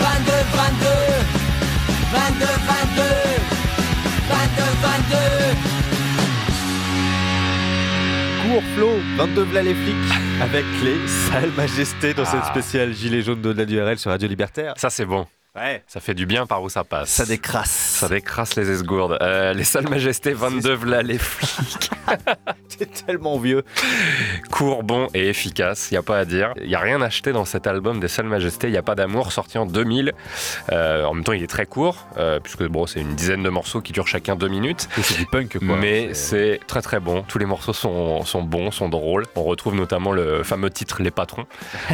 [0.00, 0.90] 22, 22.
[2.12, 3.02] 22, 22,
[4.28, 5.18] 22, 22.
[8.42, 9.96] Cours Flo, 22 v'là les flics,
[10.42, 12.48] avec les sales majestés dans cette Ah.
[12.50, 14.74] spéciale Gilet jaune de la URL sur Radio Libertaire.
[14.76, 15.26] Ça c'est bon.
[15.56, 15.82] Ouais.
[15.88, 17.10] Ça fait du bien par où ça passe.
[17.10, 17.70] Ça décrasse.
[17.70, 19.18] Ça décrasse les esgourdes.
[19.20, 21.90] Euh, les salles majestés 22 v'là les flics.
[22.80, 23.62] C'est tellement vieux.
[24.50, 26.54] Court, bon et efficace, il n'y a pas à dire.
[26.62, 28.68] Il n'y a rien acheté dans cet album des salles majestés.
[28.68, 30.12] Il n'y a pas d'amour, sorti en 2000.
[30.72, 33.50] Euh, en même temps, il est très court, euh, puisque bon, c'est une dizaine de
[33.50, 34.88] morceaux qui durent chacun deux minutes.
[35.02, 35.76] C'est du punk quoi.
[35.76, 37.22] Mais c'est très très bon.
[37.22, 39.26] Tous les morceaux sont, sont bons, sont drôles.
[39.36, 41.46] On retrouve notamment le fameux titre Les Patrons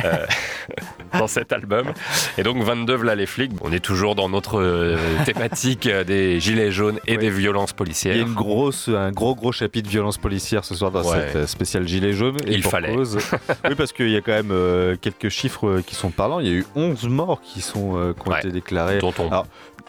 [0.04, 0.24] euh,
[1.18, 1.92] dans cet album.
[2.38, 3.52] Et donc 22 v'là les flics.
[3.62, 8.14] On est toujours dans notre thématique des gilets jaunes et des violences policières.
[8.14, 11.18] Il y a une grosse, un gros gros chapitre violence policière ce soir dans Ouais.
[11.26, 12.36] cette euh, spéciale gilet jaune.
[12.46, 12.94] Et Il pour fallait.
[12.94, 13.18] cause.
[13.68, 16.40] oui, parce qu'il y a quand même euh, quelques chiffres euh, qui sont parlants.
[16.40, 18.38] Il y a eu 11 morts qui, sont, euh, qui ont Ouais.
[18.38, 18.98] été déclarés.
[18.98, 19.46] Alors,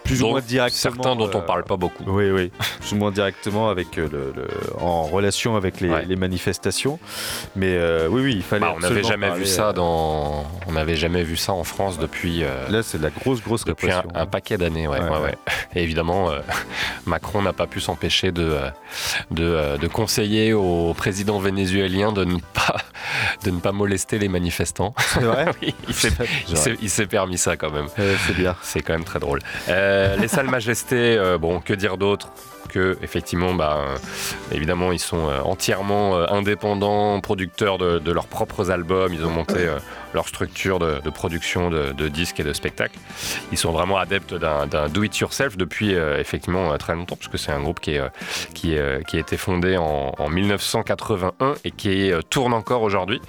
[0.08, 0.96] plus ou moins directement.
[1.04, 2.04] certains dont on euh, parle pas beaucoup.
[2.08, 2.52] Oui, oui.
[2.80, 4.48] Plus ou moins directement avec euh, le, le-
[4.82, 6.06] en relation avec les, Ouais.
[6.06, 7.00] les manifestations.
[7.56, 8.62] Mais euh, oui, oui, il fallait.
[8.62, 10.46] Bah, on n'avait jamais vu ça euh, dans.
[10.68, 12.44] On n'avait jamais vu ça en France depuis.
[12.44, 15.12] euh, Là, c'est de la grosse, grosse depuis un, un paquet d'années, ouais, Ouais, ouais,
[15.18, 15.20] ouais.
[15.22, 15.38] ouais.
[15.76, 16.40] Et évidemment, euh,
[17.06, 18.70] Macron n'a pas pu s'empêcher de, euh,
[19.32, 22.76] de, euh, de conseiller au président vénézuélien de ne pas,
[23.44, 24.94] de ne pas molester les manifestants.
[24.98, 25.94] C'est vrai Oui, il
[26.90, 27.88] s'est- permis ça quand même.
[27.96, 28.56] c'est bien.
[28.62, 29.40] C'est quand même très drôle.
[29.70, 32.30] Euh, les salles majestés, euh, bon, que dire d'autre
[32.70, 33.96] que effectivement, bah, euh,
[34.52, 39.14] évidemment, ils sont euh, entièrement euh, indépendants, producteurs de, de leurs propres albums.
[39.14, 39.78] Ils ont monté euh,
[40.14, 43.00] leur structure de, de production de, de disques et de spectacles.
[43.54, 47.54] Ils sont vraiment adeptes d'un do-it-yourself depuis euh, effectivement euh, très longtemps, parce que c'est
[47.54, 48.10] un groupe qui, est, euh,
[48.54, 52.82] qui, est, euh, qui a été fondé en, en 1981 et qui euh, tourne encore
[52.82, 53.22] aujourd'hui.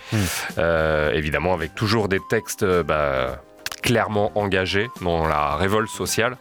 [0.58, 2.64] Euh, évidemment, avec toujours des textes.
[2.64, 3.40] euh, bah,
[3.82, 6.36] clairement engagés dans la révolte sociale.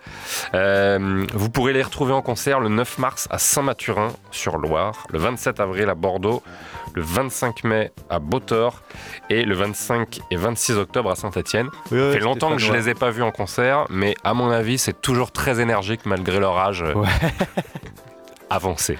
[0.53, 5.19] Euh, vous pourrez les retrouver en concert le 9 mars à Saint-Mathurin sur Loire, le
[5.19, 6.41] 27 avril à Bordeaux,
[6.93, 8.81] le 25 mai à Beautor
[9.29, 11.69] et le 25 et 26 octobre à Saint-Etienne.
[11.91, 14.33] Oui, Ça fait longtemps que je Stéphane, les ai pas vus en concert, mais à
[14.33, 16.93] mon avis, c'est toujours très énergique malgré leur âge euh,
[18.49, 18.97] avancé.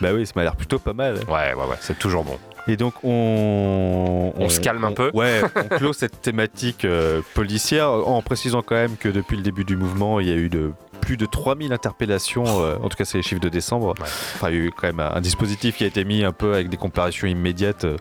[0.00, 1.16] Bah oui, ça m'a l'air plutôt pas mal.
[1.28, 2.38] Ouais, ouais, ouais, c'est toujours bon.
[2.70, 7.90] Et donc on, On se calme un peu Ouais, on clôt cette thématique euh, policière
[7.90, 10.70] en précisant quand même que depuis le début du mouvement, il y a eu de
[11.00, 13.94] plus de 3000 interpellations, euh, en tout cas c'est les chiffres de décembre.
[14.00, 16.54] Enfin, il y a eu quand même un, dispositif qui a été mis un peu
[16.54, 17.84] avec des comparations immédiates.
[17.84, 17.96] euh.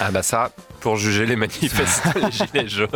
[0.00, 2.88] Ah bah ça, pour juger les manifestants, les gilets jaunes.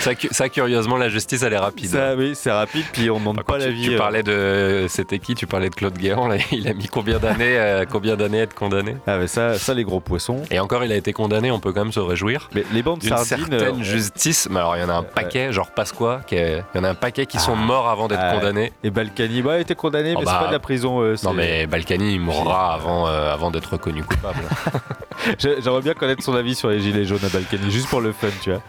[0.00, 1.90] Ça, ça, curieusement, la justice, elle est rapide.
[1.90, 3.84] Ça, oui, c'est rapide, puis on demande Bah, pas la vie.
[3.84, 3.98] tu euh.
[3.98, 4.86] parlais de.
[4.88, 5.34] C'était qui?
[5.34, 6.26] Tu parlais de Claude Guéant.
[6.28, 8.96] là, il a mis combien d'années euh, combien d'années à être condamné?
[9.06, 10.42] Ah, mais ça, ça, les gros poissons.
[10.50, 12.48] Et encore, il a été condamné, on peut quand même se réjouir.
[12.54, 13.26] Mais les bandes sardines.
[13.48, 14.48] certaine euh, justice.
[14.50, 16.90] Mais alors, il y en a un paquet, genre Pasqua, est- il y en a
[16.90, 18.72] un paquet qui sont morts avant d'être ah, condamnés.
[18.82, 21.02] Et Balkany, bah, il a été condamné, Oh, mais bah, c'est pas de la prison.
[21.02, 24.40] euh, Non, mais Balkany, il mourra avant, euh, avant d'être reconnu coupable.
[25.38, 28.12] J'ai- J'aimerais bien connaître son avis sur les gilets jaunes à Balkany, juste pour le
[28.12, 28.62] fun, tu vois.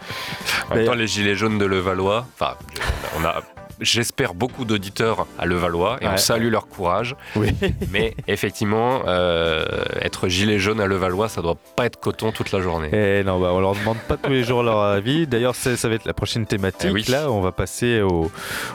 [0.94, 2.54] Les gilets jaunes de Levallois, enfin,
[3.18, 3.42] on a.
[3.82, 7.16] J'espère beaucoup d'auditeurs à Levallois et on salue leur courage.
[7.34, 7.54] Oui.
[7.90, 9.64] Mais effectivement, euh,
[10.02, 12.90] être gilet jaune à Levallois, ça doit pas être coton toute la journée.
[12.92, 15.26] Eh non, bah, on leur demande pas tous les jours leur avis.
[15.26, 16.90] D'ailleurs, ça va être la prochaine thématique.
[16.90, 17.04] Eh oui.
[17.08, 18.30] Là, on va passer au,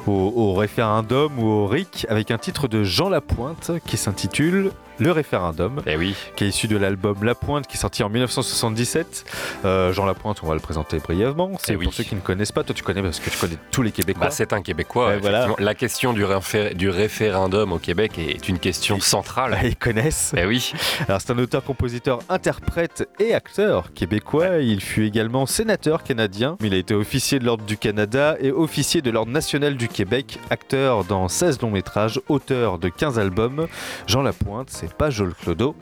[0.07, 5.11] au- au référendum ou au RIC avec un titre de Jean Lapointe qui s'intitule Le
[5.11, 6.15] référendum, Eh oui.
[6.35, 9.25] qui est issu de l'album La Pointe qui est sorti en 1977.
[9.65, 11.51] Euh, Jean Lapointe, on va le présenter brièvement.
[11.59, 11.85] C'est Eh oui.
[11.85, 12.63] pour ceux qui ne connaissent pas.
[12.63, 14.25] Toi, tu connais parce que tu connais tous les Québécois.
[14.27, 15.07] Bah, c'est un Québécois.
[15.07, 15.49] Ouais, voilà.
[15.59, 19.57] La question du, réfé- du référendum au Québec est une question centrale.
[19.63, 20.33] Ils connaissent.
[20.37, 20.71] Eh oui.
[21.07, 24.59] Alors c'est un auteur, compositeur, interprète et acteur québécois.
[24.59, 26.57] Il fut également sénateur canadien.
[26.61, 30.39] Il a été officier de l'Ordre du Canada et officier de l'Ordre national du Québec.
[30.49, 33.67] Acteur dans 16 longs métrages, auteur de 15 albums.
[34.07, 35.75] Jean Lapointe, c'est pas Joel Clodo.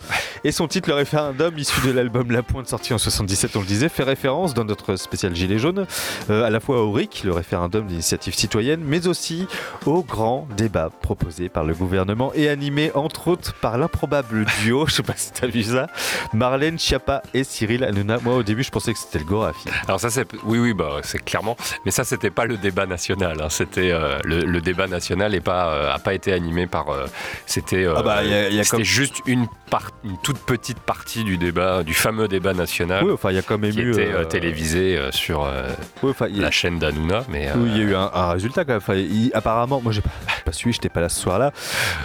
[0.43, 3.65] Et son titre, le référendum, issu de l'album La Pointe sorti en 77, on le
[3.65, 5.85] disait, fait référence dans notre spécial Gilet jaune,
[6.30, 9.47] euh, à la fois au RIC, le référendum d'initiative citoyenne, mais aussi
[9.85, 14.93] au grand débat proposé par le gouvernement et animé entre autres par l'improbable duo, je
[14.93, 15.88] sais pas si t'as vu ça,
[16.34, 18.17] Marlène Schiappa et Cyril Hanouna.
[18.23, 19.67] Moi au début je pensais que c'était le Gorafi.
[19.88, 21.55] Alors ça c'est oui oui bah c'est clairement
[21.85, 23.47] mais ça c'était pas le débat national hein.
[23.49, 27.05] c'était euh, le, le débat national est pas euh, a pas été animé par euh,
[27.45, 30.37] c'était euh, Ah bah, y a- y a c'était comme- juste une part une toute
[30.37, 33.71] petite partie du débat du fameux débat national Oui, enfin il y a quand même
[33.71, 33.91] qui eu...
[33.91, 35.69] était euh, euh, télévisé euh, sur euh,
[36.03, 37.95] oui, enfin, il y a- la chaîne d'Hanouna mais euh, oui, il y a eu
[37.95, 38.77] un, un résultat quand même.
[38.77, 40.11] Enfin, il- apparemment, moi j'ai pas,
[40.45, 41.51] pas suivi, j'étais pas là ce soir-là.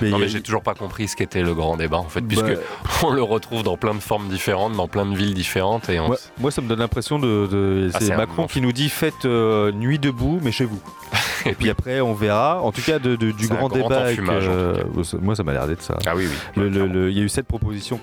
[0.01, 2.23] Mais, non mais a- j'ai toujours pas compris ce qu'était le grand débat en fait
[2.23, 2.61] puisque Bah-
[3.03, 6.07] on le retrouve dans plein de formes différentes dans plein de villes différentes et on
[6.09, 7.47] Moi, moi, ça me donne l'impression de.
[7.51, 10.81] de- Ah, c'est un Macron qui nous dit faites euh, nuit debout, mais chez vous.
[11.47, 12.61] Et puis après, on verra.
[12.63, 14.01] En tout cas, de- de- du grand, grand débat.
[14.01, 14.75] avec, enfumage, en euh,
[15.23, 15.97] moi, ça m'a l'air d'être ça.
[16.07, 17.99] ah oui oui Le- le- Il y a eu cette proposition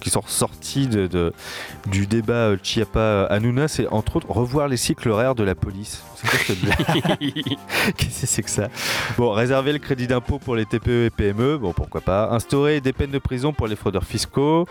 [0.00, 1.32] qui sont ressorties de, de-
[1.86, 6.02] du débat euh, Chiappa-Hanouna, c'est entre autres revoir les cycles horaires de la police.
[6.16, 7.18] C'est quoi cette blague
[7.96, 8.68] Qu'est-ce que c'est que ça?
[9.18, 12.28] Bon, réserver le crédit d'impôt pour les TPE et PME, bon pourquoi pas.
[12.30, 14.66] Instaurer des peines de prison pour les fraudeurs fiscaux.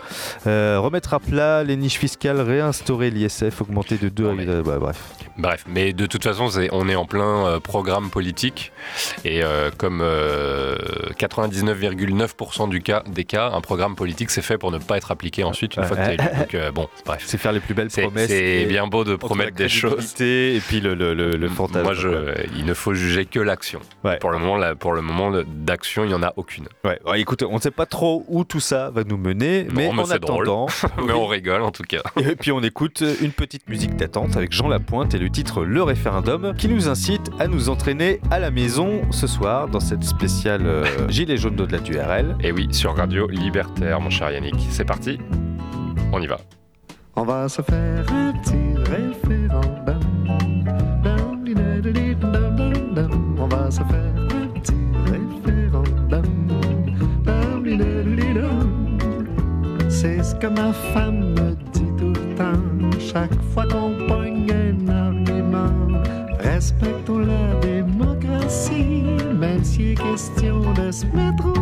[0.46, 5.00] Euh, remettre à plat les niches fiscales, réinstaurer l'ISF, augmenter de 2 mais- bah, bref.
[5.36, 8.72] Bref, mais de toute façon, on est en plein euh, programme politique
[9.24, 10.76] et euh, comme euh,
[11.18, 15.44] 99,9% du cas, des cas, un programme politique c'est fait pour ne pas être appliqué
[15.44, 16.24] ensuite une fois que t'es élu.
[16.38, 17.22] Donc euh, bon, bref.
[17.26, 18.28] C'est faire les plus belles promesses.
[18.28, 20.14] c'est bien beau de promettre la des choses.
[20.20, 21.82] Et puis le, le, le, le fantasme.
[21.82, 23.80] Moi, je, il ne faut juger que l'action.
[24.04, 24.18] Ouais.
[24.18, 26.66] Pour le moment, là, pour le moment d'action, il n'y en a aucune.
[26.84, 29.90] Ouais, ouais, écoute, on ne sait pas trop où tout ça va nous mener, mais,
[29.92, 30.66] mais en attendant,
[31.06, 32.02] mais on rigole en tout cas.
[32.16, 35.82] et puis on écoute une petite musique d'attente avec Jean Lapointe et le titre Le
[35.82, 40.62] référendum qui nous incite à nous entraîner à la maison ce soir dans cette spéciale
[40.66, 42.36] euh, Gilet jaune d'au-delà du RL.
[42.40, 44.54] Et oui, sur Radio Libertaire, mon cher Yannick.
[44.70, 45.18] C'est parti,
[46.12, 46.38] on y va.
[47.16, 50.00] On va se faire un petit référendum.
[53.38, 54.74] On va se faire un petit
[55.06, 56.22] référendum.
[59.88, 62.60] C'est ce que ma femme me dit tout le temps.
[62.98, 66.02] Chaque fois qu'on pogne un argument.
[66.40, 69.04] Respectons la démocratie,
[69.38, 71.53] même s'il est question de se mettre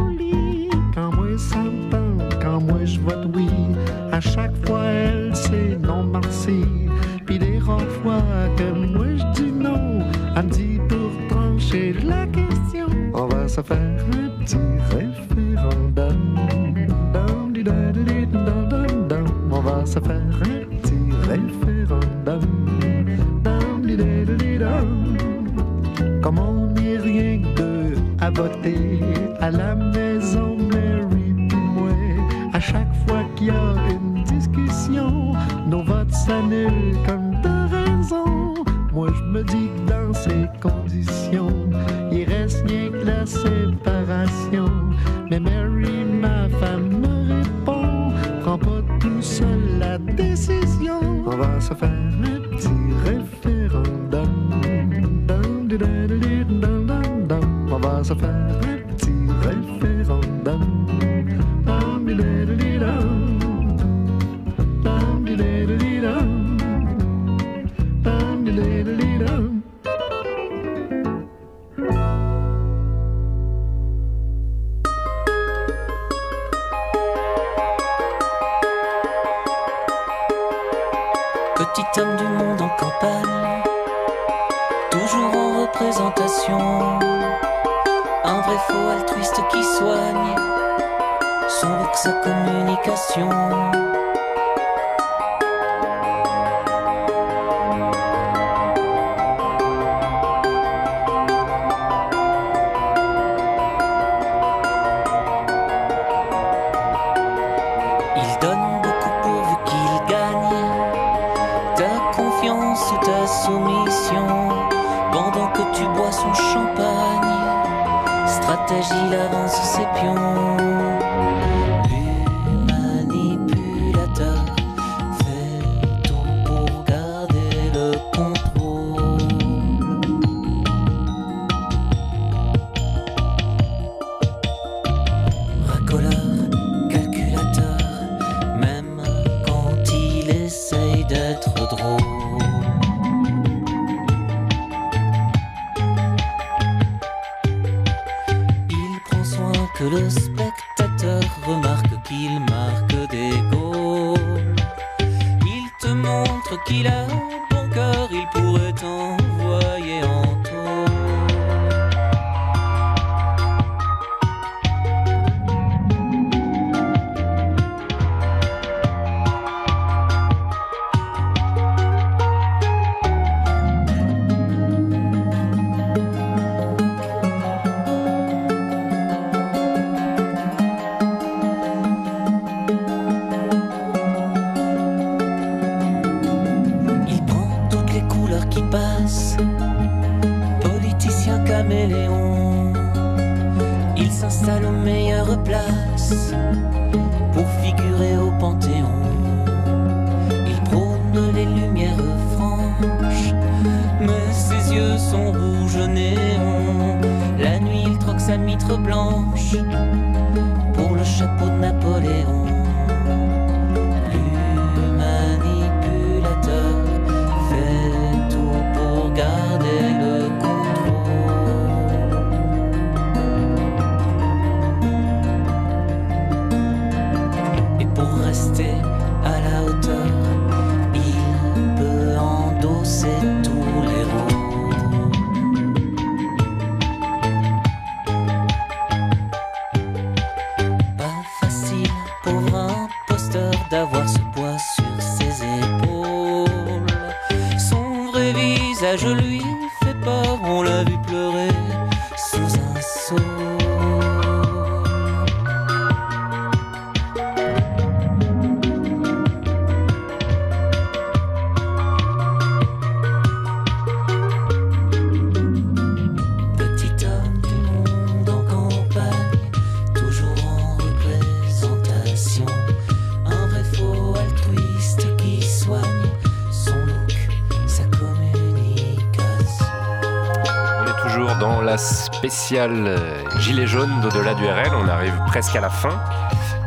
[284.74, 286.00] on arrive presque à la fin.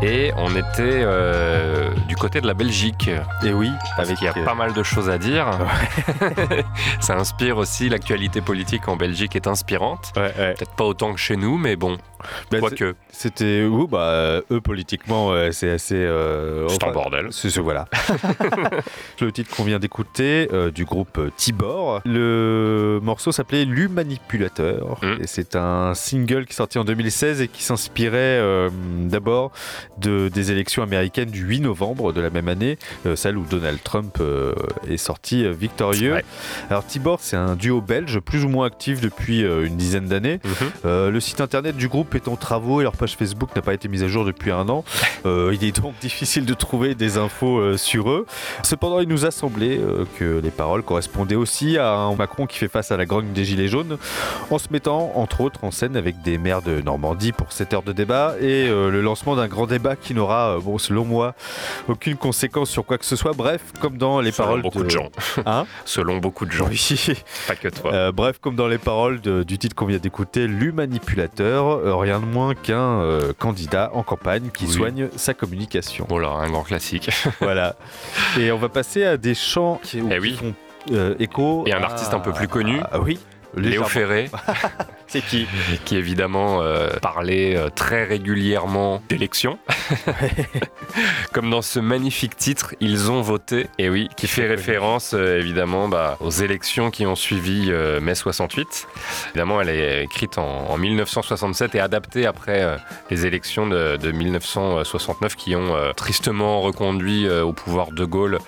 [0.01, 3.09] Et on était euh, côté de la Belgique.
[3.43, 4.21] Et oui, parce avec...
[4.21, 5.47] il y a euh, pas mal de choses à dire.
[6.99, 10.11] Ça inspire aussi, l'actualité politique en Belgique est inspirante.
[10.13, 11.97] Peut-être pas autant que chez nous, mais bon,
[12.51, 12.95] ben quoique.
[13.09, 13.87] C'était où?
[13.87, 15.95] Bah, Eux, politiquement, c'est assez.
[15.95, 17.27] Euh, c'est enfin, un bordel.
[17.31, 17.87] C'est ce, voilà.
[19.21, 22.01] le titre qu'on vient d'écouter euh, du groupe euh, Tibor.
[22.05, 24.99] Le morceau s'appelait L'Humanipulateur.
[25.01, 25.23] Mmh.
[25.23, 28.41] Et c'est un single qui est sorti en 2016 et qui s'inspirait
[29.01, 29.51] d'abord
[29.97, 33.79] de, des élections américaines du 8 novembre de la même année, euh, celle où Donald
[33.83, 34.53] Trump euh,
[34.87, 36.17] est sorti euh, victorieux.
[36.69, 40.39] Alors Tibor, c'est un duo belge plus ou moins actif depuis une dizaine d'années.
[40.85, 43.73] Euh, le site internet du groupe est en travaux et leur page Facebook n'a pas
[43.73, 44.83] été mise à jour depuis un an.
[45.25, 48.25] Il est donc difficile de trouver des infos sur eux.
[48.63, 49.79] Cependant, il nous a semblé
[50.19, 53.43] que les paroles correspondaient aussi à un Macron qui fait face à la grogne des
[53.43, 53.97] Gilets jaunes,
[54.51, 57.83] en se mettant entre autres en scène avec des maires de Normandie pour cette heure
[57.83, 61.33] de débat et le lancement d'un grand débat qui n'aura, bon, selon moi,
[61.95, 63.31] aucune conséquence sur quoi que ce soit.
[63.33, 65.09] Bref, comme dans les Selon paroles beaucoup de gens.
[65.45, 66.67] Hein Selon beaucoup de gens.
[66.69, 67.13] Oui.
[67.47, 67.93] Pas que toi.
[67.93, 72.19] Euh, bref, comme dans les paroles de- du titre qu'on vient d'écouter, l'humanipulateur, euh, rien
[72.19, 74.71] de moins qu'un euh, candidat en campagne qui Oui.
[74.73, 76.05] soigne sa communication.
[76.09, 77.09] Voilà, un grand classique.
[77.41, 77.75] voilà.
[78.39, 80.33] Et on va passer à des chants qui, Eh qui oui.
[80.39, 80.53] font
[81.19, 81.63] écho.
[81.65, 82.79] Et un artiste un peu plus connu.
[82.91, 83.17] Ah oui.
[83.55, 83.83] Léo.
[83.85, 84.29] Ferré.
[85.07, 85.47] C'est qui
[85.85, 89.59] Qui évidemment euh, parlait euh, très régulièrement d'élections.
[91.31, 93.67] Comme dans ce magnifique titre, Ils ont voté.
[93.77, 97.71] Et oui, qui fait référence euh, évidemment bah, aux élections qui ont suivi
[98.01, 98.87] mai 68.
[99.29, 102.77] Évidemment, elle est écrite en, en 1967 et adaptée après
[103.09, 108.39] les élections de, de 1969 qui ont tristement reconduit au pouvoir de Gaulle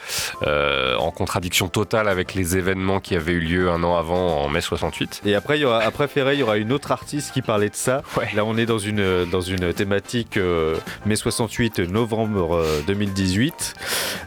[0.42, 4.62] en contradiction totale avec les événements qui avaient eu lieu un an avant en mai
[4.62, 4.97] 68.
[5.26, 7.70] Et après, il y aura, après Ferré, il y aura une autre artiste qui parlait
[7.70, 8.02] de ça.
[8.36, 10.76] Là, on est dans une, dans une thématique euh,
[11.06, 13.74] mai 68, novembre euh, 2018.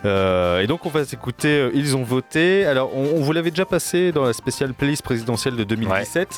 [0.05, 2.65] Euh, et donc, on va s'écouter euh, Ils ont voté.
[2.67, 6.29] Alors, on, on vous l'avait déjà passé dans la spéciale playlist présidentielle de 2017.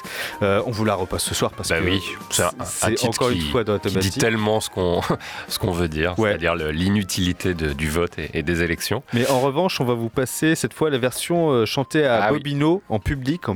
[0.43, 2.01] Euh, on vous la repasse ce soir parce Bah que oui,
[2.31, 4.21] c'est encore qui, une fois dans la qui dit thématique.
[4.21, 5.01] tellement ce qu'on
[5.61, 9.03] qu'on veut dire, c'est-à-dire l'inutilité du vote et, et des élections.
[9.13, 12.33] Mais en revanche, on va vous passer cette fois la version euh, chantée à Ah
[12.33, 12.39] oui.
[12.39, 13.55] Bobino en public en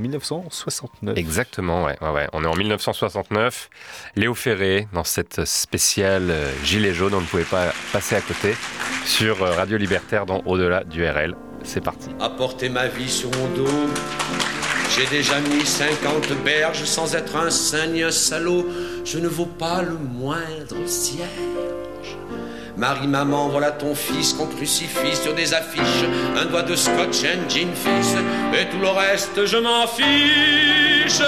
[0.67, 1.17] 1969.
[1.19, 2.29] Exactement, ouais, ouais, ouais.
[2.33, 3.71] On est en 1969.
[4.17, 8.55] Léo Ferré, dans cette spéciale euh, Gilet jaune, on ne pouvait pas passer à côté
[9.05, 11.37] sur euh, Radio Libertaire dans Au-delà du RL.
[11.63, 12.09] C'est parti.
[12.21, 13.69] Apporter ma vie sur mon dos.
[14.97, 18.67] J'ai déjà mis 50 berges sans être un saint ni un salaud.
[19.05, 21.86] Je ne vaux pas le moindre cierge.
[22.77, 26.05] Marie, maman, voilà ton fils qu'on crucifie sur des affiches.
[26.37, 28.15] Un doigt de scotch and gin fils.
[28.53, 31.23] Et tout le reste, je m'en fiche.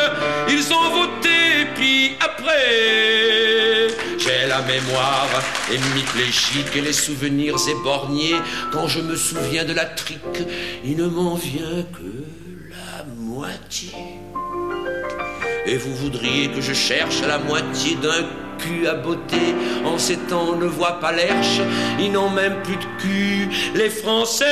[0.48, 3.88] Ils ont voté, puis après,
[4.18, 5.28] j'ai la mémoire
[5.72, 8.36] hémiplégique et les souvenirs éborgnés.
[8.70, 10.18] Quand je me souviens de la trique,
[10.84, 12.24] il ne m'en vient que
[12.68, 13.94] la moitié.
[15.64, 18.26] Et vous voudriez que je cherche la moitié d'un
[18.58, 19.54] cul à beauté
[19.84, 21.60] En ces temps, on ne voit pas l'herche,
[21.98, 24.44] ils n'ont même plus de cul, les Français.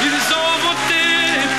[0.00, 1.04] Ils ont voté,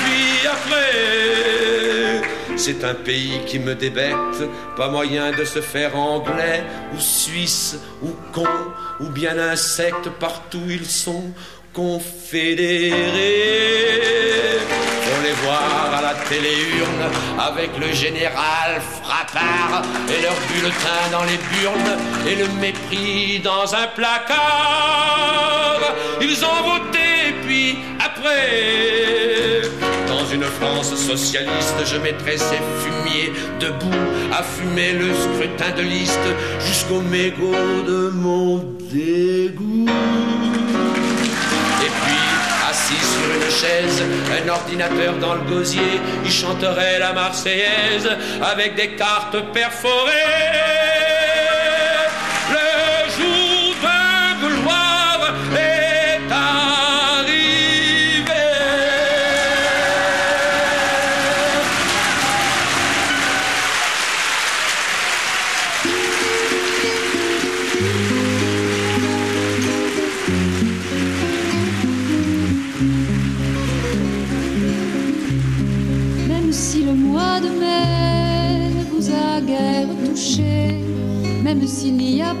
[0.04, 2.22] puis après.
[2.56, 4.14] C'est un pays qui me débête,
[4.76, 8.48] pas moyen de se faire anglais, ou suisse, ou con,
[9.00, 11.32] ou bien insecte, partout ils sont
[11.72, 12.92] confédérés.
[15.42, 22.36] Voir à la téléurne avec le général Frappard et leur bulletin dans les burnes et
[22.36, 25.80] le mépris dans un placard.
[26.20, 29.62] Ils ont voté, puis après,
[30.06, 33.90] dans une France socialiste, je mettrai ces fumiers debout
[34.32, 36.18] à fumer le scrutin de liste
[36.60, 38.58] jusqu'au mégot de mon
[38.90, 40.43] dégoût.
[43.62, 48.08] Un ordinateur dans le gosier, il chanterait la Marseillaise
[48.42, 51.13] avec des cartes perforées.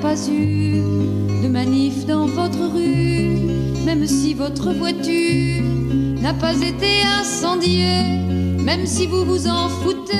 [0.04, 0.82] Pas eu
[1.42, 3.38] de manif dans votre rue,
[3.86, 5.64] même si votre voiture
[6.20, 8.04] n'a pas été incendiée,
[8.62, 10.12] même si vous vous en foutez,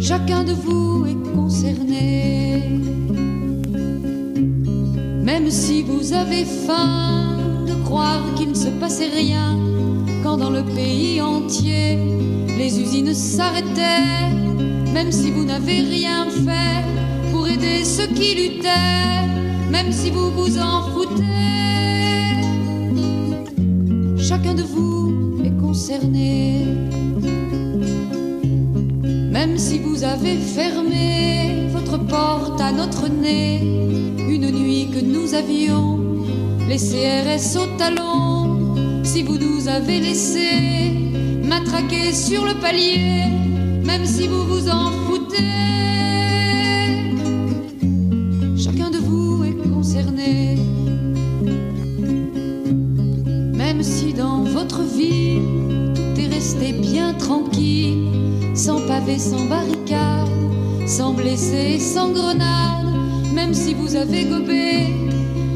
[0.00, 2.62] chacun de vous est concerné.
[5.30, 9.56] Même si vous avez faim de croire qu'il ne se passait rien,
[10.22, 11.96] quand dans le pays entier
[12.58, 14.51] les usines s'arrêtaient,
[14.92, 16.84] même si vous n'avez rien fait
[17.30, 19.26] pour aider ceux qui luttaient,
[19.70, 21.22] même si vous vous en foutez,
[24.18, 26.66] chacun de vous est concerné.
[29.30, 33.60] Même si vous avez fermé votre porte à notre nez,
[34.18, 35.98] une nuit que nous avions
[36.68, 40.92] les CRS au talon, si vous nous avez laissé
[41.42, 43.24] matraquer sur le palier,
[43.84, 45.36] même si vous vous en foutez,
[48.56, 50.58] chacun de vous est concerné.
[53.54, 55.40] Même si dans votre vie
[55.94, 58.08] tout est resté bien tranquille,
[58.54, 60.28] sans pavé, sans barricade,
[60.86, 62.86] sans blessés, sans grenade,
[63.34, 64.86] même si vous avez gobé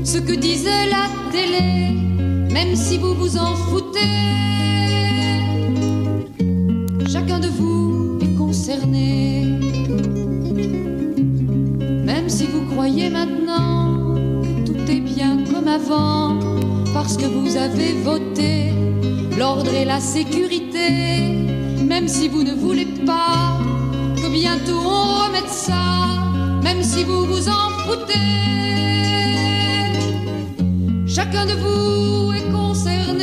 [0.05, 1.97] ce que disait la télé,
[2.51, 3.99] même si vous vous en foutez,
[16.95, 18.73] parce que vous avez voté
[19.37, 21.35] l'ordre et la sécurité,
[21.85, 23.59] même si vous ne voulez pas
[24.17, 25.85] que bientôt on remette ça,
[26.63, 28.15] même si vous vous en foutez,
[31.07, 33.16] chacun de vous est concerné.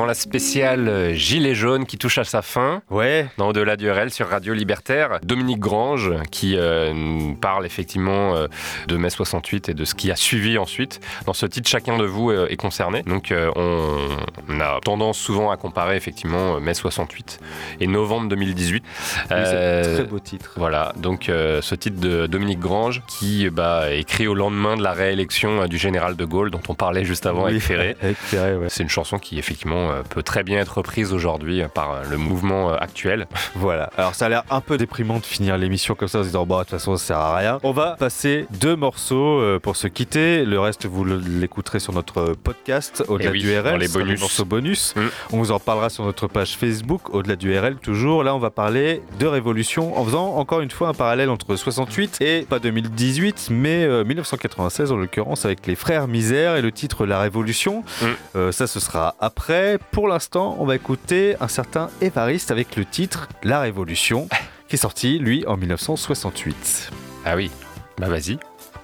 [0.00, 2.80] Dans la spéciale euh, Gilet jaune qui touche à sa fin.
[2.88, 3.26] Ouais.
[3.36, 5.18] Dans Au-delà du RL sur Radio Libertaire.
[5.22, 8.46] Dominique Grange qui euh, nous parle effectivement euh,
[8.88, 11.00] de mai 68 et de ce qui a suivi ensuite.
[11.26, 13.02] Dans ce titre, chacun de vous est concerné.
[13.02, 14.08] Donc euh, on,
[14.48, 17.38] on a tendance souvent à comparer effectivement mai 68
[17.80, 18.82] et novembre 2018.
[19.28, 20.54] c'est un très beau titre.
[20.56, 24.92] Voilà, donc ce titre de Dominique Grange qui bah, est écrit au lendemain de la
[24.92, 27.96] réélection du général de Gaulle dont on parlait juste avant Oui, avec Ferré.
[28.02, 28.66] ouais.
[28.68, 32.16] C'est une chanson qui effectivement peut très bien être reprise aujourd'hui euh, par euh, le
[32.16, 33.26] mouvement euh, actuel.
[33.56, 33.90] Voilà.
[33.96, 36.46] Alors ça a l'air un peu déprimant de finir l'émission comme ça en se disant
[36.46, 37.58] bon de toute façon ça sert à rien.
[37.62, 40.44] On va passer deux morceaux euh, pour se quitter.
[40.44, 43.72] Le reste vous l'écouterez sur notre podcast au-delà Eh oui, du RL.
[43.72, 44.20] dans les bonus.
[44.20, 44.94] morceaux bonus.
[44.96, 45.00] Mm.
[45.32, 48.22] On vous en parlera sur notre page Facebook au-delà du RL toujours.
[48.24, 52.18] Là on va parler de révolution en faisant encore une fois un parallèle entre 68
[52.20, 57.04] et pas 2018 mais euh, 1996 en l'occurrence avec les frères Misère et le titre
[57.06, 57.84] La Révolution.
[58.00, 58.06] Mm.
[58.36, 59.69] Euh, ça ce sera après.
[59.78, 64.28] Pour l'instant on va écouter un certain Évariste avec le titre La Révolution
[64.68, 66.90] qui est sorti lui en 1968.
[67.24, 67.50] Ah oui,
[67.98, 68.38] bah vas-y.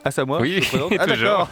[0.04, 1.48] Ah, c'est à moi Oui, je Ah, toujours.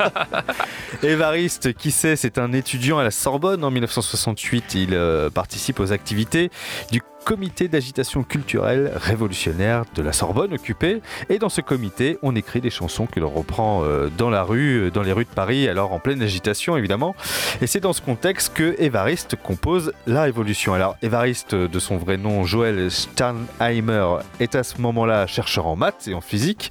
[1.02, 4.74] Évariste, qui sait, c'est un étudiant à la Sorbonne en 1968.
[4.74, 6.50] Il euh, participe aux activités
[6.92, 11.00] du comité d'agitation culturelle révolutionnaire de la Sorbonne occupée.
[11.30, 14.84] Et dans ce comité, on écrit des chansons que l'on reprend euh, dans la rue,
[14.84, 17.16] euh, dans les rues de Paris, alors en pleine agitation évidemment.
[17.62, 20.74] Et c'est dans ce contexte que Évariste compose La Révolution.
[20.74, 26.06] Alors Évariste, de son vrai nom Joël Sternheimer, est à ce moment-là chercheur en maths
[26.06, 26.70] et en physique.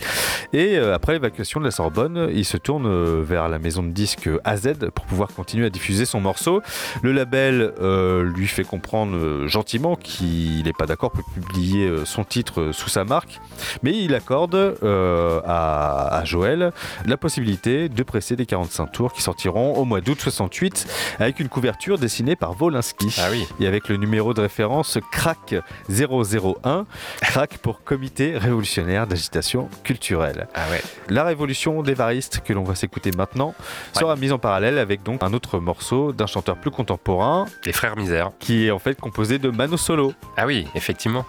[0.54, 3.90] Et euh, après l'évacuation de la Sorbonne, il se tourne euh, vers la maison de
[3.90, 6.62] disques AZ pour pouvoir continuer à diffuser son morceau.
[7.02, 12.06] Le label euh, lui fait comprendre euh, gentiment qu'il n'est pas d'accord pour publier euh,
[12.06, 13.40] son titre euh, sous sa marque,
[13.84, 16.72] mais il accorde euh, à, à Joël
[17.06, 20.88] la possibilité de presser des 45 tours qui sortiront au mois d'août 68
[21.20, 23.48] avec une couverture dessinée par Volinsky Ah oui.
[23.60, 25.56] et avec le numéro de référence CRAC
[25.90, 26.86] 001,
[27.22, 30.48] CRAC pour Comité révolutionnaire d'agitation culturelle.
[30.56, 30.82] Ah ouais.
[31.10, 33.54] La révolution d'Évariste que l'on va s'écouter maintenant
[33.94, 37.96] sera mise en parallèle avec donc un autre morceau d'un chanteur plus contemporain, Les frères
[37.96, 38.32] Misère.
[38.40, 40.14] qui est en fait composé de Mano Solo.
[40.38, 41.26] Ah oui, effectivement.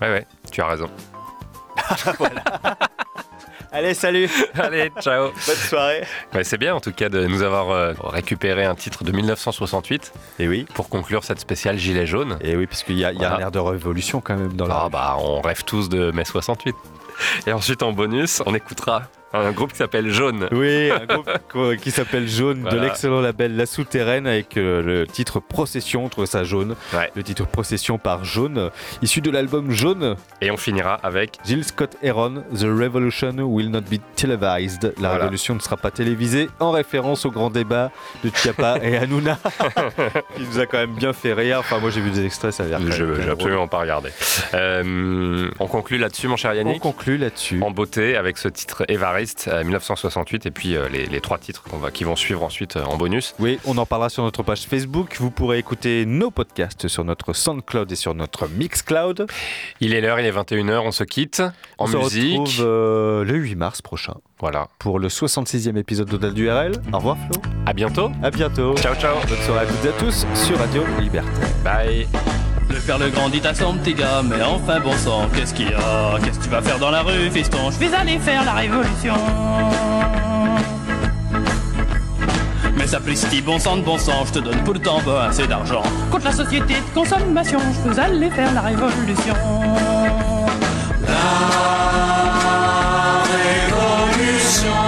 [0.00, 0.90] Ouais, ouais, tu as raison.
[3.72, 7.70] Allez, salut Allez, ciao Bonne soirée Ouais, C'est bien en tout cas de nous avoir
[7.70, 10.64] euh, récupéré un titre de 1968 Et oui.
[10.74, 12.38] pour conclure cette spéciale Gilet jaune.
[12.40, 13.36] Et oui, puisqu'il y a, il y a Voilà.
[13.36, 14.82] un air de révolution quand même dans la...
[14.84, 16.74] Ah bah on rêve tous de mai 68.
[17.46, 19.02] Et ensuite en bonus, on écoutera
[19.40, 20.48] un groupe qui s'appelle Jaune.
[20.52, 21.30] Oui, un groupe
[21.80, 26.26] qui s'appelle Jaune de l'excellent label La Souterraine avec euh, le titre Procession, on trouve
[26.26, 26.74] ça jaune.
[26.92, 27.10] Ouais.
[27.14, 28.70] Le titre Procession par Jaune,
[29.02, 30.16] issu de l'album Jaune.
[30.40, 34.84] Et on finira avec Jill Scott Heron, The Revolution will not be televised.
[35.00, 35.14] La Voilà.
[35.24, 37.90] révolution ne sera pas télévisée, en référence au grand débat
[38.24, 39.38] de Chiappa et Hanouna,
[40.36, 41.58] qui nous a quand même bien fait rire.
[41.60, 42.80] Enfin, moi j'ai vu des extraits, ça a l'air.
[42.86, 43.30] Je drôle.
[43.30, 44.10] absolument pas regardé.
[44.54, 46.80] Euh, on conclut là-dessus, mon cher On Yannick.
[46.82, 47.60] conclut là-dessus.
[47.62, 48.84] En beauté avec ce titre
[49.26, 52.42] Évariste euh, 1968 et puis euh, les, les trois titres qu'on va, qui vont suivre
[52.42, 53.34] ensuite euh, en bonus.
[53.38, 55.16] Oui, on en parlera sur notre page Facebook.
[55.18, 59.26] Vous pourrez écouter nos podcasts sur notre SoundCloud et sur notre Mixcloud.
[59.80, 61.42] Il est l'heure, il est 21h, on se quitte
[61.78, 62.38] en on se musique.
[62.38, 64.68] retrouve euh, le 8 mars prochain Voilà.
[64.78, 66.72] pour le 66e épisode d'Odal du RL.
[66.92, 67.42] Au revoir Flo.
[67.66, 68.10] À bientôt.
[68.22, 68.76] À bientôt.
[68.76, 69.16] Ciao ciao.
[69.28, 71.30] Bonne soirée à toutes et à tous sur Radio Liberté.
[71.64, 72.06] Bye.
[72.68, 75.70] Le père le grand dit à son petit gars, mais enfin bon sang, qu'est-ce qu'il
[75.70, 76.18] y a?
[76.22, 77.70] Qu'est-ce que tu vas faire dans la rue, fiston?
[77.70, 79.14] Je vais aller faire la révolution.
[82.76, 85.82] Mais Mais sapristi, bon sang de bon sang, je te donne pourtant pas assez d'argent.
[86.08, 89.34] Contre la société de consommation, je veux aller faire la révolution.
[91.08, 91.16] La
[93.32, 94.85] révolution.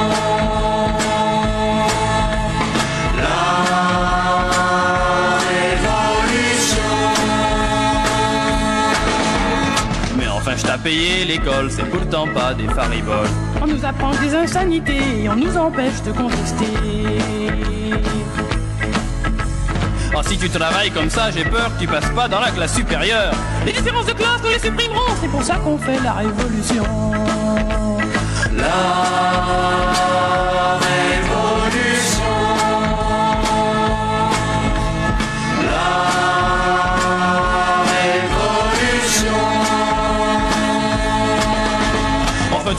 [10.88, 13.28] L'école, c'est pourtant pas des fariboles.
[13.60, 16.66] On nous apprend des insanités et on nous empêche de contester.
[20.16, 22.74] Oh, si tu travailles comme ça, j'ai peur que tu passes pas dans la classe
[22.74, 23.32] supérieure.
[23.66, 26.84] Les différences de classe, nous les supprimerons, c'est pour ça qu'on fait la révolution.
[28.56, 30.47] La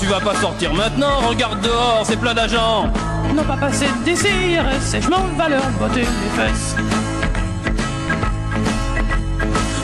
[0.10, 2.92] vas pas sortir maintenant, regarde dehors, c'est plein d'agents.
[3.36, 6.06] Non, pas passer des CRS, sèchement de valeur, botter les
[6.36, 6.76] fesses.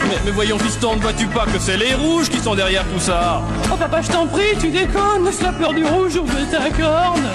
[0.07, 2.99] Mais, mais voyons, fiston, ne vois-tu pas que c'est les rouges qui sont derrière tout
[2.99, 3.41] ça?
[3.72, 7.30] Oh papa, je t'en prie, tu déconnes, c'est la peur du rouge, ouvre ta corne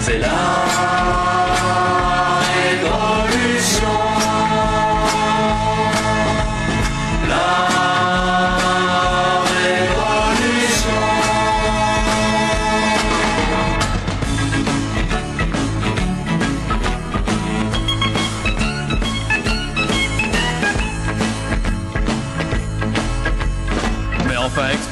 [0.00, 1.31] C'est la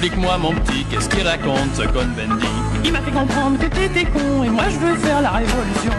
[0.00, 2.46] explique-moi, mon petit, qu'est-ce qu'il raconte, ce con Bendy?
[2.82, 5.92] Il m'a fait comprendre que t'étais con, et moi je veux faire la révolution.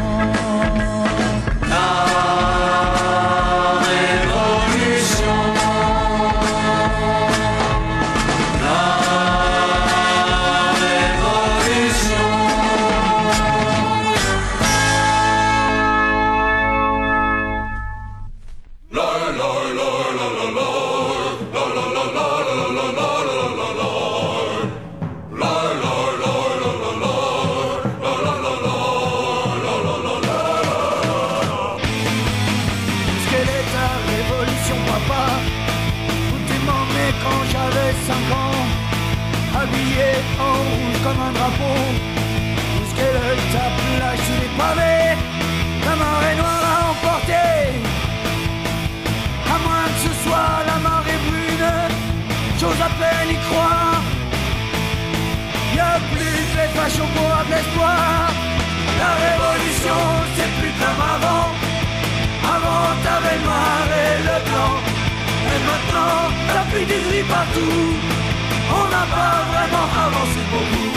[66.93, 70.91] On n'a pas vraiment avancé beaucoup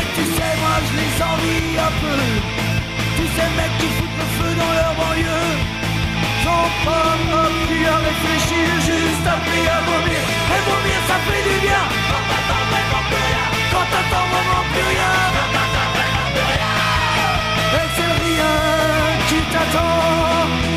[0.00, 2.20] Et tu sais moi je les envie un peu.
[3.16, 5.50] Tous ces mecs qui foutent le feu dans leur banlieue.
[6.42, 7.14] Sont pas
[7.44, 10.22] appris à réfléchir Juste appris à vomir.
[10.54, 11.82] Et vomir ça fait du bien.
[12.10, 13.46] Quand t'attends vraiment plus rien.
[13.72, 15.12] Quand t'attends vraiment plus rien.
[15.36, 16.74] Quand t'attends vraiment plus rien.
[17.78, 18.54] Et c'est rien
[19.28, 20.69] qui t'attend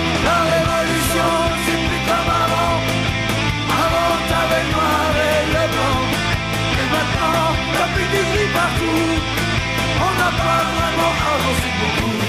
[6.82, 7.52] Et maintenant
[7.94, 9.10] plus du gris partout.
[10.06, 12.23] On n'a pas vraiment avancé beaucoup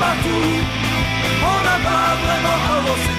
[0.00, 0.38] Batu
[1.42, 3.14] On a pas vraiment avancé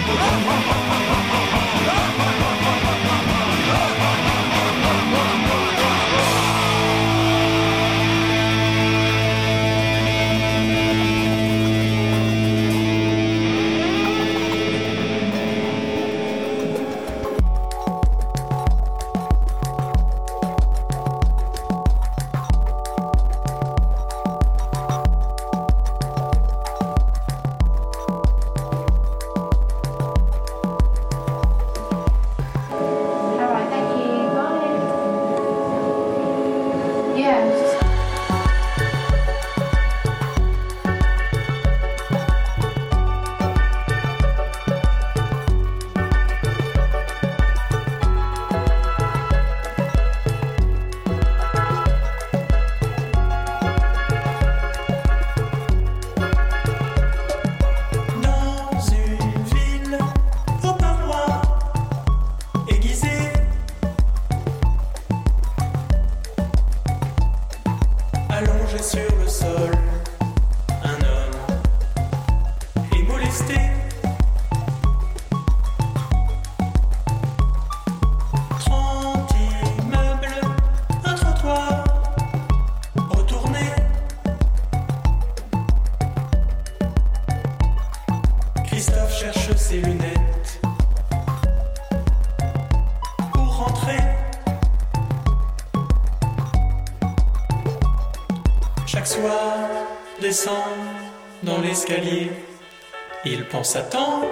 [103.23, 104.27] Il pense attendre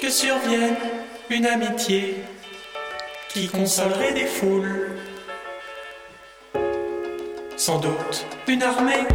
[0.00, 0.76] que survienne
[1.28, 2.16] une amitié
[3.28, 4.96] qui consolerait des foules.
[7.58, 9.06] Sans doute une armée.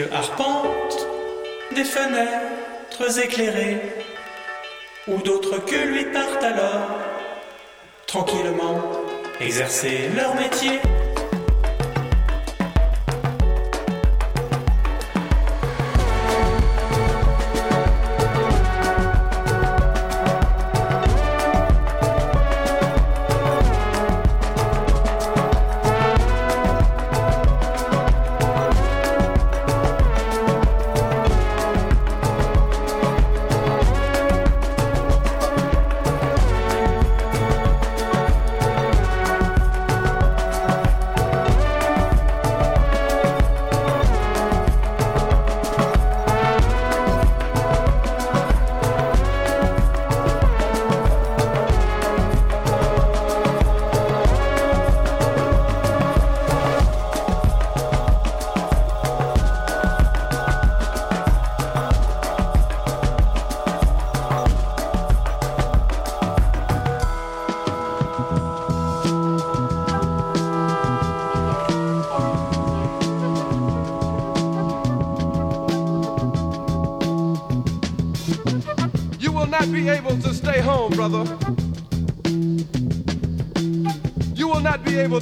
[0.00, 0.08] Yeux
[1.74, 3.80] des fenêtres éclairées,
[5.06, 6.98] où d'autres que lui partent alors,
[8.06, 8.80] tranquillement,
[9.40, 10.49] exercer leur métier.